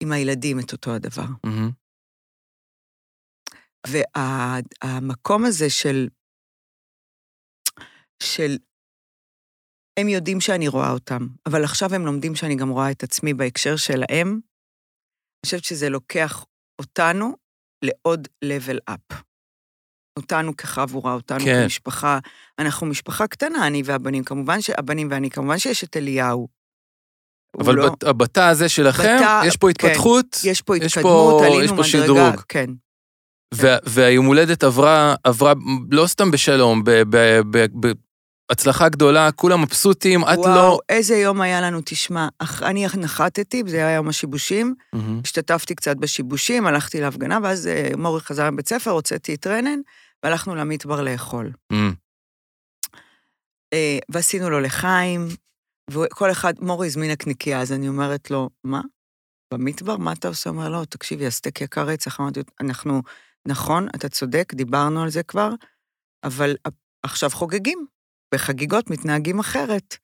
עם 0.01 0.13
הילדים 0.13 0.61
את 0.61 0.73
אותו 0.73 0.95
הדבר. 0.95 1.27
מהמם. 1.45 1.82
והמקום 3.87 5.45
הזה 5.45 5.71
של, 5.71 6.09
של, 8.23 8.57
הם 9.99 10.09
יודעים 10.09 10.41
שאני 10.41 10.69
רואה 10.69 10.91
אותם, 10.91 11.27
אבל 11.47 11.65
עכשיו 11.65 11.95
הם 11.95 12.07
לומדים 12.07 12.35
שאני 12.35 12.57
גם 12.57 12.69
רואה 12.69 12.91
את 12.91 13.03
עצמי 13.03 13.35
בהקשר 13.35 13.77
שלהם. 13.77 14.29
אני 14.29 14.41
חושבת 15.47 15.65
שזה 15.65 15.89
לוקח 15.89 16.45
אותנו 16.81 17.37
לעוד 17.85 18.29
level 18.45 18.91
up. 18.95 19.15
אותנו 20.19 20.57
כחבורה, 20.57 21.15
אותנו 21.15 21.41
כן. 21.45 21.63
כמשפחה. 21.63 22.19
אנחנו 22.59 22.87
משפחה 22.87 23.27
קטנה, 23.27 23.67
אני 23.67 23.83
והבנים, 23.85 24.25
כמובן 24.25 24.61
שהבנים 24.61 25.09
ואני, 25.11 25.31
כמובן 25.31 25.59
שיש 25.59 25.85
את 25.85 25.97
אליהו. 25.97 26.49
אבל 27.61 27.75
לא- 27.75 27.91
בת- 27.91 28.05
בתא 28.17 28.41
הזה 28.51 28.69
שלכם, 28.69 29.03
בתא, 29.03 29.43
יש 29.47 29.57
פה 29.57 29.67
כן. 29.79 29.87
התפתחות, 29.89 30.27
יש 30.45 30.63
פה 30.63 30.77
יש 30.77 30.85
התקדמות, 30.85 31.41
פה- 31.41 31.47
עלינו 31.47 31.63
יש 31.65 31.71
פה 31.71 31.75
מדרגה. 31.77 31.87
שדרוג. 32.05 32.45
כן. 32.49 32.67
וה- 33.55 33.79
והיום 33.87 34.27
הולדת 34.27 34.65
עברה, 34.65 35.15
עברה 35.25 35.53
לא 35.91 36.07
סתם 36.07 36.31
בשלום, 36.31 36.83
בהצלחה 38.51 38.89
גדולה, 38.89 39.33
כולם 39.33 39.63
מבסוטים, 39.63 40.21
את 40.25 40.39
וואו, 40.39 40.55
לא... 40.55 40.79
איזה 40.89 41.17
יום 41.17 41.41
היה 41.41 41.61
לנו, 41.61 41.81
תשמע. 41.85 42.29
אח- 42.39 42.63
אני 42.63 42.87
נחתתי, 42.99 43.63
זה 43.67 43.77
היה 43.77 43.95
יום 43.95 44.09
השיבושים. 44.09 44.75
השתתפתי 45.25 45.75
קצת 45.75 45.97
בשיבושים, 45.97 46.67
הלכתי 46.67 47.01
להפגנה, 47.01 47.39
ואז 47.43 47.67
אה, 47.67 47.91
מורי 47.99 48.21
חזר 48.21 48.51
מבית 48.51 48.69
ספר, 48.69 48.91
הוצאתי 48.91 49.35
את 49.35 49.47
רנן, 49.47 49.79
והלכנו 50.23 50.55
למדבר 50.55 51.03
לאכול. 51.03 51.53
אה, 53.73 53.99
ועשינו 54.09 54.51
לו 54.51 54.61
לחיים, 54.61 55.29
וכל 55.91 56.31
אחד, 56.31 56.55
מורי 56.61 56.87
הזמין 56.87 57.11
נקניקייה, 57.11 57.61
אז 57.61 57.73
אני 57.73 57.89
אומרת 57.89 58.31
לו, 58.31 58.51
מה? 58.65 58.81
במדבר? 59.55 59.97
מה 59.97 60.13
אתה 60.13 60.29
עושה? 60.29 60.51
אומר, 60.51 60.69
לא, 60.69 60.85
תקשיבי, 60.89 61.27
הסטייק 61.27 61.61
יקר 61.61 61.85
רצח. 61.87 62.21
אמרתי, 62.21 62.41
אנחנו, 62.61 63.03
נכון, 63.49 63.89
אתה 63.95 64.09
צודק, 64.09 64.53
דיברנו 64.55 65.03
על 65.03 65.11
זה 65.11 65.23
כבר, 65.23 65.51
אבל 66.25 66.57
עכשיו 67.03 67.31
חוגגים. 67.31 67.87
בחגיגות 68.35 68.91
מתנהגים 68.91 69.39
אחרת. 69.39 69.97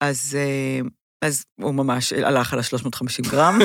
אז, 0.00 0.36
אה, 0.38 0.80
אז 1.22 1.44
הוא 1.60 1.74
ממש 1.74 2.12
הלך 2.12 2.52
על 2.52 2.58
ה-350 2.58 3.30
גרם. 3.30 3.58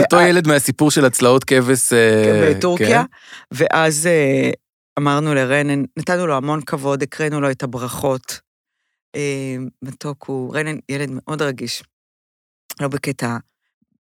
אותו 0.00 0.20
ילד 0.20 0.48
מהסיפור 0.48 0.90
של 0.90 1.04
הצלעות 1.04 1.44
כבש... 1.44 1.92
אה, 1.92 2.52
בטורקיה, 2.56 3.04
כן. 3.04 3.08
ואז 3.50 4.06
אה, 4.06 4.50
אמרנו 4.98 5.34
לרנן, 5.34 5.82
נתנו 5.98 6.26
לו 6.26 6.36
המון 6.36 6.60
כבוד, 6.62 7.02
הקראנו 7.02 7.40
לו 7.40 7.50
את 7.50 7.62
הברכות. 7.62 8.40
אה, 9.16 9.56
מתוק 9.82 10.24
הוא, 10.24 10.56
רנן 10.56 10.76
ילד 10.88 11.08
מאוד 11.12 11.42
רגיש, 11.42 11.82
לא 12.80 12.88
בקטע, 12.88 13.36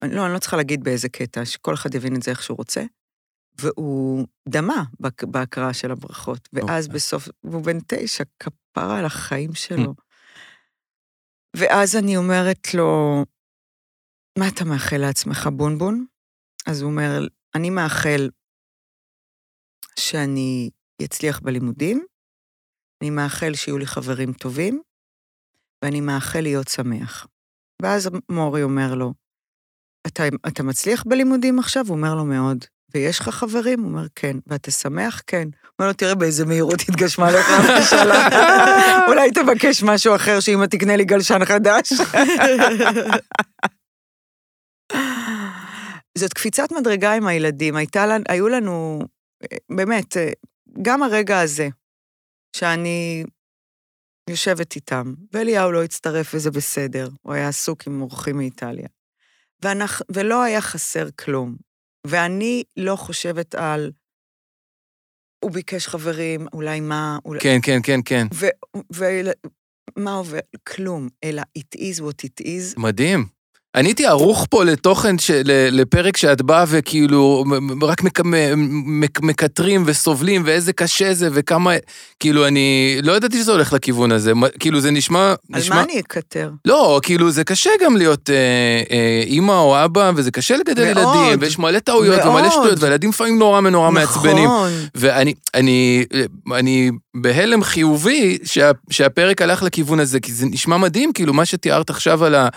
לא, 0.03 0.25
אני 0.25 0.33
לא 0.33 0.39
צריכה 0.39 0.57
להגיד 0.57 0.83
באיזה 0.83 1.09
קטע, 1.09 1.45
שכל 1.45 1.73
אחד 1.73 1.95
יבין 1.95 2.15
את 2.15 2.23
זה 2.23 2.31
איך 2.31 2.43
שהוא 2.43 2.57
רוצה. 2.57 2.81
והוא 3.61 4.27
דמה 4.49 4.83
בהק- 4.99 5.23
בהקראה 5.23 5.73
של 5.73 5.91
הברכות, 5.91 6.49
ואז 6.53 6.85
אוקיי. 6.85 6.95
בסוף, 6.95 7.27
והוא 7.43 7.63
בן 7.63 7.77
תשע, 7.87 8.23
כפרה 8.39 8.99
על 8.99 9.05
החיים 9.05 9.53
שלו. 9.53 9.93
ואז 11.55 11.95
אני 11.95 12.17
אומרת 12.17 12.73
לו, 12.73 13.23
מה 14.39 14.45
אתה 14.55 14.65
מאחל 14.65 14.97
לעצמך, 14.97 15.49
בונבון? 15.53 16.05
אז 16.67 16.81
הוא 16.81 16.91
אומר, 16.91 17.27
אני 17.55 17.69
מאחל 17.69 18.29
שאני 19.99 20.69
אצליח 21.05 21.39
בלימודים, 21.39 22.05
אני 23.01 23.09
מאחל 23.09 23.53
שיהיו 23.55 23.77
לי 23.77 23.85
חברים 23.85 24.33
טובים, 24.33 24.81
ואני 25.83 26.01
מאחל 26.01 26.39
להיות 26.41 26.67
שמח. 26.67 27.27
ואז 27.81 28.09
מורי 28.31 28.63
אומר 28.63 28.95
לו, 28.95 29.13
אתה, 30.07 30.23
אתה 30.47 30.63
מצליח 30.63 31.03
בלימודים 31.07 31.59
עכשיו? 31.59 31.85
הוא 31.87 31.95
אומר 31.97 32.15
לו, 32.15 32.25
מאוד. 32.25 32.65
ויש 32.93 33.19
לך 33.19 33.29
חברים? 33.29 33.79
הוא 33.79 33.89
אומר, 33.89 34.05
כן. 34.15 34.37
ואתה 34.47 34.71
שמח? 34.71 35.21
כן. 35.27 35.43
הוא 35.43 35.69
אומר 35.79 35.87
לו, 35.89 35.93
תראה 35.93 36.15
באיזה 36.15 36.45
מהירות 36.45 36.81
התגשמה 36.89 37.31
לך 37.31 37.49
המשאלה. 37.49 38.27
אולי 39.09 39.31
תבקש 39.31 39.83
משהו 39.83 40.15
אחר, 40.15 40.39
שאמא 40.39 40.65
תקנה 40.65 40.95
לי 40.95 41.05
גלשן 41.05 41.45
חדש. 41.45 41.93
זאת 46.17 46.33
קפיצת 46.33 46.71
מדרגה 46.71 47.13
עם 47.13 47.27
הילדים. 47.27 47.75
הייתה 47.75 48.05
לנו, 48.05 48.23
היו 48.29 48.49
לנו, 48.49 49.01
באמת, 49.69 50.17
גם 50.81 51.03
הרגע 51.03 51.39
הזה, 51.39 51.69
שאני 52.55 53.23
יושבת 54.29 54.75
איתם, 54.75 55.13
ואליהו 55.33 55.71
לא 55.71 55.83
הצטרף 55.83 56.31
וזה 56.33 56.51
בסדר, 56.51 57.09
הוא 57.21 57.33
היה 57.33 57.47
עסוק 57.47 57.87
עם 57.87 58.01
אורחים 58.01 58.37
מאיטליה. 58.37 58.87
ואנחנו, 59.63 60.05
ולא 60.13 60.43
היה 60.43 60.61
חסר 60.61 61.07
כלום. 61.19 61.55
ואני 62.07 62.63
לא 62.77 62.95
חושבת 62.95 63.55
על, 63.55 63.91
הוא 65.43 65.51
ביקש 65.51 65.87
חברים, 65.87 66.47
אולי 66.53 66.79
מה, 66.79 67.17
אולי... 67.25 67.39
כן, 67.39 67.57
כן, 67.63 67.79
כן, 67.83 67.99
כן. 68.05 68.27
ומה 68.93 70.13
עובר? 70.13 70.39
כלום, 70.67 71.09
אלא 71.23 71.41
it 71.59 71.77
is 71.77 72.01
what 72.01 72.25
it 72.25 72.45
is. 72.45 72.79
מדהים. 72.79 73.40
אני 73.75 73.89
הייתי 73.89 74.05
ערוך 74.05 74.47
פה 74.49 74.63
לתוכן, 74.63 75.17
של, 75.17 75.41
לפרק 75.71 76.17
שאת 76.17 76.41
באה 76.41 76.63
וכאילו 76.67 77.43
רק 77.81 78.03
מק, 78.03 78.19
מק, 78.85 79.21
מקטרים 79.21 79.83
וסובלים 79.85 80.43
ואיזה 80.45 80.73
קשה 80.73 81.13
זה 81.13 81.29
וכמה, 81.31 81.71
כאילו 82.19 82.47
אני 82.47 82.97
לא 83.03 83.11
ידעתי 83.11 83.37
שזה 83.37 83.51
הולך 83.51 83.73
לכיוון 83.73 84.11
הזה, 84.11 84.31
כאילו 84.59 84.79
זה 84.79 84.91
נשמע, 84.91 85.33
על 85.53 85.59
נשמע, 85.61 85.75
מה 85.75 85.83
אני 85.83 85.99
אקטר? 85.99 86.51
לא, 86.65 86.99
כאילו 87.03 87.31
זה 87.31 87.43
קשה 87.43 87.69
גם 87.83 87.97
להיות 87.97 88.29
אה, 88.29 88.35
אה, 88.91 89.23
אימא 89.25 89.51
או 89.51 89.85
אבא 89.85 90.11
וזה 90.15 90.31
קשה 90.31 90.57
לגדל 90.57 90.93
מאוד. 90.93 91.15
ילדים 91.15 91.39
ויש 91.41 91.59
מלא 91.59 91.79
טעויות 91.79 92.25
ומלא. 92.25 92.49
שטויות 92.49 92.79
והילדים 92.79 93.09
לפעמים 93.09 93.39
נורא 93.39 93.61
נורא 93.61 93.91
מעצבנים. 93.91 94.45
נכון. 94.45 94.71
ואני 94.95 95.33
אני, 95.53 96.05
אני 96.53 96.91
בהלם 97.13 97.63
חיובי 97.63 98.37
שה, 98.43 98.71
שהפרק 98.89 99.41
הלך 99.41 99.63
לכיוון 99.63 99.99
הזה, 99.99 100.19
כי 100.19 100.31
זה 100.31 100.45
נשמע 100.45 100.77
מדהים, 100.77 101.13
כאילו 101.13 101.33
מה 101.33 101.45
שתיארת 101.45 101.89
עכשיו 101.89 102.25
על, 102.25 102.35
ה, 102.35 102.47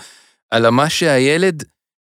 על 0.55 0.69
מה 0.69 0.89
שהילד 0.89 1.63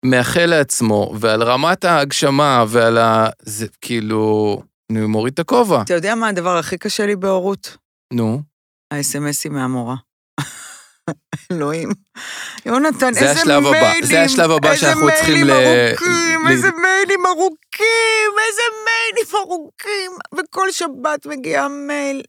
מאחל 0.04 0.46
לעצמו, 0.46 1.14
ועל 1.20 1.42
רמת 1.42 1.84
ההגשמה, 1.84 2.64
ועל 2.68 2.98
ה... 2.98 3.28
זה 3.42 3.66
כאילו... 3.80 4.62
אני 4.92 5.06
מוריד 5.06 5.32
את 5.32 5.38
הכובע. 5.38 5.82
אתה 5.82 5.94
יודע 5.94 6.14
מה 6.14 6.28
הדבר 6.28 6.56
הכי 6.56 6.78
קשה 6.78 7.06
לי 7.06 7.16
בהורות? 7.16 7.76
נו. 8.12 8.42
האס.אם.אסים 8.90 9.52
מהמורה. 9.52 9.96
אלוהים. 11.52 11.90
יונתן, 12.66 13.12
זה 13.14 13.20
איזה 13.20 13.30
השלב 13.40 13.66
הבא, 13.66 13.70
מיילים, 13.80 14.04
זה 14.04 14.22
השלב 14.22 14.50
הבא 14.50 14.76
שאנחנו 14.76 15.08
צריכים 15.16 15.44
ל- 15.44 15.52
מיילים 15.52 15.86
ארוכים, 15.88 16.46
ל- 16.46 16.50
איזה 16.50 16.68
מיילים 16.82 17.26
ארוכים, 17.26 18.30
איזה 18.48 18.62
מיילים 18.84 19.34
ארוכים. 19.34 20.10
וכל 20.38 20.72
שבת 20.72 21.26
מגיע 21.26 21.68
מייל 21.68 22.22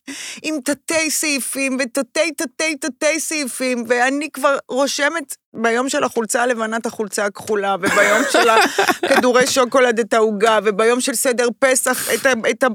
עם 0.43 0.55
תתי 0.65 1.09
סעיפים 1.11 1.77
ותתי 1.79 2.31
תתי 2.37 2.75
תתי 2.75 3.19
סעיפים, 3.19 3.83
ואני 3.87 4.29
כבר 4.33 4.57
רושמת 4.69 5.35
ביום 5.53 5.89
של 5.89 6.03
החולצה 6.03 6.43
הלבנה 6.43 6.77
את 6.77 6.85
החולצה 6.85 7.25
הכחולה, 7.25 7.75
וביום 7.81 8.21
של 8.31 8.49
הכדורי 9.03 9.47
שוקולד 9.47 9.99
את 9.99 10.13
העוגה, 10.13 10.59
וביום 10.63 11.01
של 11.01 11.15
סדר 11.15 11.47
פסח 11.59 12.09
את 12.13 12.25
ה... 12.25 12.31
את 12.49 12.63
ה... 12.63 12.67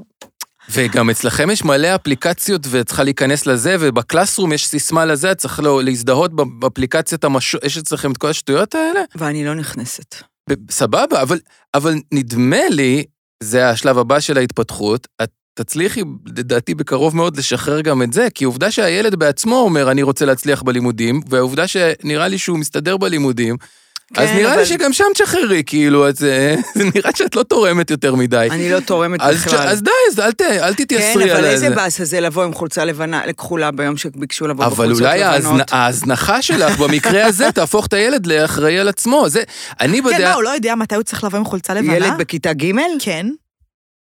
וגם 0.71 1.09
אצלכם 1.09 1.49
יש 1.49 1.63
מלא 1.65 1.95
אפליקציות 1.95 2.61
ואת 2.69 2.85
צריכה 2.85 3.03
להיכנס 3.03 3.45
לזה, 3.45 3.75
ובקלאסרום 3.79 4.53
יש 4.53 4.67
סיסמה 4.67 5.05
לזה, 5.05 5.31
את 5.31 5.37
צריך 5.37 5.59
לא- 5.59 5.83
להזדהות 5.83 6.31
באפליקציית 6.59 7.23
המשו... 7.23 7.57
יש 7.63 7.77
אצלכם 7.77 8.11
את 8.11 8.17
כל 8.17 8.27
השטויות 8.27 8.75
האלה? 8.75 9.01
ואני 9.15 9.45
לא 9.45 9.55
נכנסת. 9.55 10.15
סבבה, 10.71 11.21
אבל, 11.21 11.39
אבל 11.73 11.95
נדמה 12.11 12.69
לי, 12.69 13.03
זה 13.43 13.69
השלב 13.69 13.97
הבא 13.97 14.19
של 14.19 14.37
ההתפתחות, 14.37 15.07
את 15.23 15.29
תצליחי, 15.53 16.01
לדעתי, 16.25 16.75
בקרוב 16.75 17.15
מאוד 17.15 17.37
לשחרר 17.37 17.81
גם 17.81 18.01
את 18.01 18.13
זה, 18.13 18.27
כי 18.35 18.45
עובדה 18.45 18.71
שהילד 18.71 19.15
בעצמו 19.15 19.55
אומר, 19.55 19.91
אני 19.91 20.03
רוצה 20.03 20.25
להצליח 20.25 20.61
בלימודים, 20.61 21.21
והעובדה 21.29 21.67
שנראה 21.67 22.27
לי 22.27 22.37
שהוא 22.37 22.59
מסתדר 22.59 22.97
בלימודים, 22.97 23.55
אז 24.15 24.29
כן, 24.29 24.35
נראה 24.35 24.51
אבל- 24.53 24.59
לי 24.59 24.65
שגם 24.65 24.93
שם 24.93 25.03
תשחררי, 25.13 25.63
כאילו, 25.65 26.07
אז 26.07 26.23
אה, 26.23 26.55
זה 26.75 26.83
נראה 26.95 27.11
שאת 27.15 27.35
לא 27.35 27.43
תורמת 27.43 27.91
יותר 27.91 28.15
מדי. 28.15 28.47
אני 28.51 28.71
לא 28.71 28.79
תורמת 28.79 29.21
אז, 29.21 29.35
בכלל. 29.45 29.67
אז 29.67 29.81
די, 29.81 29.89
אז 30.11 30.19
אל, 30.19 30.31
ת, 30.31 30.41
אל 30.41 30.73
כן, 30.73 30.83
תתייסרי 30.83 31.23
אבל 31.31 31.39
על 31.39 31.45
איזה 31.45 31.69
זה. 31.69 31.75
באסה 31.75 32.05
זה 32.05 32.19
לבוא 32.19 32.43
עם 32.43 32.53
חולצה 32.53 32.85
לבנה, 32.85 33.25
לכחולה 33.25 33.71
ביום 33.71 33.97
שביקשו 33.97 34.47
לבוא 34.47 34.65
אבל 34.65 34.73
בחולצות 34.73 35.01
אולי 35.01 35.23
ההזנ... 35.23 35.47
לבנות. 35.49 35.73
ההזנחה 35.73 36.41
שלך 36.41 36.77
במקרה 36.79 37.25
הזה 37.25 37.51
תהפוך 37.55 37.85
את 37.85 37.93
הילד 37.93 38.25
לאחראי 38.25 38.79
על 38.79 38.87
עצמו. 38.87 39.29
זה, 39.29 39.43
אני 39.81 39.97
כן, 39.97 40.03
מה, 40.03 40.11
בדעה... 40.17 40.33
הוא 40.33 40.43
לא 40.43 40.49
יודע 40.49 40.75
מתי 40.75 40.95
הוא 40.95 41.03
צריך 41.03 41.23
לבוא 41.23 41.37
עם 41.39 41.45
חולצה 41.45 41.73
לבנה? 41.73 41.95
ילד 41.95 42.13
בכיתה 42.17 42.53
ג'? 42.53 42.71
כן. 42.99 43.27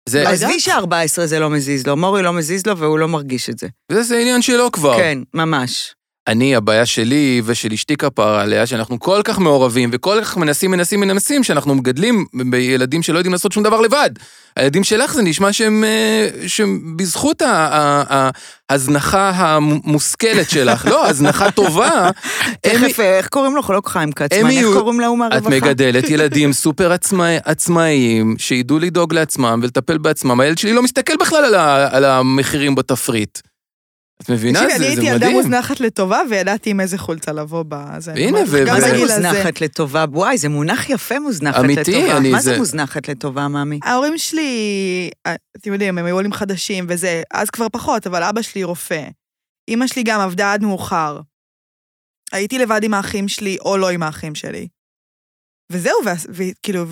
זה, 0.10 0.30
עזבי 0.30 0.46
יודעת. 0.68 1.10
ש-14 1.20 1.26
זה 1.26 1.40
לא 1.40 1.50
מזיז 1.50 1.88
לו, 1.88 1.96
מורי 1.98 2.24
לא 2.24 2.34
מזיז 2.34 2.66
לו 2.68 2.78
והוא 2.78 3.00
לא 3.00 3.08
מרגיש 3.08 3.50
את 3.50 3.60
זה. 3.60 3.68
זה, 3.92 4.04
זה 4.04 4.18
עניין 4.18 4.42
שלו 4.42 4.72
כבר. 4.72 4.98
כן, 4.98 5.18
ממש. 5.34 5.94
אני, 6.28 6.56
הבעיה 6.56 6.86
שלי 6.86 7.42
ושל 7.46 7.74
אשתי 7.74 7.96
כפרה 7.96 8.42
עליה, 8.42 8.66
שאנחנו 8.66 9.00
כל 9.00 9.22
כך 9.24 9.40
מעורבים 9.40 9.90
וכל 9.94 10.18
כך 10.22 10.38
מנסים, 10.38 10.72
מנסים, 10.72 11.00
מנסים, 11.00 11.44
שאנחנו 11.44 11.76
מגדלים 11.76 12.26
בילדים 12.50 13.04
שלא 13.04 13.18
יודעים 13.18 13.34
לעשות 13.34 13.52
שום 13.52 13.64
דבר 13.64 13.82
לבד. 13.82 14.10
הילדים 14.56 14.84
שלך 14.84 15.14
זה 15.14 15.22
נשמע 15.22 15.54
שהם, 15.54 15.84
אה, 15.84 16.48
שהם 16.48 16.98
בזכות 16.98 17.42
ההזנחה 18.70 19.30
המושכלת 19.30 20.50
שלך, 20.50 20.86
לא, 20.86 21.08
הזנחה 21.08 21.52
טובה, 21.52 22.10
תכף, 22.62 23.00
אה, 23.00 23.18
איך 23.18 23.28
קוראים 23.28 23.56
לו? 23.56 23.62
לא 23.70 23.82
חיים 23.86 24.12
כצמן, 24.12 24.50
איך 24.50 24.66
קוראים 24.74 25.00
להוא 25.00 25.16
את 25.16 25.20
מהרווחה? 25.20 25.50
מגדלת 25.50 26.10
ילדים 26.14 26.54
סופר 26.54 26.92
עצמאי, 26.92 27.38
עצמאיים, 27.46 28.36
שידעו 28.38 28.80
לדאוג 28.80 29.14
לעצמם 29.14 29.60
ולטפל 29.64 29.98
בעצמם. 29.98 30.40
הילד 30.40 30.58
שלי 30.58 30.74
לא 30.74 30.84
מסתכל 30.84 31.14
בכלל 31.20 31.56
על 31.92 32.06
המחירים 32.06 32.76
בתפריט. 32.76 33.40
את 34.22 34.30
מבינה? 34.30 34.60
תקשיבי, 34.60 34.72
זה, 34.72 34.86
אני 34.86 34.86
זה 34.86 35.02
הייתי 35.02 35.06
ילדה 35.12 35.26
מדהים. 35.26 35.38
מוזנחת 35.38 35.80
לטובה, 35.80 36.20
וידעתי 36.30 36.70
עם 36.70 36.80
איזה 36.80 36.98
חולצה 36.98 37.32
לבוא 37.32 37.64
בזה. 37.68 38.12
אני 38.12 38.32
לך, 38.32 38.50
ו- 38.52 38.64
גם 38.68 38.74
מה 38.74 38.82
זה 38.82 38.92
בגיל 38.94 39.04
הזה. 39.12 39.22
מוזנחת 39.30 39.62
לטובה? 39.62 40.06
וואי, 40.12 40.38
זה 40.38 40.50
מונח 40.50 40.90
יפה 40.90 41.20
מוזנחת 41.20 41.60
אמיתי, 41.60 41.82
לטובה. 41.92 42.18
אני- 42.18 42.32
מה 42.32 42.42
זה 42.42 42.52
זה- 42.52 42.58
מוזנחת 42.58 43.08
לטובה, 43.10 43.48
ממי? 43.48 43.80
ההורים 43.84 44.18
שלי, 44.18 44.50
אה, 45.28 45.36
אתם 45.58 45.74
יודעים, 45.74 45.98
הם 45.98 46.06
היו 46.06 46.16
עולים 46.16 46.34
חדשים 46.34 46.86
וזה, 46.90 47.22
אז 47.34 47.50
כבר 47.50 47.68
פחות, 47.72 48.08
אבל 48.08 48.24
אבא 48.24 48.42
שלי 48.42 48.64
רופא. 48.64 49.08
אימא 49.68 49.88
שלי 49.88 50.04
גם 50.04 50.20
עבדה 50.20 50.54
עד 50.54 50.62
מאוחר. 50.64 51.20
הייתי 52.32 52.58
לבד 52.60 52.84
עם 52.84 52.94
האחים 52.94 53.28
שלי, 53.28 53.58
או 53.66 53.78
לא 53.78 53.90
עם 53.90 54.04
האחים 54.04 54.36
שלי. 54.36 54.68
וזהו, 55.72 55.94
וכאילו, 56.30 56.86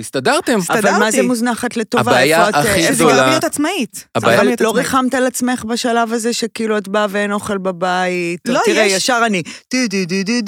הסתדרתם. 0.00 0.58
אבל 0.70 0.80
מה 0.80 0.88
הסתדרתי. 0.90 1.16
זה 1.16 1.22
מוזנחת 1.22 1.76
לטובה? 1.76 2.10
הבעיה 2.10 2.48
הכי 2.48 2.68
אה, 2.86 2.92
זה 2.94 3.04
גם 3.04 3.10
גדולה- 3.10 3.26
להיות 3.30 3.44
עצמאית. 3.44 4.06
גם 4.18 4.24
אבל 4.24 4.48
לא. 4.60 4.70
ריחמת 4.74 5.14
על 5.14 5.26
עצמך 5.26 5.64
בשלב 5.64 6.12
הזה 6.12 6.32
שכאילו 6.32 6.78
את 6.78 6.88
באה 6.88 7.06
ואין 7.10 7.32
אוכל 7.32 7.58
בבית? 7.58 8.40
לא, 8.48 8.60
תראה, 8.64 8.82
יש- 8.86 8.92
ישר 8.92 9.22
אני, 9.26 9.42
דו 9.74 9.78
דו 9.90 9.96
דו 10.08 10.22
דו 10.24 10.40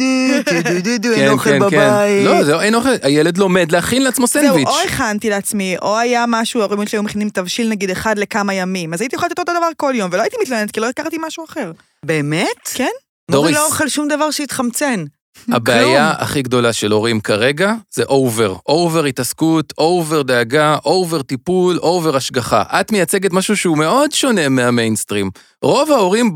דו 0.53 0.62
דו 0.62 0.80
דו 0.80 0.98
דו 1.09 1.12
אין 1.14 1.28
אוכל 1.28 1.50
כן, 1.50 1.59
כן. 1.59 1.66
בבית. 1.66 2.24
לא, 2.26 2.44
זה 2.44 2.61
אין 2.61 2.74
אוכל, 2.74 2.88
הילד 3.03 3.38
לומד 3.38 3.72
להכין 3.72 4.03
לעצמו 4.03 4.26
זהו, 4.26 4.42
סנדוויץ'. 4.42 4.68
או 4.68 4.80
הכנתי 4.80 5.30
לעצמי, 5.30 5.76
או 5.82 5.98
היה 5.98 6.24
משהו, 6.28 6.61
ההורים 6.61 6.86
שלי 6.88 6.96
היו 6.96 7.03
מכינים 7.03 7.28
תבשיל 7.28 7.68
נגיד 7.68 7.90
אחד 7.90 8.18
לכמה 8.18 8.55
ימים, 8.55 8.94
אז 8.94 9.00
הייתי 9.00 9.16
לתת 9.16 9.38
אותו 9.38 9.53
דבר 9.53 9.68
כל 9.76 9.92
יום, 9.96 10.11
ולא 10.12 10.22
הייתי 10.22 10.36
מתלוננת, 10.42 10.70
כי 10.70 10.80
לא 10.80 10.88
הכרתי 10.88 11.16
משהו 11.26 11.44
אחר. 11.44 11.72
באמת? 12.07 12.46
כן. 12.74 12.84
מורי 13.30 13.42
דוריס. 13.42 13.57
לא 13.57 13.66
אוכל 13.66 13.88
שום 13.88 14.09
דבר 14.09 14.30
שהתחמצן. 14.30 15.05
הבעיה 15.49 16.11
הכי 16.18 16.43
גדולה 16.43 16.72
של 16.72 16.93
הורים 16.93 17.20
כרגע 17.20 17.74
זה 17.95 18.03
over. 18.03 18.57
over 18.66 19.05
התעסקות, 19.05 19.72
over 19.78 20.22
דאגה, 20.22 20.76
over 20.84 21.22
טיפול, 21.22 21.78
over 21.78 22.16
השגחה. 22.16 22.62
את 22.80 22.93
מייצגת 22.93 23.33
משהו 23.33 23.57
שהוא 23.57 23.78
מאוד 23.78 24.12
שונה 24.12 24.49
מהמיינסטרים. 24.49 25.30
רוב 25.62 25.91
ההורים 25.91 26.35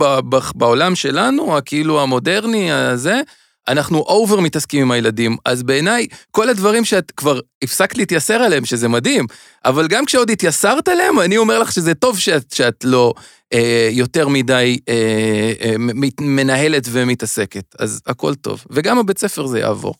בעולם 0.55 0.94
שלנו, 0.94 1.57
הכאילו 1.57 2.03
המודרני 2.03 2.72
הזה, 2.72 3.20
אנחנו 3.68 3.99
אובר 3.99 4.40
מתעסקים 4.40 4.82
עם 4.82 4.90
הילדים. 4.90 5.36
אז 5.44 5.62
בעיניי, 5.62 6.07
כל 6.30 6.49
הדברים 6.49 6.84
שאת 6.84 7.12
כבר 7.16 7.40
הפסקת 7.64 7.99
להתייסר 7.99 8.34
עליהם, 8.34 8.64
שזה 8.64 8.88
מדהים, 8.88 9.26
אבל 9.64 9.88
גם 9.88 10.05
כשעוד 10.05 10.30
התייסרת 10.30 10.88
עליהם, 10.88 11.20
אני 11.20 11.36
אומר 11.36 11.59
לך 11.59 11.72
שזה 11.72 11.94
טוב 11.94 12.18
שאת, 12.18 12.53
שאת 12.55 12.84
לא 12.84 13.12
יותר 13.90 14.28
מדי 14.28 14.78
אה, 14.88 15.53
אה, 15.61 15.74
מנהלת 16.20 16.84
ומתעסקת. 16.92 17.74
אז 17.78 18.03
הכל 18.07 18.34
טוב. 18.34 18.64
וגם 18.70 18.99
הבית 18.99 19.18
ספר 19.18 19.47
זה 19.47 19.59
יעבור. 19.59 19.94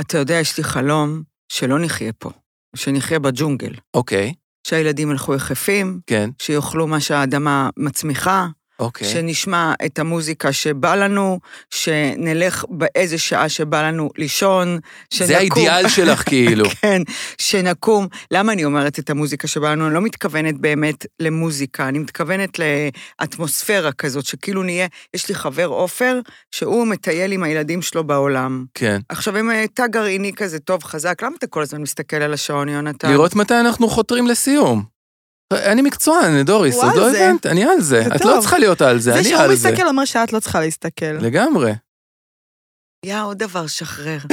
אתה 0.00 0.18
יודע, 0.18 0.34
יש 0.34 0.58
לי 0.58 0.64
חלום 0.64 1.22
שלא 1.52 1.78
נחיה 1.78 2.12
פה, 2.12 2.30
שנחיה 2.76 3.18
בג'ונגל. 3.18 3.74
אוקיי, 3.94 4.34
שהילדים 4.66 5.10
ילכו 5.10 5.34
יחפים, 5.34 6.00
כן, 6.06 6.30
שיאכלו 6.42 6.86
מה 6.86 7.00
שהאדמה 7.00 7.70
מצמיחה, 7.76 8.46
אוקיי. 8.78 9.08
שנשמע 9.08 9.72
את 9.86 9.98
המוזיקה 9.98 10.52
שבא 10.52 10.94
לנו, 10.94 11.40
שנלך 11.70 12.64
באיזה 12.68 13.18
שעה 13.18 13.48
שבא 13.48 13.82
לנו 13.82 14.10
לישון, 14.18 14.78
שנקום. 15.10 15.26
זה 15.26 15.38
האידיאל 15.38 15.88
שלך 15.88 16.22
כאילו. 16.28 16.64
כן, 16.70 17.02
שנקום. 17.38 18.06
למה 18.30 18.52
אני 18.52 18.64
אומרת 18.64 18.98
את 18.98 19.10
המוזיקה 19.10 19.48
שבא 19.48 19.70
לנו? 19.70 19.86
אני 19.86 19.94
לא 19.94 20.00
מתכוונת 20.00 20.58
באמת 20.58 21.06
למוזיקה, 21.20 21.88
אני 21.88 21.98
מתכוונת 21.98 22.58
לאטמוספירה 23.20 23.92
כזאת, 23.92 24.24
שכאילו 24.24 24.62
נהיה, 24.62 24.86
יש 25.14 25.28
לי 25.28 25.34
חבר 25.34 25.66
עופר, 25.66 26.20
שהוא 26.50 26.86
מטייל 26.86 27.32
עם 27.32 27.42
הילדים 27.42 27.82
שלו 27.82 28.04
בעולם. 28.04 28.64
כן. 28.74 29.00
עכשיו, 29.08 29.40
אם 29.40 29.50
אה, 29.50 29.64
תא 29.74 29.86
גרעיני 29.86 30.32
כזה 30.32 30.58
טוב, 30.58 30.84
חזק, 30.84 31.22
למה 31.22 31.36
אתה 31.38 31.46
כל 31.46 31.62
הזמן 31.62 31.82
מסתכל 31.82 32.16
על 32.16 32.34
השעון, 32.34 32.68
יונתן? 32.68 33.10
לראות 33.10 33.34
מתי 33.34 33.54
אנחנו 33.60 33.88
חותרים 33.88 34.26
לסיום. 34.26 34.93
אני 35.54 35.82
מקצוען, 35.82 36.42
דוריס, 36.42 36.76
עוד 36.76 36.94
לא 36.96 37.10
זה. 37.10 37.26
הבנת, 37.28 37.46
אני 37.46 37.64
על 37.64 37.80
זה. 37.80 38.02
זה 38.02 38.14
את. 38.16 38.24
לא 38.24 38.38
צריכה 38.40 38.58
להיות 38.58 38.82
על 38.82 38.98
זה, 38.98 39.12
זה 39.12 39.18
אני 39.18 39.28
שהוא 39.28 39.38
על 39.40 39.54
זה. 39.54 39.68
מסתכל 39.70 39.88
אומר 39.88 40.04
שאת 40.04 40.32
לא 40.32 40.40
צריכה 40.40 40.60
להסתכל. 40.60 41.06
לגמרי. 41.06 41.72
יא, 43.04 43.22
עוד 43.22 43.38
דבר, 43.38 43.66
שחרר. 43.66 44.18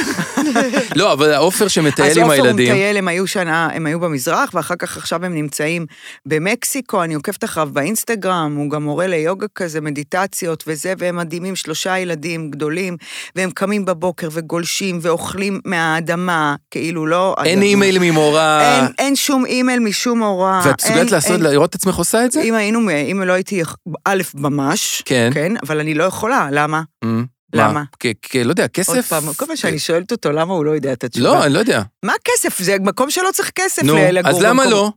לא, 0.96 1.14
אבל 1.14 1.34
העופר 1.34 1.68
שמטייל 1.68 2.12
אז 2.12 2.18
עם 2.18 2.24
עופר 2.24 2.38
הוא 2.38 2.46
הילדים. 2.46 2.72
מטייל, 2.74 2.98
הם 2.98 3.08
היו 3.08 3.28
שנה, 3.28 3.70
הם 3.74 3.86
היו 3.86 4.00
במזרח, 4.00 4.50
ואחר 4.54 4.76
כך 4.76 4.98
עכשיו 4.98 5.26
הם 5.26 5.36
נמצאים 5.36 5.86
במקסיקו, 6.26 7.04
אני 7.04 7.14
עוקבת 7.14 7.44
אחריו 7.44 7.70
באינסטגרם, 7.74 8.56
הוא 8.58 8.70
גם 8.70 8.84
מורה 8.84 9.08
ליוגה 9.08 9.48
כזה, 9.56 9.82
מדיטציות 9.82 10.64
וזה, 10.68 10.94
והם 10.98 11.16
מדהימים, 11.16 11.56
שלושה 11.56 11.98
ילדים 11.98 12.52
גדולים, 12.52 12.98
והם 13.36 13.50
קמים 13.52 13.86
בבוקר 13.86 14.28
וגולשים 14.32 15.00
ואוכלים 15.02 15.60
מהאדמה, 15.66 16.56
כאילו 16.72 17.06
לא... 17.08 17.36
אין. 17.44 17.62
אימייל 17.62 18.00
ממורה. 18.00 18.62
אין, 18.80 18.86
אין 18.98 19.16
שום 19.16 19.46
אימייל 19.46 19.80
משום 19.80 20.24
הוראה. 20.24 20.62
ואת 20.66 20.82
מסוגלת 20.84 21.12
לעשות, 21.12 21.32
אין- 21.32 21.42
לראות 21.42 21.70
את 21.70 21.76
עצמך 21.76 21.96
עושה 21.96 22.26
את 22.26 22.32
זה? 22.32 22.42
אם 22.42 22.54
היינו, 22.54 22.80
אם 23.12 23.22
לא 23.26 23.34
הייתי, 23.34 23.62
א', 24.06 24.22
ממש, 24.36 25.02
כן. 25.06 25.30
כן, 25.34 25.54
אבל 25.64 25.80
אני 25.80 25.94
לא 25.94 26.04
יכולה, 26.04 26.48
למה? 26.52 26.82
אמ, 27.04 27.26
למה? 27.54 27.84
כ- 27.99 28.06
כ- 28.22 28.36
לא 28.36 28.49
יודע, 28.49 28.68
כסף... 28.68 28.89
עוד 28.95 29.06
פעם, 29.06 29.34
כל 29.34 29.45
פעם 29.45 29.56
שאני 29.56 29.80
שואלת 29.80 30.12
אותו 30.12 30.32
למה 30.32 30.54
הוא 30.54 30.66
לא 30.66 30.72
יודע 30.72 30.93
את 30.93 31.04
התשובה. 31.04 31.28
לא, 31.30 31.45
אני 31.45 31.54
לא 31.54 31.60
יודע. 31.60 31.82
מה 32.04 32.14
כסף? 32.26 32.60
זה 32.60 32.78
מקום 32.80 33.10
שלא 33.12 33.30
צריך 33.34 33.52
כסף 33.56 33.84
נו, 33.84 33.95
לגור 34.12 34.32
אז 34.32 34.41
למה. 34.41 34.66
לא? 34.66 34.91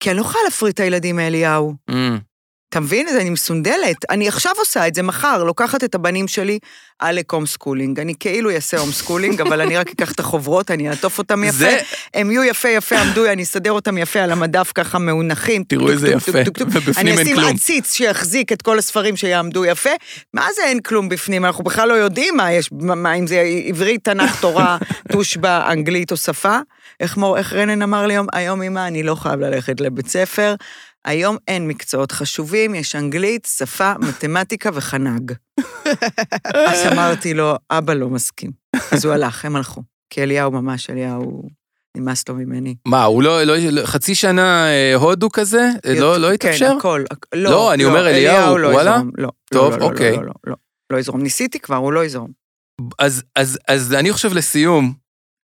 כי 0.00 0.10
אני 0.10 0.16
לא 0.16 0.22
יכולה 0.22 0.44
להפריד 0.44 0.72
את 0.72 0.80
הילדים 0.80 1.16
מאליהו. 1.16 1.74
אתה 2.68 2.80
מבין? 2.80 3.06
אני 3.20 3.30
מסונדלת. 3.30 3.96
אני 4.10 4.28
עכשיו 4.28 4.52
עושה 4.58 4.88
את 4.88 4.94
זה 4.94 5.02
מחר, 5.02 5.44
לוקחת 5.44 5.84
את 5.84 5.94
הבנים 5.94 6.28
שלי 6.28 6.58
עלק 6.98 7.32
home 7.32 7.46
schooling. 7.46 8.00
אני 8.00 8.14
כאילו 8.20 8.50
אעשה 8.50 8.78
home 8.78 8.92
schooling, 8.92 9.40
אבל 9.40 9.60
אני 9.60 9.76
רק 9.76 9.90
אקח 9.90 10.12
את 10.12 10.20
החוברות, 10.20 10.70
אני 10.70 10.90
אעטוף 10.90 11.18
אותם 11.18 11.44
יפה. 11.44 11.52
זה- 11.58 11.78
הם 12.14 12.30
יהיו 12.30 12.44
יפה 12.44 12.68
יפה 12.68 12.98
עמדו, 12.98 13.26
אני 13.26 13.42
אסדר 13.42 13.72
אותם 13.72 13.98
יפה 13.98 14.20
על 14.20 14.32
המדף 14.32 14.72
ככה 14.74 14.98
מאונחים. 14.98 15.64
תראו 15.68 15.90
איזה 15.90 16.08
יפה. 16.08 16.32
ובפנים 16.58 17.08
אין 17.08 17.18
אני 17.18 17.32
כלום. 17.34 17.44
אשים 17.44 17.54
עציץ 17.56 17.92
שיחזיק 17.94 18.52
את 18.52 18.62
כל 18.62 18.78
הספרים 18.78 19.16
שיעמדו 19.16 19.64
יפה. 19.64 19.90
מה 20.34 20.46
זה 20.56 20.62
אין 20.64 20.80
כלום 20.80 21.08
בפנים? 21.08 21.44
אנחנו 21.44 21.64
בכלל 21.64 21.88
לא 21.88 21.94
יודעים 21.94 22.36
מה 22.36 22.52
יש, 22.52 22.68
מה, 22.72 22.94
מה, 22.94 23.12
אם 23.14 23.26
זה 23.26 23.40
עברית, 23.66 24.04
תנ"ך, 24.04 24.40
תורה, 24.40 24.78
תושבע, 25.12 25.72
אנגלית 25.72 26.12
או 26.12 26.16
שפה. 26.16 26.58
איך, 27.00 27.16
מור, 27.16 27.38
איך 27.38 27.52
רנן 27.52 27.82
אמר 27.82 28.06
לי 28.06 28.14
היום, 28.14 28.26
היום 28.32 28.62
אמא, 28.62 28.86
אני 28.86 29.02
לא 29.02 29.14
חייב 29.14 29.40
ללכת 29.40 29.80
לבית 29.80 30.08
ספר. 30.08 30.54
היום 31.04 31.36
אין 31.48 31.68
מקצועות 31.68 32.12
חשובים, 32.12 32.74
יש 32.74 32.96
אנגלית, 32.96 33.48
שפה, 33.56 33.92
מתמטיקה 34.00 34.70
וחנג. 34.74 35.32
אז 36.68 36.86
אמרתי 36.92 37.34
לו, 37.34 37.54
אבא 37.70 37.94
לא 37.94 38.08
מסכים. 38.08 38.50
אז 38.92 39.04
הוא 39.04 39.14
הלך, 39.14 39.44
הם 39.44 39.56
הלכו. 39.56 39.82
כי 40.10 40.22
אליהו 40.22 40.50
ממש, 40.50 40.90
אליהו, 40.90 41.42
נמאס 41.96 42.28
לו 42.28 42.34
ממני. 42.34 42.74
מה, 42.86 43.04
הוא 43.04 43.22
לא, 43.22 43.42
לא, 43.42 43.56
לא- 43.56 43.86
חצי 43.86 44.14
שנה 44.14 44.66
אה, 44.68 44.94
הודו 44.94 45.30
כזה? 45.30 45.70
אה, 45.86 45.94
לא, 46.00 46.16
לא 46.16 46.32
התאפשר? 46.32 46.70
כן, 46.72 46.76
הכל. 46.78 47.04
הכ- 47.14 47.16
לא, 47.34 47.50
לא, 47.50 47.74
אני 47.74 47.84
אומר, 47.84 48.08
אליהו, 48.08 48.58
לא 48.58 48.68
וואלה? 48.68 48.90
יזרום, 48.90 49.10
לא. 49.18 49.28
טוב, 49.52 49.72
לא, 49.72 49.78
לא, 49.78 49.84
אוקיי. 49.84 50.16
לא, 50.16 50.22
לא, 50.24 50.32
לא, 50.46 50.54
לא 50.92 50.98
יזרום. 50.98 51.22
ניסיתי 51.22 51.58
כבר, 51.60 51.76
הוא 51.76 51.92
לא 51.92 52.04
יזרום. 52.04 52.30
אז, 52.98 53.22
אז, 53.36 53.58
אז 53.68 53.92
אני 53.94 54.12
חושב 54.12 54.32
לסיום, 54.34 54.92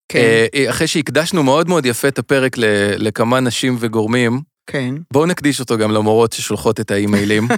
כן, 0.09 0.18
אה, 0.55 0.70
אחרי 0.70 0.86
שהקדשנו 0.86 1.43
מאוד 1.43 1.68
מאוד 1.68 1.86
יפה 1.86 2.09
את 2.09 2.18
הפרק 2.18 2.59
ל- 2.59 2.64
לכמה 2.97 3.40
נשים 3.40 3.76
וגורמים, 3.80 4.40
כן. 4.67 4.95
בואו 5.13 5.27
נקדיש 5.27 5.61
אותו 5.61 5.79
גם 5.79 5.91
למורות 5.91 6.33
ששולחות 6.33 6.81
את 6.81 6.91
האימיילים. 6.91 7.49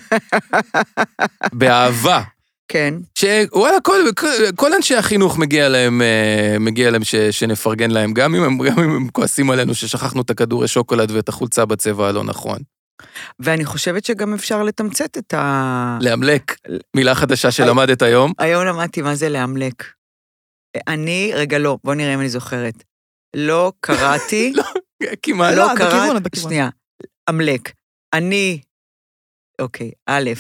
באהבה. 1.53 2.23
כן, 2.69 2.95
שוואלה, 3.19 3.81
כל, 3.81 4.01
כל, 4.17 4.27
כל 4.57 4.73
אנשי 4.75 4.97
החינוך 4.97 5.39
מגיע 5.39 5.69
להם, 5.69 6.03
אה, 6.03 6.57
מגיע 6.61 6.91
להם 6.91 7.05
ש, 7.05 7.15
שנפרגן 7.15 7.91
להם, 7.91 8.13
גם 8.13 8.35
אם, 8.35 8.43
הם, 8.43 8.59
גם 8.59 8.79
אם 8.79 8.91
הם 8.91 9.09
כועסים 9.09 9.51
עלינו 9.51 9.75
ששכחנו 9.75 10.23
את 10.23 10.31
הכדורי 10.31 10.69
שוקולד 10.69 11.11
ואת 11.11 11.29
החולצה 11.29 11.65
בצבע 11.65 12.09
הלא 12.09 12.25
נכון. 12.25 12.59
ואני 13.41 13.65
חושבת 13.65 14.05
שגם 14.05 14.35
אפשר 14.35 14.63
לתמצת 14.63 15.19
את 15.19 15.35
ה... 15.35 15.99
לאמלק, 16.01 16.57
מילה 16.97 17.15
חדשה 17.15 17.51
שלמדת 17.51 18.03
היום. 18.03 18.33
היום 18.39 18.65
למדתי 18.65 19.03
מה 19.03 19.15
זה 19.15 19.29
לאמלק. 19.29 19.85
אני, 20.89 21.33
רגע, 21.35 21.59
לא, 21.59 21.79
בוא 21.85 21.95
נראה 21.95 22.15
אם 22.15 22.21
אני 22.21 22.29
זוכרת. 22.29 22.85
לא 23.37 23.73
קראתי, 23.81 24.53
כמעט. 25.23 25.55
לא 25.59 25.75
בכיוון, 25.75 26.21
קראתי. 26.21 26.41
שנייה, 26.41 26.69
אמלק. 27.31 27.73
אני, 28.15 28.61
אוקיי, 29.61 29.91
א', 30.07 30.31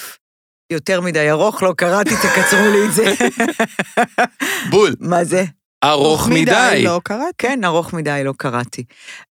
יותר 0.73 1.01
מדי 1.01 1.31
ארוך, 1.31 1.63
לא 1.63 1.75
קראתי, 1.77 2.11
תקצרו 2.11 2.71
לי 2.73 2.89
את 2.89 2.93
זה. 2.95 3.05
בול. 4.71 4.95
מה 5.01 5.25
זה? 5.25 5.45
ארוך 5.85 6.29
מדי. 6.29 6.83
לא 6.85 7.01
קראתי. 7.05 7.35
כן, 7.39 7.65
ארוך 7.65 7.95
מדי, 7.95 8.21
לא 8.25 8.33
קראתי. 8.39 8.85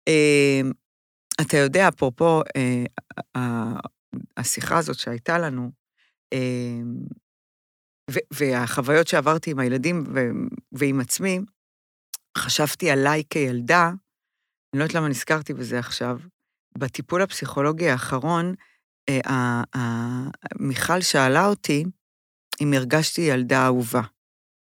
אה, 0.09 0.61
אתה 1.41 1.57
יודע, 1.57 1.89
אפרופו 1.89 2.41
אה, 3.37 3.73
השיחה 4.37 4.79
הזאת 4.79 4.99
שהייתה 4.99 5.39
לנו, 5.39 5.71
ו- 8.11 8.27
והחוויות 8.35 9.09
שעברתי 9.09 9.51
עם 9.51 9.59
הילדים 9.59 10.05
ועם 10.73 11.01
עצמי, 11.01 11.41
חשבתי 12.39 12.91
עליי 12.91 13.23
כילדה, 13.31 13.89
אני 13.89 14.79
לא 14.79 14.83
יודעת 14.85 14.95
למה 14.95 15.09
נזכרתי 15.09 15.55
בזה 15.55 15.79
עכשיו, 15.79 16.19
בטיפול 16.79 17.23
הפסיכולוגי 17.23 17.89
האחרון, 17.89 18.55
אה, 19.09 19.21
ה- 19.27 19.79
ה- 19.79 20.31
מיכל 20.59 21.01
שאלה 21.01 21.47
אותי 21.47 21.85
אם 22.61 22.73
הרגשתי 22.73 23.21
ילדה 23.21 23.67
אהובה. 23.67 24.03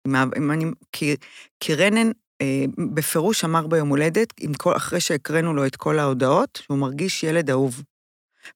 אם, 0.07 0.16
אם 0.16 0.50
אני, 0.50 0.64
כי, 0.92 1.16
כי 1.61 1.74
רנן 1.74 2.11
אה, 2.40 2.64
בפירוש 2.94 3.44
אמר 3.44 3.66
ביום 3.66 3.88
הולדת, 3.88 4.32
כל, 4.59 4.76
אחרי 4.76 5.00
שהקראנו 5.00 5.55
לו 5.55 5.66
את 5.66 5.76
כל 5.76 5.98
ההודעות, 5.98 6.61
שהוא 6.62 6.78
מרגיש 6.78 7.22
ילד 7.22 7.50
אהוב. 7.50 7.82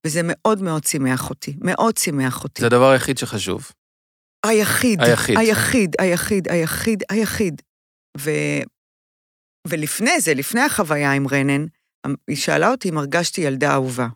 וזה 0.07 0.21
מאוד 0.25 0.63
מאוד 0.63 0.85
שימח 0.85 1.31
אותי, 1.31 1.57
מאוד 1.61 1.97
שימח 1.97 2.45
אותי. 2.45 2.61
זה 2.61 2.67
הדבר 2.67 2.91
היחיד 2.91 3.19
שחשוב. 3.19 3.73
היחיד, 4.47 5.01
היחיד. 5.03 5.39
היחיד, 5.39 5.95
היחיד, 5.99 6.49
היחיד, 6.49 7.03
היחיד. 7.11 7.63
ו... 8.19 8.31
ולפני 9.69 10.21
זה, 10.21 10.35
לפני 10.35 10.61
החוויה 10.61 11.13
עם 11.13 11.29
רנן, 11.29 11.67
היא 12.29 12.37
שאלה 12.37 12.71
אותי 12.71 12.89
אם 12.89 12.99
הרגשתי 12.99 13.41
ילדה 13.41 13.73
אהובה. 13.73 14.07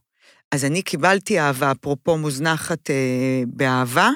אז 0.54 0.64
אני 0.64 0.82
קיבלתי 0.82 1.40
אהבה, 1.40 1.72
אפרופו 1.80 2.18
מוזנחת 2.18 2.90
אה, 2.90 2.94
באהבה, 3.46 4.10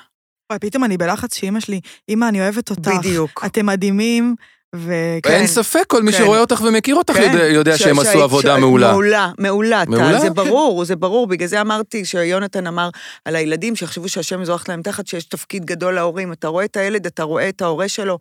וואי, 0.52 0.58
פתאום 0.58 0.84
אני 0.84 0.96
בלחץ 0.96 1.34
שאימא 1.34 1.60
שלי, 1.60 1.80
אמא, 2.08 2.28
אני 2.28 2.40
אוהבת 2.40 2.70
אותך. 2.70 2.90
בדיוק. 2.98 3.42
אתם 3.46 3.66
מדהימים, 3.66 4.34
וכן. 4.76 5.30
אין 5.30 5.46
ספק, 5.46 5.84
כל 5.86 6.02
מי 6.02 6.12
כן. 6.12 6.18
שרואה 6.18 6.40
אותך 6.40 6.60
ומכיר 6.68 6.94
אותך 6.96 7.14
כן, 7.14 7.32
יודע- 7.32 7.44
יודע 7.46 7.76
ש- 7.78 7.82
שהם 7.82 7.94
שהיית- 7.96 8.08
עשו 8.08 8.22
עבודה 8.22 8.56
ש- 8.56 8.60
מעולה. 8.60 8.90
מעולה, 8.92 9.30
מעולה, 9.38 9.82
מעולה? 9.88 10.20
זה 10.20 10.30
ברור, 10.30 10.84
זה 10.84 10.96
ברור. 10.96 11.26
בגלל 11.26 11.48
זה 11.48 11.60
אמרתי 11.60 12.04
שיונתן 12.04 12.66
אמר 12.66 12.90
על 13.24 13.36
הילדים 13.36 13.76
שיחשבו 13.76 14.08
שהשם 14.08 14.44
זורח 14.44 14.68
להם 14.68 14.82
תחת, 14.82 15.06
שיש 15.06 15.24
תפקיד 15.24 15.64
גדול 15.64 15.94
להורים. 15.94 16.32
אתה 16.32 16.48
רואה 16.48 16.64
את 16.64 16.76
הילד, 16.76 17.06
אתה 17.06 17.22
רואה 17.22 17.48
את 17.48 17.62
ההורה 17.62 17.88
שלו. 17.88 18.18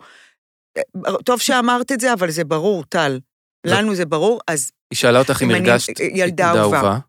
טוב 1.26 1.40
שאמרת 1.40 1.92
את 1.92 2.00
זה, 2.00 2.14
אבל 2.14 2.32
זה 2.32 2.44
ברור, 2.44 2.84
טל. 2.84 3.20
לנו 3.66 3.96
זה 3.96 4.06
ברור, 4.06 4.40
אז... 4.48 4.72
היא 4.92 4.98
שאלה 4.98 5.20
אותך 5.20 5.42
אם 5.44 5.50
הרגשת 5.50 6.00
ילדה 6.00 6.54
אהובה. 6.54 7.00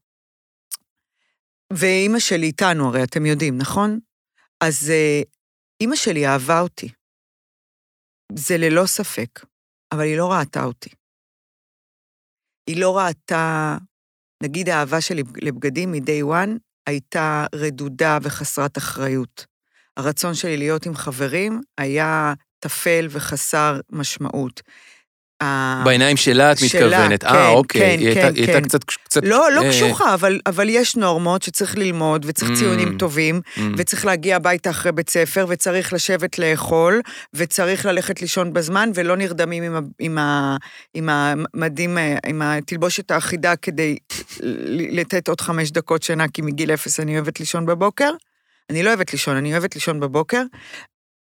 ואימא 1.72 2.18
שלי 2.18 2.47
איתנו, 2.47 2.89
הרי 2.89 3.03
אתם 3.03 3.27
יודעים, 3.27 3.59
נכון? 3.59 3.99
אז 4.61 4.91
אה, 4.91 5.22
אימא 5.81 5.97
שלי 5.97 6.27
אהבה 6.27 6.61
אותי. 6.61 6.89
זה 8.33 8.57
ללא 8.57 8.87
ספק, 8.87 9.41
אבל 9.93 10.01
היא 10.03 10.16
לא 10.16 10.33
ראתה 10.33 10.64
אותי. 10.64 10.91
היא 12.66 12.81
לא 12.81 12.99
ראתה, 12.99 13.77
נגיד 14.43 14.68
האהבה 14.68 15.01
שלי 15.01 15.22
לבגדים 15.43 15.93
מ-day 15.93 16.24
one 16.24 16.59
הייתה 16.87 17.47
רדודה 17.55 18.18
וחסרת 18.22 18.79
אחריות. 18.79 19.47
הרצון 19.97 20.35
שלי 20.35 20.57
להיות 20.57 20.87
עם 20.87 20.95
חברים 20.95 21.61
היה 21.79 22.35
טפל 22.59 23.07
וחסר 23.11 23.81
משמעות. 23.91 24.62
בעיניים 25.84 26.16
שלה 26.16 26.53
את 26.53 26.57
מתכוונת. 26.64 27.24
כן, 27.24 27.28
אה, 27.28 27.49
אוקיי. 27.49 27.80
כן, 27.80 27.99
היא 28.01 28.07
הייתה- 28.09 28.20
כן, 28.20 28.34
היא 28.34 28.45
הייתה 28.45 28.53
כן. 28.61 28.64
קצת... 28.68 28.84
קצת, 28.84 29.20
לא, 29.24 29.53
לא 29.53 29.62
אה, 29.62 29.68
קשוחה, 29.70 30.14
אבל, 30.14 30.41
אבל 30.47 30.68
יש 30.68 30.97
נורמות 30.97 31.43
שצריך 31.43 31.76
ללמוד, 31.78 32.24
וצריך 32.28 32.51
Mm. 32.51 32.55
ציונים 32.55 32.99
טובים, 32.99 33.41
mm, 33.57 33.61
וצריך 33.76 34.07
להגיע 34.07 34.37
הביתה 34.37 34.70
אחרי 34.70 34.93
בית 34.93 35.11
ספר, 35.11 35.47
וצריך 35.49 35.93
לשבת 35.93 36.39
לאכול, 36.39 37.01
וצריך 37.34 37.87
ללכת 37.87 38.20
לישון 38.22 38.53
בזמן, 38.53 38.91
ולא 38.95 39.16
נרדמים 39.16 39.62
עם, 39.64 39.76
ה, 39.76 39.80
עם, 39.99 40.18
ה, 40.18 40.57
עם 40.95 41.09
המדים, 41.55 41.99
אה, 41.99 42.16
עם 42.26 42.43
התלבושת 42.43 43.11
האחידה 43.11 43.57
כדי 43.57 43.97
לתת 44.91 45.28
עוד 45.28 45.41
חמש 45.41 45.70
דקות 45.70 46.03
שינה, 46.03 46.28
כי 46.28 46.43
מגיל 46.43 46.70
אפס 46.74 47.01
אני 47.01 47.14
אוהבת 47.18 47.41
לישון 47.41 47.66
בבוקר. 47.66 48.11
אני 48.70 48.82
לא 48.82 48.89
אוהבת 48.89 49.12
לישון, 49.12 49.37
אני 49.37 49.53
אוהבת 49.53 49.74
לישון 49.74 50.01
בבוקר. 50.01 50.43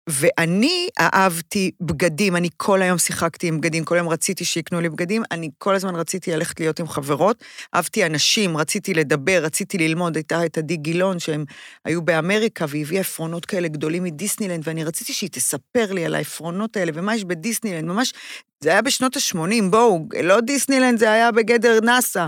ואני 0.07 0.87
אהבתי 0.99 1.71
בגדים, 1.81 2.35
אני 2.35 2.49
כל 2.57 2.81
היום 2.81 2.97
שיחקתי 2.97 3.47
עם 3.47 3.57
בגדים, 3.57 3.85
כל 3.85 3.95
היום 3.95 4.09
רציתי 4.09 4.45
שיקנו 4.45 4.81
לי 4.81 4.89
בגדים, 4.89 5.23
אני 5.31 5.49
כל 5.57 5.75
הזמן 5.75 5.95
רציתי 5.95 6.31
ללכת 6.31 6.59
להיות 6.59 6.79
עם 6.79 6.87
חברות, 6.87 7.43
אהבתי 7.75 8.05
אנשים, 8.05 8.57
רציתי 8.57 8.93
לדבר, 8.93 9.43
רציתי 9.43 9.77
ללמוד, 9.77 10.15
הייתה 10.15 10.45
את 10.45 10.57
עדי 10.57 10.77
גילון, 10.77 11.19
שהם 11.19 11.45
היו 11.85 12.01
באמריקה, 12.01 12.65
והיא 12.69 12.81
הביאה 12.85 13.01
עפרונות 13.01 13.45
כאלה 13.45 13.67
גדולים 13.67 14.03
מדיסנילנד, 14.03 14.63
ואני 14.67 14.83
רציתי 14.83 15.13
שהיא 15.13 15.29
תספר 15.29 15.93
לי 15.93 16.05
על 16.05 16.15
העפרונות 16.15 16.77
האלה, 16.77 16.91
ומה 16.95 17.15
יש 17.15 17.23
בדיסנילנד, 17.23 17.85
ממש, 17.85 18.13
זה 18.59 18.69
היה 18.69 18.81
בשנות 18.81 19.15
ה-80, 19.15 19.69
בואו, 19.69 20.07
לא 20.23 20.41
דיסנילנד, 20.41 20.99
זה 20.99 21.11
היה 21.11 21.31
בגדר 21.31 21.79
נאסא. 21.83 22.27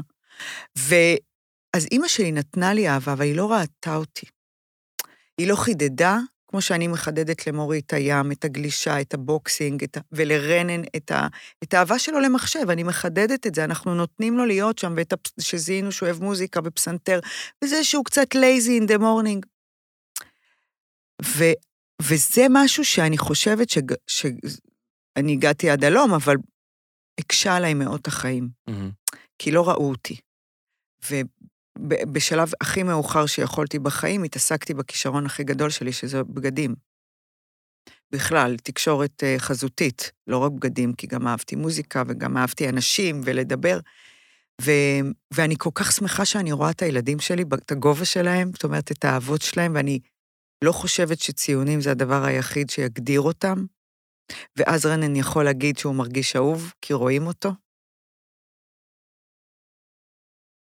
ואז 0.78 1.88
אימא 1.92 2.08
שלי 2.08 2.32
נתנה 2.32 2.74
לי 2.74 2.90
אהבה, 2.90 3.14
אבל 3.14 3.26
היא 3.26 3.36
לא 3.36 3.52
ראתה 3.52 3.96
אותי. 3.96 4.26
היא 5.38 5.48
לא 5.48 5.56
חידדה, 5.56 6.18
כמו 6.50 6.62
שאני 6.62 6.88
מחדדת 6.88 7.48
למורי 7.48 7.80
את 7.80 7.94
הים, 7.94 8.32
את 8.32 8.46
הגלישה, 8.46 9.02
את 9.02 9.14
הבוקסינג, 9.14 9.84
את 9.84 9.98
ה... 9.98 10.00
ולרנן 10.12 10.82
את, 10.96 11.12
ה... 11.12 11.28
את 11.64 11.74
האהבה 11.74 12.00
שלו 12.00 12.20
למחשב, 12.20 12.70
אני 12.70 12.84
מחדדת 12.84 13.48
את 13.48 13.56
זה, 13.56 13.64
אנחנו 13.64 13.96
נותנים 13.96 14.38
לו 14.38 14.46
להיות 14.46 14.78
שם, 14.78 14.94
ואת 14.98 15.14
הפ... 15.14 15.20
שזיהינו 15.40 15.92
שהוא 15.92 16.10
אוהב 16.10 16.24
מוזיקה 16.24 16.60
ופסנתר, 16.64 17.20
וזה 17.64 17.84
שהוא 17.84 18.06
קצת 18.06 18.36
lazy 18.36 18.84
in 18.84 18.88
the 18.92 18.98
morning. 19.00 19.48
ו... 21.26 21.44
וזה 22.02 22.46
משהו 22.50 22.86
שאני 22.86 23.18
חושבת 23.18 23.70
שג... 23.70 23.94
שאני 24.08 25.34
הגעתי 25.34 25.70
עד 25.70 25.84
הלום, 25.84 26.14
אבל 26.14 26.36
הקשה 27.20 27.56
עליי 27.56 27.74
מאוד 27.74 28.02
החיים, 28.08 28.50
מהמם. 28.68 28.92
כי 29.40 29.52
לא 29.52 29.70
ראו 29.70 29.90
אותי. 29.90 30.18
ובשלב 31.90 32.52
הכי 32.62 32.84
מאוחר 32.84 33.26
שיכולתי 33.26 33.80
בחיים, 33.80 34.24
התעסקתי 34.24 34.74
בכישרון 34.74 35.26
הכי 35.26 35.44
גדול 35.44 35.70
שלי, 35.70 35.92
שזה 35.92 36.24
בגדים. 36.24 36.76
בכלל, 38.12 38.58
תקשורת 38.64 39.24
אה, 39.24 39.36
חזותית, 39.38 40.12
לא 40.28 40.38
רק 40.38 40.52
בגדים, 40.52 40.94
כי 40.94 41.08
גם 41.08 41.28
אהבתי 41.28 41.56
מוזיקה 41.56 42.04
וגם 42.08 42.38
אהבתי 42.38 42.70
אנשים 42.70 43.22
ולדבר. 43.24 43.80
ו, 44.62 44.72
ואני 45.34 45.56
כל 45.58 45.70
כך 45.76 45.92
שמחה 45.92 46.26
שאני 46.26 46.52
רואה 46.52 46.72
את 46.72 46.82
הילדים 46.82 47.20
שלי, 47.20 47.44
את 47.54 47.72
הגובה 47.72 48.06
שלהם, 48.06 48.52
זאת 48.54 48.64
אומרת, 48.64 48.92
את 48.92 49.06
האהבות 49.06 49.42
שלהם, 49.42 49.72
ואני 49.76 50.00
לא 50.64 50.72
חושבת 50.72 51.20
שציונים 51.20 51.82
זה 51.82 51.92
הדבר 51.92 52.24
היחיד 52.24 52.70
שיגדיר 52.70 53.22
אותם. 53.22 53.66
ואז 54.56 54.86
רנן 54.86 55.16
יכול 55.16 55.46
להגיד 55.46 55.78
שהוא 55.78 55.96
מרגיש 55.96 56.36
אהוב, 56.36 56.74
כי 56.82 56.94
רואים 56.94 57.28
אותו. 57.28 57.52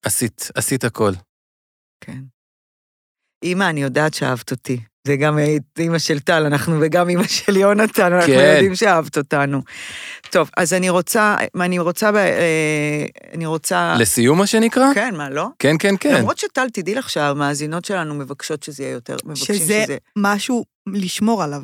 עשית, 0.06 0.52
עשית 0.56 0.84
הכל. 0.84 1.12
כן. 2.02 2.20
אמא, 3.44 3.70
אני 3.70 3.82
יודעת 3.82 4.14
שאהבת 4.14 4.52
אותי. 4.52 4.80
זה 5.08 5.16
גם 5.16 5.38
אימא 5.80 6.00
של 6.00 6.20
טל, 6.20 6.46
אנחנו 6.46 6.78
וגם 6.82 7.10
אימא 7.10 7.28
של 7.28 7.58
יונתן, 7.58 8.14
אנחנו 8.14 8.34
כן. 8.34 8.52
יודעים 8.54 8.76
שאהבת 8.76 9.18
אותנו. 9.18 9.62
טוב, 10.30 10.50
אז 10.58 10.74
אני 10.74 10.90
רוצה, 10.90 11.36
אני 11.62 11.80
רוצה, 11.80 12.12
אה, 12.16 13.06
אני 13.34 13.46
רוצה... 13.46 13.96
לסיום 14.00 14.38
מה 14.38 14.48
שנקרא? 14.48 14.94
כן, 14.94 15.16
מה, 15.16 15.30
לא? 15.30 15.48
כן, 15.60 15.76
כן, 15.80 15.96
כן. 16.00 16.16
למרות 16.16 16.38
שטל, 16.38 16.70
תדעי 16.74 16.96
לך 16.96 17.10
שהמאזינות 17.10 17.86
שלנו 17.86 18.16
מבקשות 18.16 18.64
שזה 18.64 18.84
יהיה 18.84 18.94
יותר, 18.94 19.16
מבקשים 19.26 19.56
שזה 19.56 19.84
שזה... 19.84 19.98
משהו 20.18 20.66
לשמור 20.88 21.44
עליו. 21.44 21.64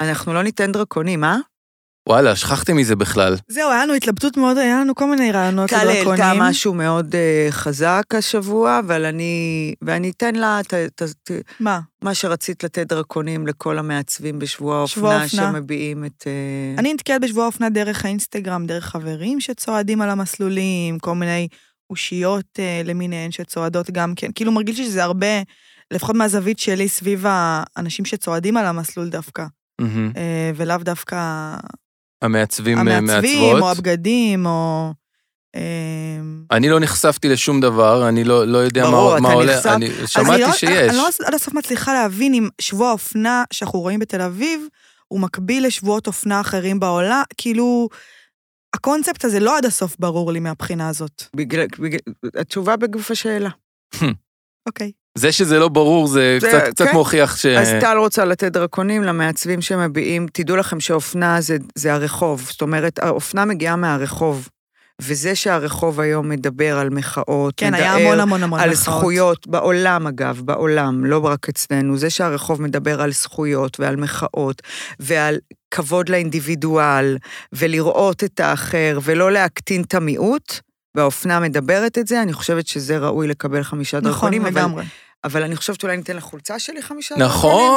אנחנו 0.00 0.34
לא 0.34 0.42
ניתן 0.42 0.72
דרקונים, 0.72 1.24
אה? 1.24 1.36
וואלה, 2.08 2.36
שכחתי 2.36 2.72
מזה 2.72 2.96
בכלל. 2.96 3.36
זהו, 3.48 3.70
היה 3.70 3.84
לנו 3.84 3.94
התלבטות 3.94 4.36
מאוד, 4.36 4.58
היה 4.58 4.80
לנו 4.80 4.94
כל 4.94 5.10
מיני 5.10 5.32
רעיונות 5.32 5.70
טל 5.70 5.76
העלתה 5.76 5.92
לדרקונים. 5.92 6.42
משהו 6.42 6.74
מאוד 6.74 7.14
אה, 7.14 7.46
חזק 7.50 8.02
השבוע, 8.14 8.78
אבל 8.78 9.04
אני... 9.04 9.74
ואני 9.82 10.10
אתן 10.10 10.34
לה 10.34 10.60
את 10.60 11.02
ה- 11.02 11.34
מה? 11.60 11.80
מה 12.02 12.14
שרצית 12.14 12.64
לתת 12.64 12.86
דרקונים 12.86 13.46
לכל 13.46 13.78
המעצבים 13.78 14.38
בשבוע 14.38 14.86
שבוע 14.86 15.14
האופנה. 15.14 15.52
שמביעים 15.52 16.04
את... 16.04 16.24
אה, 16.26 16.74
אני 16.78 16.94
נתקלת 16.94 17.20
בשבוע 17.20 17.44
האופנה 17.44 17.70
דרך 17.70 18.04
האינסטגרם, 18.04 18.66
דרך 18.66 18.84
חברים 18.84 19.40
שצועדים 19.40 20.02
על 20.02 20.10
המסלולים, 20.10 20.98
כל 20.98 21.14
מיני 21.14 21.48
אושיות 21.90 22.58
אה, 22.58 22.82
למיניהן 22.84 23.30
שצועדות 23.30 23.90
גם 23.90 24.14
כן. 24.16 24.30
כאילו 24.34 24.52
מרגיש 24.52 24.78
לי 24.78 24.84
שזה 24.84 25.04
הרבה, 25.04 25.42
לפחות 25.90 26.16
מהזווית 26.16 26.58
שלי, 26.58 26.88
סביב 26.88 27.24
האנשים 27.28 28.04
שצועדים 28.04 28.56
על 28.56 28.66
המסלול 28.66 29.08
דווקא. 29.08 29.44
אה, 30.16 30.50
ולאו 30.54 30.76
דווקא 30.78 31.16
המעצבים 32.22 32.76
אה, 32.76 32.80
המעצבים, 32.96 33.40
מעצבות. 33.42 33.62
או 33.62 33.70
הבגדים, 33.70 34.46
או... 34.46 34.90
אה, 35.56 35.60
אני 36.50 36.68
לא 36.68 36.80
נחשפתי 36.80 37.28
לשום 37.28 37.60
דבר, 37.60 38.08
אני 38.08 38.24
לא, 38.24 38.46
לא 38.46 38.58
יודע 38.58 38.84
ברור, 38.90 39.14
מה, 39.14 39.20
מה 39.20 39.32
עולה, 39.32 39.56
נחשף- 39.56 39.66
אני 39.70 39.86
אז 39.86 39.98
אני 39.98 40.06
שמעתי 40.06 40.40
לא- 40.42 40.52
שיש. 40.52 40.90
אני 40.90 40.96
לא 40.96 41.08
עד 41.26 41.34
הסוף 41.34 41.54
מצליחה 41.54 41.92
להבין 41.92 42.34
אם 42.34 42.48
שבוע 42.60 42.88
האופנה 42.88 43.44
שאנחנו 43.52 43.80
רואים 43.80 44.00
בתל 44.00 44.20
אביב, 44.20 44.66
הוא 45.08 45.20
מקביל 45.20 45.66
לשבועות 45.66 46.06
אופנה 46.06 46.40
אחרים 46.40 46.80
בעולם, 46.80 47.22
כאילו, 47.36 47.88
הקונספט 48.74 49.24
הזה 49.24 49.40
לא 49.40 49.58
עד 49.58 49.64
הסוף 49.64 49.96
ברור 49.98 50.32
לי 50.32 50.40
מהבחינה 50.40 50.88
הזאת. 50.88 51.22
בגלל, 51.36 51.66
בגלל, 51.78 51.98
התשובה 52.40 52.76
בגוף 52.76 53.10
השאלה. 53.10 53.50
אוקיי. 54.68 54.92
זה 55.18 55.32
שזה 55.32 55.58
לא 55.58 55.68
ברור, 55.68 56.06
זה, 56.06 56.38
זה- 56.40 56.48
קצת, 56.48 56.68
קצת 56.74 56.86
כן. 56.86 56.92
מוכיח 56.92 57.36
ש... 57.36 57.46
אז 57.46 57.68
טל 57.80 57.96
רוצה 57.96 58.24
לתת 58.24 58.52
דרקונים 58.52 59.02
למעצבים 59.02 59.60
שמביעים, 59.60 60.26
תדעו 60.32 60.56
לכם 60.56 60.80
שאופנה 60.80 61.40
זה, 61.40 61.56
זה 61.74 61.94
הרחוב, 61.94 62.46
זאת 62.50 62.62
אומרת, 62.62 62.98
האופנה 62.98 63.44
מגיעה 63.44 63.76
מהרחוב, 63.76 64.48
וזה 65.02 65.34
שהרחוב 65.34 66.00
היום 66.00 66.28
מדבר 66.28 66.78
על 66.78 66.90
מחאות, 66.90 67.54
כן, 67.56 67.74
היה 67.74 67.94
מדבר 67.94 68.06
המון 68.06 68.20
המון 68.20 68.42
המון 68.42 68.60
על 68.60 68.70
מחאות. 68.70 68.98
זכויות, 68.98 69.46
בעולם 69.46 70.06
אגב, 70.06 70.40
בעולם, 70.44 71.04
לא 71.04 71.26
רק 71.26 71.48
אצלנו, 71.48 71.96
זה 71.96 72.10
שהרחוב 72.10 72.62
מדבר 72.62 73.02
על 73.02 73.12
זכויות 73.12 73.80
ועל 73.80 73.96
מחאות 73.96 74.62
ועל 75.00 75.38
כבוד 75.70 76.08
לאינדיבידואל, 76.08 77.16
ולראות 77.52 78.24
את 78.24 78.40
האחר 78.40 78.98
ולא 79.02 79.32
להקטין 79.32 79.82
את 79.82 79.94
המיעוט, 79.94 80.60
והאופנה 80.96 81.40
מדברת 81.40 81.98
את 81.98 82.06
זה, 82.06 82.22
אני 82.22 82.32
חושבת 82.32 82.66
שזה 82.66 82.98
ראוי 82.98 83.28
לקבל 83.28 83.62
חמישה 83.62 83.98
נכון, 83.98 84.10
דרכונים, 84.10 84.42
אבל, 84.42 84.50
לגמרי. 84.50 84.84
אבל 85.24 85.42
אני 85.42 85.56
חושבת 85.56 85.80
שאולי 85.80 85.96
ניתן 85.96 86.16
לחולצה 86.16 86.58
שלי 86.58 86.82
חמישה 86.82 87.14
דרכונים. 87.18 87.72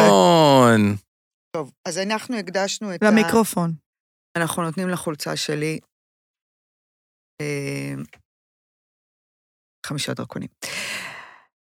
נכון. 0.00 0.96
טוב, 1.56 1.72
אז 1.88 1.98
אנחנו 1.98 2.36
הקדשנו 2.36 2.94
את 2.94 3.02
ה... 3.02 3.10
למיקרופון. 3.10 3.72
אנחנו 4.36 4.62
נותנים 4.62 4.88
לחולצה 4.88 5.36
שלי 5.36 5.78
אה, 7.40 7.94
חמישה 9.86 10.14
דרקונים. 10.14 10.48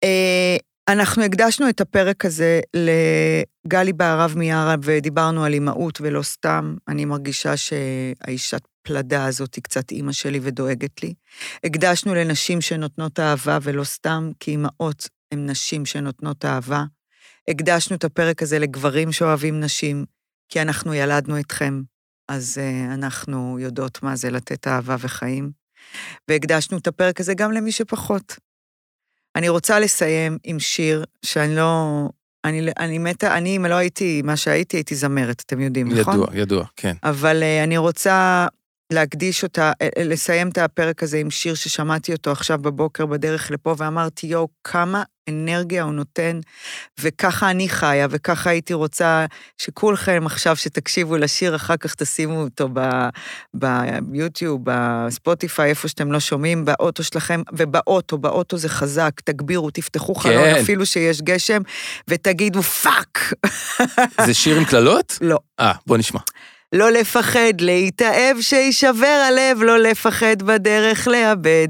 אה, 0.05 0.57
אנחנו 0.89 1.23
הקדשנו 1.23 1.69
את 1.69 1.81
הפרק 1.81 2.25
הזה 2.25 2.61
לגלי 2.75 3.93
בהרב 3.93 4.35
מיארה, 4.37 4.75
ודיברנו 4.83 5.45
על 5.45 5.53
אימהות 5.53 5.99
ולא 6.01 6.23
סתם. 6.23 6.77
אני 6.89 7.05
מרגישה 7.05 7.57
שהאישת 7.57 8.63
פלדה 8.87 9.25
הזאת 9.25 9.55
היא 9.55 9.63
קצת 9.63 9.91
אימא 9.91 10.13
שלי 10.13 10.41
ודואגת 10.43 11.03
לי. 11.03 11.15
הקדשנו 11.65 12.15
לנשים 12.15 12.61
שנותנות 12.61 13.21
אהבה 13.21 13.59
ולא 13.63 13.85
סתם, 13.85 14.31
כי 14.41 14.51
אימהות 14.51 15.09
הן 15.33 15.51
נשים 15.51 15.87
שנותנות 15.87 16.45
אהבה. 16.45 16.85
הקדשנו 17.49 17.97
את 17.97 18.05
הפרק 18.05 18.43
הזה 18.43 18.59
לגברים 18.59 19.13
שאוהבים 19.13 19.61
נשים, 19.61 20.05
כי 20.49 20.63
אנחנו 20.63 20.95
ילדנו 20.95 21.41
אתכם, 21.41 21.83
אז 22.29 22.59
uh, 22.59 22.95
אנחנו 22.95 23.59
יודעות 23.59 24.03
מה 24.03 24.17
זה 24.17 24.31
לתת 24.31 24.67
אהבה 24.67 24.97
וחיים. 25.01 25.51
והקדשנו 26.29 26.79
את 26.79 26.87
הפרק 26.87 27.21
הזה 27.21 27.35
גם 27.35 27.53
למי 27.53 27.73
שפחות. 27.73 28.37
אני 29.37 29.49
רוצה 29.49 29.81
לסיים 29.81 30.39
עם 30.45 30.61
שיר 30.61 31.05
שאני 31.23 31.57
לא... 31.57 32.09
אני, 32.45 32.71
אני 32.79 32.99
מתה, 32.99 33.37
אני, 33.37 33.57
אם 33.57 33.67
לא 33.67 33.75
הייתי 33.75 34.23
מה 34.23 34.37
שהייתי, 34.37 34.77
הייתי 34.77 34.95
זמרת, 34.95 35.43
אתם 35.47 35.61
יודעים, 35.61 35.93
נכון? 35.93 36.15
ידוע, 36.15 36.27
ידוע, 36.35 36.65
כן. 36.77 36.95
אבל 37.03 37.43
uh, 37.43 37.65
אני 37.65 37.79
רוצה 37.79 38.47
להקדיש 38.93 39.43
אותה, 39.43 39.73
אה, 39.83 39.89
אה, 39.99 40.05
לסיים 40.05 40.49
את 40.49 40.59
הפרק 40.59 41.03
הזה 41.03 41.19
עם 41.19 41.31
שיר 41.31 41.55
ששמעתי 41.55 42.13
אותו 42.13 42.33
עכשיו 42.33 42.59
בבוקר 42.59 43.07
בדרך 43.07 43.51
לפה, 43.51 43.75
ואמרתי, 43.79 44.27
יואו, 44.27 44.49
כמה 44.65 45.03
אנרגיה 45.29 45.83
הוא 45.83 45.93
נותן, 45.93 46.41
וככה 47.01 47.51
אני 47.51 47.69
חיה, 47.69 48.07
וככה 48.11 48.51
הייתי 48.51 48.75
רוצה 48.75 49.27
שכולכם 49.59 50.23
עכשיו, 50.27 50.57
שתקשיבו 50.57 51.17
לשיר, 51.17 51.57
אחר 51.57 51.77
כך 51.77 51.95
תשימו 51.95 52.43
אותו 52.43 52.69
ביוטיוב, 53.55 54.61
בספוטיפיי, 54.65 55.71
איפה 55.71 55.89
שאתם 55.89 56.13
לא 56.13 56.21
שומעים, 56.21 56.65
באוטו 56.65 57.05
שלכם, 57.05 57.43
ובאוטו, 57.53 58.19
באוטו 58.19 58.57
זה 58.57 58.69
חזק, 58.69 59.21
תגבירו, 59.25 59.71
תפתחו 59.71 60.15
חלון, 60.15 60.45
כן. 60.45 60.61
אפילו 60.61 60.87
שיש 60.87 61.23
גשם, 61.23 61.63
ותגידו 62.09 62.63
fuck. 62.63 63.33
זה 64.27 64.35
שיר 64.35 64.57
עם 64.57 64.65
קללות? 64.65 65.19
לא. 65.21 65.39
אה, 65.61 65.73
בוא 65.87 65.97
נשמע. 65.97 66.21
לא 66.73 66.91
לפחד 66.91 67.61
להתאהב 67.61 68.41
שישבר 68.41 69.25
הלב, 69.29 69.63
לא 69.63 69.79
לפחד 69.79 70.43
בדרך 70.43 71.09
לאבד. 71.09 71.69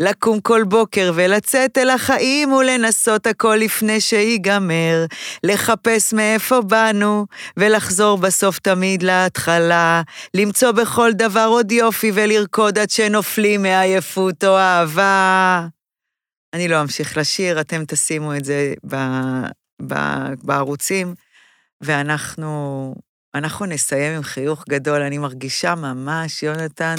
לקום 0.00 0.40
כל 0.40 0.64
בוקר 0.64 1.12
ולצאת 1.14 1.78
אל 1.78 1.90
החיים 1.90 2.52
ולנסות 2.52 3.26
הכל 3.26 3.56
לפני 3.60 4.00
שיגמר. 4.00 5.04
לחפש 5.44 6.12
מאיפה 6.12 6.60
באנו 6.60 7.26
ולחזור 7.56 8.18
בסוף 8.18 8.58
תמיד 8.58 9.02
להתחלה. 9.02 10.02
למצוא 10.34 10.72
בכל 10.72 11.12
דבר 11.12 11.46
עוד 11.48 11.72
יופי 11.72 12.10
ולרקוד 12.14 12.78
עד 12.78 12.90
שנופלים 12.90 13.62
מעייפות 13.62 14.44
או 14.44 14.58
אהבה. 14.58 15.66
אני 16.54 16.68
לא 16.68 16.80
אמשיך 16.80 17.16
לשיר, 17.16 17.60
אתם 17.60 17.84
תשימו 17.84 18.36
את 18.36 18.44
זה 18.44 18.74
ב, 18.86 18.96
ב, 19.86 19.94
בערוצים, 20.42 21.14
ואנחנו 21.80 22.94
אנחנו 23.36 23.66
נסיים 23.66 24.12
עם 24.16 24.22
חיוך 24.22 24.64
גדול, 24.68 25.02
אני 25.02 25.18
מרגישה 25.18 25.74
ממש, 25.74 26.42
יונתן, 26.42 26.94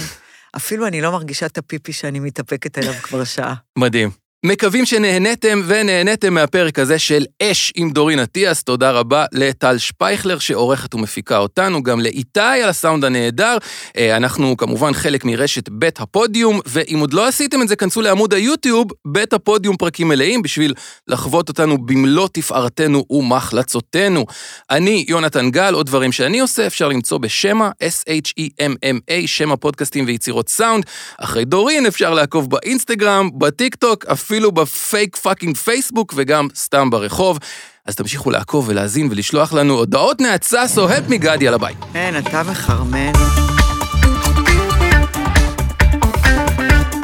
אפילו 0.56 0.88
אני 0.88 1.02
לא 1.02 1.12
מרגישה 1.12 1.46
את 1.46 1.58
הפיפי 1.58 1.94
שאני 1.94 2.20
מתאפקת 2.20 2.78
עליו 2.78 2.94
כבר 2.94 3.24
שעה. 3.24 3.56
מדהים. 3.78 4.27
מקווים 4.46 4.86
שנהניתם 4.86 5.62
ונהניתם 5.66 6.34
מהפרק 6.34 6.80
הזה 6.80 7.00
של 7.00 7.26
אש 7.44 7.74
עם 7.76 7.90
דורין 7.92 8.20
אטיאס. 8.20 8.64
תודה 8.64 8.92
רבה 8.92 9.26
לטל 9.32 9.78
שפייכלר 9.78 10.40
שעורכת 10.40 10.96
ומפיקה 10.96 11.38
אותנו, 11.38 11.84
גם 11.84 12.00
לאיתי 12.00 12.40
על 12.40 12.70
הסאונד 12.70 13.06
הנהדר. 13.06 13.58
אה, 13.98 14.18
אנחנו 14.18 14.58
כמובן 14.58 14.94
חלק 14.94 15.26
מרשת 15.26 15.70
בית 15.70 16.00
הפודיום, 16.00 16.60
ואם 16.66 17.00
עוד 17.00 17.14
לא 17.14 17.28
עשיתם 17.28 17.62
את 17.62 17.68
זה, 17.68 17.76
כנסו 17.76 18.02
לעמוד 18.02 18.34
היוטיוב, 18.34 18.88
בית 19.08 19.34
הפודיום 19.34 19.78
פרקים 19.78 20.08
מלאים, 20.08 20.42
בשביל 20.42 20.74
לחוות 21.08 21.50
אותנו 21.50 21.78
במלוא 21.78 22.28
תפארתנו 22.32 23.06
ומחלצותינו. 23.10 24.26
אני 24.70 25.06
יונתן 25.08 25.52
גל, 25.52 25.74
עוד 25.74 25.86
דברים 25.86 26.12
שאני 26.12 26.40
עושה, 26.40 26.68
אפשר 26.68 26.88
למצוא 26.88 27.18
בשמע, 27.18 27.70
S-H-E-M-M-A, 27.84 29.28
שמע 29.28 29.56
פודקאסטים 29.56 30.06
ויצירות 30.08 30.50
סאונד. 30.50 30.84
אחרי 31.18 31.46
דורין 31.46 31.86
אפשר 31.86 32.14
לעקוב 32.14 32.50
באינסטגרם, 32.50 33.30
בטיקטוק, 33.38 34.06
אפילו 34.28 34.52
ב 34.52 34.65
fake 34.65 35.16
fucking 35.16 35.58
פייסבוק 35.58 36.14
וגם 36.18 36.48
סתם 36.56 36.90
ברחוב. 36.90 37.40
אז 37.86 37.96
תמשיכו 37.96 38.32
לעקוב 38.32 38.70
ולהאזין 38.70 39.08
ולשלוח 39.12 39.54
לנו 39.54 39.74
הודעות 39.74 40.22
נאצה 40.22 40.68
סוהט 40.68 41.04
מגדי 41.10 41.48
על 41.48 41.54
הבית. 41.54 41.78
כן, 41.94 42.14
אתה 42.18 42.44
מחרמן. 42.44 43.12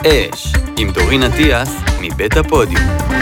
אש, 0.07 0.53
עם 0.77 0.91
דורין 0.91 1.23
אטיאס, 1.23 1.69
מבית 2.01 2.37
הפודיום. 2.37 3.12